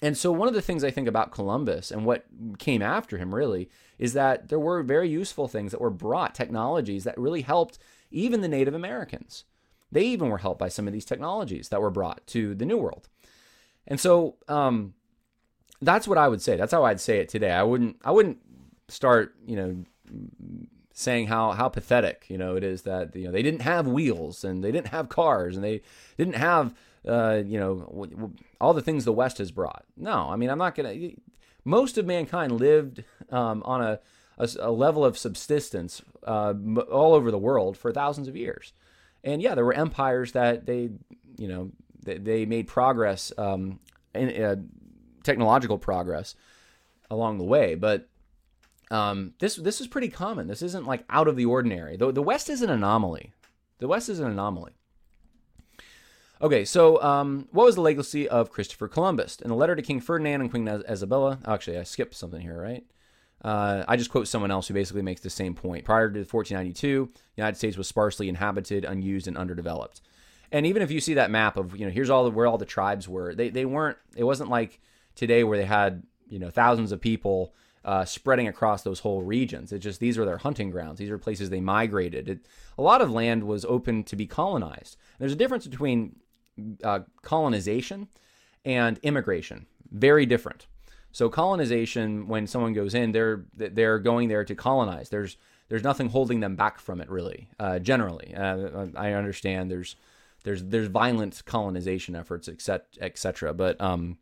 And 0.00 0.16
so, 0.16 0.30
one 0.30 0.48
of 0.48 0.54
the 0.54 0.62
things 0.62 0.84
I 0.84 0.90
think 0.90 1.08
about 1.08 1.32
Columbus 1.32 1.90
and 1.90 2.04
what 2.04 2.24
came 2.58 2.82
after 2.82 3.18
him 3.18 3.34
really 3.34 3.68
is 3.98 4.12
that 4.12 4.48
there 4.48 4.60
were 4.60 4.82
very 4.82 5.08
useful 5.08 5.48
things 5.48 5.72
that 5.72 5.80
were 5.80 5.90
brought, 5.90 6.34
technologies 6.34 7.04
that 7.04 7.18
really 7.18 7.42
helped 7.42 7.78
even 8.10 8.40
the 8.40 8.48
Native 8.48 8.74
Americans. 8.74 9.44
They 9.90 10.04
even 10.04 10.28
were 10.28 10.38
helped 10.38 10.60
by 10.60 10.68
some 10.68 10.86
of 10.86 10.92
these 10.92 11.04
technologies 11.04 11.70
that 11.70 11.80
were 11.80 11.90
brought 11.90 12.26
to 12.28 12.54
the 12.54 12.66
New 12.66 12.76
World. 12.76 13.08
And 13.86 13.98
so, 13.98 14.36
um, 14.46 14.94
that's 15.82 16.06
what 16.06 16.18
I 16.18 16.28
would 16.28 16.42
say. 16.42 16.56
That's 16.56 16.72
how 16.72 16.84
I'd 16.84 17.00
say 17.00 17.18
it 17.18 17.28
today. 17.28 17.50
I 17.50 17.62
wouldn't, 17.62 17.96
I 18.04 18.12
wouldn't 18.12 18.38
start, 18.88 19.34
you 19.46 19.56
know, 19.56 19.84
saying 20.92 21.28
how 21.28 21.52
how 21.52 21.68
pathetic, 21.68 22.26
you 22.28 22.36
know, 22.38 22.56
it 22.56 22.64
is 22.64 22.82
that 22.82 23.14
you 23.14 23.24
know 23.24 23.32
they 23.32 23.42
didn't 23.42 23.62
have 23.62 23.86
wheels 23.86 24.44
and 24.44 24.62
they 24.64 24.72
didn't 24.72 24.88
have 24.88 25.08
cars 25.08 25.56
and 25.56 25.64
they 25.64 25.80
didn't 26.16 26.34
have 26.34 26.74
uh, 27.06 27.42
you 27.44 27.58
know, 27.58 28.32
all 28.60 28.74
the 28.74 28.82
things 28.82 29.04
the 29.04 29.12
West 29.12 29.38
has 29.38 29.50
brought. 29.50 29.84
No, 29.96 30.28
I 30.30 30.36
mean, 30.36 30.50
I'm 30.50 30.58
not 30.58 30.74
going 30.74 31.00
to. 31.00 31.20
Most 31.64 31.98
of 31.98 32.06
mankind 32.06 32.52
lived 32.52 33.04
um, 33.30 33.62
on 33.64 33.82
a, 33.82 34.00
a, 34.38 34.48
a, 34.60 34.70
level 34.70 35.04
of 35.04 35.18
subsistence 35.18 36.00
uh, 36.26 36.54
all 36.90 37.14
over 37.14 37.30
the 37.30 37.38
world 37.38 37.76
for 37.76 37.92
thousands 37.92 38.26
of 38.26 38.36
years. 38.36 38.72
And 39.22 39.42
yeah, 39.42 39.54
there 39.54 39.64
were 39.64 39.74
empires 39.74 40.32
that 40.32 40.64
they, 40.64 40.90
you 41.36 41.48
know, 41.48 41.70
they, 42.02 42.18
they 42.18 42.46
made 42.46 42.68
progress, 42.68 43.32
um, 43.36 43.80
in, 44.14 44.42
uh, 44.42 44.56
technological 45.24 45.76
progress 45.76 46.34
along 47.10 47.38
the 47.38 47.44
way. 47.44 47.74
But 47.74 48.08
um, 48.90 49.34
this 49.38 49.56
this 49.56 49.80
is 49.80 49.86
pretty 49.86 50.08
common. 50.08 50.46
This 50.46 50.62
isn't 50.62 50.86
like 50.86 51.04
out 51.10 51.28
of 51.28 51.36
the 51.36 51.44
ordinary. 51.44 51.96
The, 51.96 52.12
the 52.12 52.22
West 52.22 52.48
is 52.48 52.62
an 52.62 52.70
anomaly. 52.70 53.32
The 53.78 53.88
West 53.88 54.08
is 54.08 54.20
an 54.20 54.30
anomaly. 54.30 54.72
Okay, 56.40 56.64
so 56.64 57.02
um, 57.02 57.48
what 57.50 57.64
was 57.64 57.74
the 57.74 57.80
legacy 57.80 58.28
of 58.28 58.50
Christopher 58.50 58.86
Columbus? 58.86 59.38
In 59.40 59.50
a 59.50 59.56
letter 59.56 59.74
to 59.74 59.82
King 59.82 60.00
Ferdinand 60.00 60.40
and 60.40 60.50
Queen 60.50 60.68
Isabella, 60.68 61.40
actually, 61.44 61.78
I 61.78 61.82
skipped 61.82 62.14
something 62.14 62.40
here, 62.40 62.60
right? 62.60 62.84
Uh, 63.42 63.84
I 63.88 63.96
just 63.96 64.10
quote 64.10 64.28
someone 64.28 64.52
else 64.52 64.68
who 64.68 64.74
basically 64.74 65.02
makes 65.02 65.20
the 65.20 65.30
same 65.30 65.54
point. 65.54 65.84
Prior 65.84 66.08
to 66.08 66.20
1492, 66.20 67.10
the 67.12 67.20
United 67.36 67.56
States 67.56 67.76
was 67.76 67.88
sparsely 67.88 68.28
inhabited, 68.28 68.84
unused, 68.84 69.26
and 69.26 69.36
underdeveloped. 69.36 70.00
And 70.52 70.64
even 70.64 70.80
if 70.80 70.92
you 70.92 71.00
see 71.00 71.14
that 71.14 71.30
map 71.30 71.56
of, 71.56 71.76
you 71.76 71.84
know, 71.84 71.92
here's 71.92 72.10
all 72.10 72.24
the, 72.24 72.30
where 72.30 72.46
all 72.46 72.58
the 72.58 72.64
tribes 72.64 73.08
were, 73.08 73.34
they, 73.34 73.48
they 73.48 73.64
weren't, 73.64 73.98
it 74.16 74.24
wasn't 74.24 74.50
like 74.50 74.80
today 75.16 75.42
where 75.42 75.58
they 75.58 75.66
had, 75.66 76.04
you 76.28 76.38
know, 76.38 76.50
thousands 76.50 76.92
of 76.92 77.00
people 77.00 77.52
uh, 77.84 78.04
spreading 78.04 78.46
across 78.46 78.82
those 78.82 79.00
whole 79.00 79.22
regions. 79.22 79.72
It's 79.72 79.82
just 79.82 79.98
these 79.98 80.18
were 80.18 80.24
their 80.24 80.38
hunting 80.38 80.70
grounds. 80.70 80.98
These 80.98 81.10
are 81.10 81.18
places 81.18 81.50
they 81.50 81.60
migrated. 81.60 82.28
It, 82.28 82.46
a 82.76 82.82
lot 82.82 83.00
of 83.00 83.10
land 83.10 83.44
was 83.44 83.64
open 83.64 84.04
to 84.04 84.16
be 84.16 84.26
colonized. 84.26 84.96
There's 85.18 85.32
a 85.32 85.36
difference 85.36 85.66
between 85.66 86.16
uh, 86.84 87.00
colonization 87.22 88.08
and 88.64 88.98
immigration. 89.02 89.66
Very 89.90 90.26
different. 90.26 90.66
So 91.12 91.28
colonization, 91.28 92.28
when 92.28 92.46
someone 92.46 92.74
goes 92.74 92.94
in, 92.94 93.12
they're 93.12 93.44
they're 93.54 93.98
going 93.98 94.28
there 94.28 94.44
to 94.44 94.54
colonize. 94.54 95.08
There's 95.08 95.36
there's 95.68 95.82
nothing 95.82 96.10
holding 96.10 96.40
them 96.40 96.56
back 96.56 96.78
from 96.78 97.00
it, 97.00 97.10
really. 97.10 97.48
Uh, 97.58 97.78
generally, 97.78 98.34
uh, 98.34 98.86
I 98.94 99.12
understand 99.12 99.70
there's 99.70 99.96
there's 100.44 100.64
there's 100.64 100.88
violent 100.88 101.42
colonization 101.44 102.14
efforts, 102.14 102.48
etc., 102.48 102.84
etc. 103.00 103.54
But 103.54 103.80
um, 103.80 104.18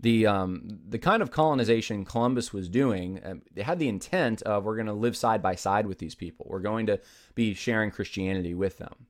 the 0.00 0.26
um, 0.26 0.80
the 0.88 0.98
kind 0.98 1.22
of 1.22 1.30
colonization 1.30 2.04
Columbus 2.04 2.52
was 2.52 2.68
doing, 2.68 3.22
uh, 3.22 3.34
they 3.52 3.62
had 3.62 3.78
the 3.78 3.88
intent 3.88 4.42
of 4.42 4.64
we're 4.64 4.76
going 4.76 4.86
to 4.86 4.92
live 4.92 5.16
side 5.16 5.42
by 5.42 5.54
side 5.54 5.86
with 5.86 5.98
these 5.98 6.14
people. 6.14 6.46
We're 6.48 6.60
going 6.60 6.86
to 6.86 7.00
be 7.34 7.54
sharing 7.54 7.90
Christianity 7.90 8.54
with 8.54 8.78
them. 8.78 9.06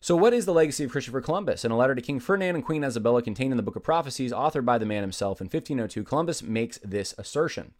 So, 0.00 0.14
what 0.14 0.32
is 0.32 0.46
the 0.46 0.52
legacy 0.52 0.84
of 0.84 0.92
Christopher 0.92 1.20
Columbus? 1.20 1.64
In 1.64 1.72
a 1.72 1.76
letter 1.76 1.96
to 1.96 2.00
King 2.00 2.20
Ferdinand 2.20 2.54
and 2.54 2.64
Queen 2.64 2.84
Isabella 2.84 3.20
contained 3.20 3.52
in 3.52 3.56
the 3.56 3.64
Book 3.64 3.74
of 3.74 3.82
Prophecies, 3.82 4.30
authored 4.30 4.64
by 4.64 4.78
the 4.78 4.86
man 4.86 5.02
himself 5.02 5.40
in 5.40 5.46
1502, 5.46 6.04
Columbus 6.04 6.40
makes 6.40 6.78
this 6.84 7.16
assertion. 7.18 7.72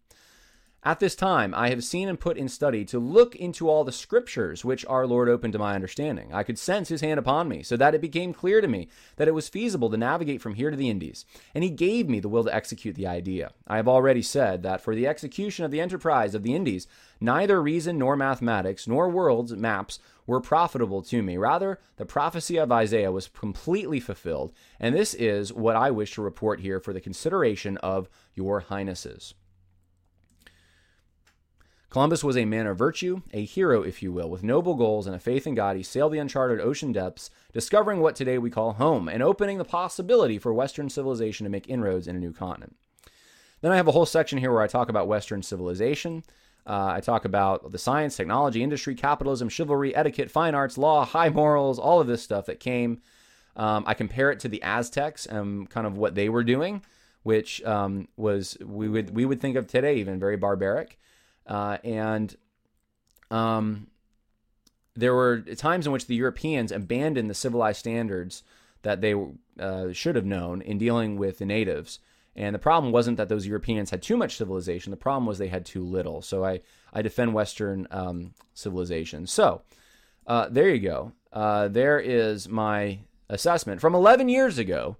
At 0.81 1.01
this 1.01 1.13
time, 1.13 1.53
I 1.53 1.71
have 1.71 1.83
seen 1.83 2.07
and 2.07 2.17
put 2.17 2.37
in 2.37 2.47
study 2.47 2.85
to 2.85 2.99
look 2.99 3.35
into 3.35 3.67
all 3.67 3.83
the 3.83 3.91
scriptures 3.91 4.63
which 4.63 4.85
our 4.85 5.05
Lord 5.05 5.27
opened 5.27 5.51
to 5.51 5.59
my 5.59 5.75
understanding. 5.75 6.33
I 6.33 6.43
could 6.43 6.57
sense 6.57 6.87
his 6.87 7.01
hand 7.01 7.19
upon 7.19 7.49
me, 7.49 7.63
so 7.63 7.75
that 7.75 7.93
it 7.93 7.99
became 7.99 8.33
clear 8.33 8.61
to 8.61 8.67
me 8.67 8.87
that 9.17 9.27
it 9.27 9.33
was 9.33 9.49
feasible 9.49 9.89
to 9.89 9.97
navigate 9.97 10.41
from 10.41 10.53
here 10.53 10.71
to 10.71 10.77
the 10.77 10.89
Indies, 10.89 11.25
and 11.53 11.65
he 11.65 11.69
gave 11.69 12.07
me 12.07 12.21
the 12.21 12.29
will 12.29 12.45
to 12.45 12.55
execute 12.55 12.95
the 12.95 13.07
idea. 13.07 13.51
I 13.67 13.75
have 13.75 13.89
already 13.89 14.21
said 14.21 14.63
that 14.63 14.79
for 14.79 14.95
the 14.95 15.05
execution 15.05 15.65
of 15.65 15.71
the 15.71 15.81
enterprise 15.81 16.33
of 16.33 16.43
the 16.43 16.55
Indies, 16.55 16.87
neither 17.19 17.61
reason 17.61 17.97
nor 17.97 18.15
mathematics 18.15 18.87
nor 18.87 19.09
worlds 19.09 19.51
maps 19.51 19.99
were 20.25 20.39
profitable 20.39 21.01
to 21.01 21.21
me. 21.21 21.35
Rather, 21.35 21.77
the 21.97 22.05
prophecy 22.05 22.55
of 22.55 22.71
Isaiah 22.71 23.11
was 23.11 23.27
completely 23.27 23.99
fulfilled, 23.99 24.53
and 24.79 24.95
this 24.95 25.13
is 25.13 25.51
what 25.51 25.75
I 25.75 25.91
wish 25.91 26.13
to 26.13 26.21
report 26.21 26.61
here 26.61 26.79
for 26.79 26.93
the 26.93 27.01
consideration 27.01 27.75
of 27.77 28.07
your 28.33 28.61
highnesses. 28.61 29.33
Columbus 31.89 32.23
was 32.23 32.37
a 32.37 32.45
man 32.45 32.67
of 32.67 32.77
virtue, 32.77 33.23
a 33.33 33.43
hero, 33.43 33.81
if 33.81 34.03
you 34.03 34.11
will, 34.11 34.29
with 34.29 34.43
noble 34.43 34.75
goals 34.75 35.07
and 35.07 35.15
a 35.15 35.19
faith 35.19 35.47
in 35.47 35.55
God. 35.55 35.75
He 35.75 35.81
sailed 35.81 36.13
the 36.13 36.19
uncharted 36.19 36.61
ocean 36.61 36.91
depths, 36.91 37.31
discovering 37.51 37.99
what 37.99 38.15
today 38.15 38.37
we 38.37 38.51
call 38.51 38.73
home 38.73 39.09
and 39.09 39.23
opening 39.23 39.57
the 39.57 39.65
possibility 39.65 40.37
for 40.37 40.53
Western 40.53 40.89
civilization 40.89 41.45
to 41.45 41.49
make 41.49 41.67
inroads 41.67 42.07
in 42.07 42.15
a 42.15 42.19
new 42.19 42.31
continent. 42.31 42.75
Then 43.61 43.71
I 43.71 43.75
have 43.75 43.87
a 43.87 43.91
whole 43.91 44.05
section 44.05 44.37
here 44.37 44.51
where 44.51 44.61
I 44.61 44.67
talk 44.67 44.89
about 44.89 45.07
Western 45.07 45.41
civilization. 45.41 46.23
Uh, 46.67 46.91
I 46.93 46.99
talk 46.99 47.25
about 47.25 47.71
the 47.71 47.79
science, 47.79 48.15
technology, 48.15 48.61
industry, 48.61 48.93
capitalism, 48.93 49.49
chivalry, 49.49 49.95
etiquette, 49.95 50.29
fine 50.29 50.53
arts, 50.53 50.77
law, 50.77 51.05
high 51.05 51.29
morals, 51.29 51.79
all 51.79 51.99
of 51.99 52.05
this 52.05 52.21
stuff 52.21 52.45
that 52.45 52.59
came. 52.59 53.01
Um, 53.55 53.83
I 53.87 53.95
compare 53.95 54.29
it 54.29 54.39
to 54.41 54.47
the 54.47 54.61
Aztecs 54.61 55.25
and 55.25 55.67
kind 55.67 55.87
of 55.87 55.97
what 55.97 56.13
they 56.13 56.29
were 56.29 56.43
doing 56.43 56.83
which 57.23 57.61
um, 57.63 58.07
was 58.17 58.57
we 58.63 58.87
would 58.87 59.13
we 59.15 59.25
would 59.25 59.41
think 59.41 59.55
of 59.55 59.67
today 59.67 59.97
even 59.97 60.19
very 60.19 60.37
barbaric, 60.37 60.99
uh, 61.49 61.79
and 61.83 62.37
um, 63.31 63.87
there 64.95 65.13
were 65.13 65.41
times 65.41 65.85
in 65.85 65.91
which 65.91 66.05
the 66.05 66.15
Europeans 66.15 66.71
abandoned 66.71 67.29
the 67.29 67.33
civilized 67.33 67.79
standards 67.79 68.43
that 68.83 69.01
they 69.01 69.15
uh, 69.59 69.91
should 69.91 70.15
have 70.15 70.25
known 70.25 70.61
in 70.61 70.77
dealing 70.77 71.17
with 71.17 71.39
the 71.39 71.45
natives. 71.45 71.99
And 72.35 72.55
the 72.55 72.59
problem 72.59 72.93
wasn't 72.93 73.17
that 73.17 73.27
those 73.27 73.47
Europeans 73.47 73.89
had 73.89 74.01
too 74.01 74.15
much 74.15 74.37
civilization. 74.37 74.91
The 74.91 74.97
problem 74.97 75.25
was 75.25 75.37
they 75.37 75.47
had 75.47 75.65
too 75.65 75.83
little. 75.83 76.21
So 76.21 76.45
I, 76.45 76.61
I 76.93 77.01
defend 77.01 77.33
Western 77.33 77.87
um, 77.91 78.33
civilization. 78.53 79.27
So 79.27 79.63
uh, 80.27 80.47
there 80.49 80.69
you 80.69 80.79
go. 80.79 81.11
Uh, 81.33 81.67
there 81.67 81.99
is 81.99 82.47
my 82.47 82.99
assessment 83.27 83.81
from 83.81 83.95
11 83.95 84.29
years 84.29 84.57
ago 84.57 84.95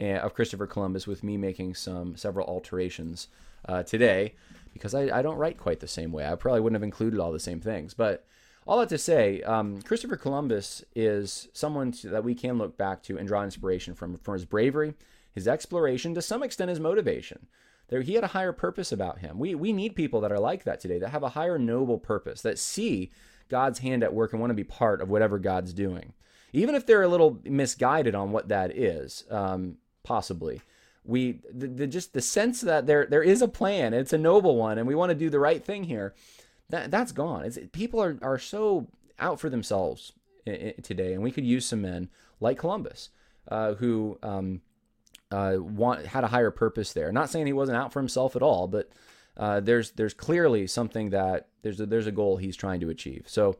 uh, 0.00 0.04
of 0.04 0.34
Christopher 0.34 0.66
Columbus, 0.66 1.06
with 1.06 1.24
me 1.24 1.36
making 1.36 1.74
some 1.74 2.16
several 2.16 2.46
alterations 2.46 3.28
uh, 3.66 3.82
today 3.82 4.34
because 4.72 4.94
I, 4.94 5.18
I, 5.18 5.22
don't 5.22 5.36
write 5.36 5.58
quite 5.58 5.80
the 5.80 5.88
same 5.88 6.12
way. 6.12 6.26
I 6.26 6.34
probably 6.34 6.60
wouldn't 6.60 6.76
have 6.76 6.82
included 6.82 7.20
all 7.20 7.32
the 7.32 7.40
same 7.40 7.60
things. 7.60 7.94
But 7.94 8.26
all 8.66 8.78
that 8.80 8.88
to 8.90 8.98
say, 8.98 9.42
um, 9.42 9.80
Christopher 9.82 10.16
Columbus 10.16 10.84
is 10.94 11.48
someone 11.52 11.92
to, 11.92 12.10
that 12.10 12.24
we 12.24 12.34
can 12.34 12.58
look 12.58 12.76
back 12.76 13.02
to 13.04 13.16
and 13.16 13.26
draw 13.26 13.42
inspiration 13.42 13.94
from 13.94 14.16
for 14.18 14.34
his 14.34 14.44
bravery, 14.44 14.94
his 15.32 15.48
exploration, 15.48 16.14
to 16.14 16.22
some 16.22 16.42
extent 16.42 16.68
his 16.68 16.80
motivation. 16.80 17.46
There, 17.88 18.02
he 18.02 18.14
had 18.14 18.24
a 18.24 18.28
higher 18.28 18.52
purpose 18.52 18.92
about 18.92 19.20
him. 19.20 19.38
We 19.38 19.54
we 19.54 19.72
need 19.72 19.96
people 19.96 20.20
that 20.20 20.32
are 20.32 20.38
like 20.38 20.64
that 20.64 20.80
today, 20.80 20.98
that 20.98 21.10
have 21.10 21.22
a 21.22 21.30
higher 21.30 21.58
noble 21.58 21.98
purpose, 21.98 22.42
that 22.42 22.58
see 22.58 23.10
God's 23.48 23.78
hand 23.78 24.02
at 24.02 24.12
work 24.12 24.32
and 24.32 24.40
want 24.40 24.50
to 24.50 24.54
be 24.54 24.64
part 24.64 25.00
of 25.00 25.08
whatever 25.08 25.38
God's 25.38 25.72
doing, 25.72 26.12
even 26.52 26.74
if 26.74 26.84
they're 26.84 27.02
a 27.02 27.08
little 27.08 27.40
misguided 27.44 28.14
on 28.14 28.30
what 28.32 28.48
that 28.48 28.76
is, 28.76 29.24
um, 29.30 29.78
possibly. 30.02 30.60
We 31.08 31.40
the, 31.50 31.66
the, 31.66 31.86
just 31.86 32.12
the 32.12 32.20
sense 32.20 32.60
that 32.60 32.86
there 32.86 33.06
there 33.06 33.22
is 33.22 33.42
a 33.42 33.48
plan, 33.48 33.94
it's 33.94 34.12
a 34.12 34.18
noble 34.18 34.56
one, 34.56 34.78
and 34.78 34.86
we 34.86 34.94
want 34.94 35.10
to 35.10 35.14
do 35.16 35.30
the 35.30 35.40
right 35.40 35.64
thing 35.64 35.84
here 35.84 36.14
that 36.68 36.90
that's 36.90 37.12
gone. 37.12 37.46
It's, 37.46 37.58
people 37.72 38.00
are 38.00 38.18
are 38.22 38.38
so 38.38 38.86
out 39.18 39.40
for 39.40 39.48
themselves 39.48 40.12
today, 40.82 41.14
and 41.14 41.22
we 41.22 41.30
could 41.30 41.44
use 41.44 41.66
some 41.66 41.82
men 41.82 42.10
like 42.40 42.58
Columbus 42.58 43.08
uh, 43.48 43.74
who 43.74 44.18
um, 44.22 44.60
uh, 45.30 45.56
want 45.58 46.06
had 46.06 46.24
a 46.24 46.28
higher 46.28 46.50
purpose 46.50 46.92
there. 46.92 47.10
Not 47.10 47.30
saying 47.30 47.46
he 47.46 47.52
wasn't 47.52 47.78
out 47.78 47.92
for 47.92 48.00
himself 48.00 48.36
at 48.36 48.42
all, 48.42 48.68
but 48.68 48.90
uh, 49.36 49.60
there's 49.60 49.92
there's 49.92 50.14
clearly 50.14 50.66
something 50.66 51.10
that 51.10 51.48
there's 51.62 51.80
a, 51.80 51.86
there's 51.86 52.06
a 52.06 52.12
goal 52.12 52.36
he's 52.36 52.56
trying 52.56 52.80
to 52.80 52.90
achieve. 52.90 53.24
So 53.26 53.56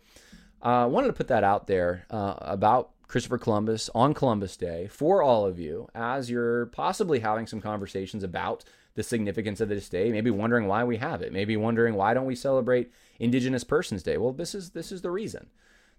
uh, 0.63 0.85
I 0.85 0.87
wanted 0.87 1.09
to 1.09 1.13
put 1.15 1.29
that 1.29 1.45
out 1.45 1.67
there 1.67 2.07
uh, 2.11 2.35
about 2.41 2.91
Christopher 3.09 3.39
Columbus 3.39 3.89
on 3.95 4.13
Columbus 4.13 4.57
Day 4.57 4.87
for 4.87 5.23
all 5.23 5.47
of 5.47 5.59
you 5.59 5.89
as 5.95 6.31
you're 6.31 6.67
possibly 6.67 7.21
having 7.21 7.47
some 7.47 7.61
conversations 7.61 8.23
about 8.23 8.65
the 8.95 9.03
significance 9.03 9.61
of 9.61 9.71
this 9.71 9.89
day, 9.89 10.13
maybe 10.13 10.31
wondering 10.31 10.67
why 10.67 10.85
we 10.85 10.99
have 10.99 11.23
it, 11.23 11.33
maybe 11.33 11.57
wondering 11.57 11.95
why 11.95 12.13
don't 12.13 12.27
we 12.27 12.35
celebrate 12.35 12.93
Indigenous 13.19 13.65
Persons 13.65 14.03
Day. 14.03 14.19
Well, 14.19 14.33
this 14.33 14.55
is 14.55 14.71
this 14.71 14.93
is 14.93 15.01
the 15.01 15.11
reason. 15.11 15.49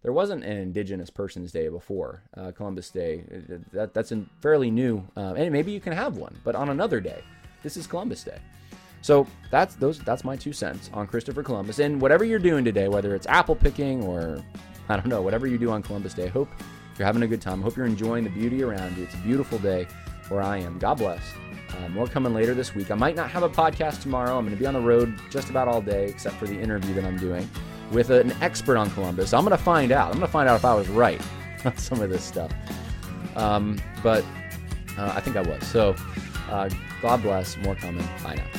There 0.03 0.13
wasn't 0.13 0.43
an 0.43 0.57
Indigenous 0.57 1.09
Persons 1.09 1.51
Day 1.51 1.67
before 1.67 2.23
uh, 2.37 2.51
Columbus 2.51 2.89
Day. 2.89 3.23
That, 3.73 3.93
that's 3.93 4.11
a 4.11 4.23
fairly 4.41 4.71
new, 4.71 5.05
uh, 5.17 5.33
and 5.35 5.51
maybe 5.51 5.71
you 5.71 5.81
can 5.81 5.93
have 5.93 6.15
one, 6.15 6.39
but 6.43 6.55
on 6.55 6.69
another 6.69 7.01
day. 7.01 7.21
This 7.63 7.75
is 7.75 7.87
Columbus 7.87 8.23
Day. 8.23 8.39
So 9.01 9.27
that's 9.49 9.75
those. 9.75 9.99
That's 9.99 10.23
my 10.23 10.35
two 10.35 10.53
cents 10.53 10.89
on 10.93 11.07
Christopher 11.07 11.41
Columbus. 11.41 11.79
And 11.79 11.99
whatever 11.99 12.23
you're 12.23 12.39
doing 12.39 12.63
today, 12.63 12.87
whether 12.87 13.15
it's 13.15 13.27
apple 13.27 13.55
picking 13.55 14.03
or 14.03 14.43
I 14.87 14.95
don't 14.95 15.07
know, 15.07 15.21
whatever 15.21 15.47
you 15.47 15.57
do 15.57 15.71
on 15.71 15.81
Columbus 15.81 16.13
Day, 16.13 16.27
hope 16.27 16.49
you're 16.99 17.05
having 17.05 17.23
a 17.23 17.27
good 17.27 17.41
time. 17.41 17.61
Hope 17.61 17.77
you're 17.77 17.85
enjoying 17.85 18.25
the 18.25 18.29
beauty 18.29 18.61
around 18.61 18.97
you. 18.97 19.03
It's 19.03 19.13
a 19.13 19.19
beautiful 19.19 19.57
day 19.57 19.87
where 20.27 20.41
I 20.41 20.57
am. 20.57 20.77
God 20.77 20.97
bless. 20.97 21.21
Uh, 21.77 21.87
more 21.89 22.07
coming 22.07 22.33
later 22.33 22.53
this 22.53 22.75
week. 22.75 22.91
I 22.91 22.95
might 22.95 23.15
not 23.15 23.29
have 23.31 23.43
a 23.43 23.49
podcast 23.49 24.01
tomorrow. 24.01 24.37
I'm 24.37 24.45
going 24.45 24.55
to 24.55 24.59
be 24.59 24.65
on 24.65 24.73
the 24.73 24.81
road 24.81 25.17
just 25.29 25.49
about 25.49 25.67
all 25.67 25.81
day, 25.81 26.09
except 26.09 26.35
for 26.35 26.45
the 26.45 26.59
interview 26.59 26.93
that 26.95 27.05
I'm 27.05 27.17
doing 27.17 27.49
with 27.91 28.09
an 28.09 28.33
expert 28.41 28.77
on 28.77 28.89
Columbus. 28.91 29.33
I'm 29.33 29.45
going 29.45 29.57
to 29.57 29.63
find 29.63 29.91
out. 29.91 30.07
I'm 30.07 30.15
going 30.15 30.27
to 30.27 30.31
find 30.31 30.49
out 30.49 30.55
if 30.55 30.65
I 30.65 30.73
was 30.75 30.89
right 30.89 31.21
on 31.65 31.77
some 31.77 32.01
of 32.01 32.09
this 32.09 32.23
stuff. 32.23 32.51
Um, 33.35 33.79
but 34.03 34.25
uh, 34.97 35.13
I 35.15 35.21
think 35.21 35.37
I 35.37 35.41
was. 35.41 35.65
So 35.67 35.95
uh, 36.49 36.69
God 37.01 37.21
bless. 37.21 37.55
More 37.57 37.75
coming. 37.75 38.07
Bye 38.23 38.35
now. 38.35 38.58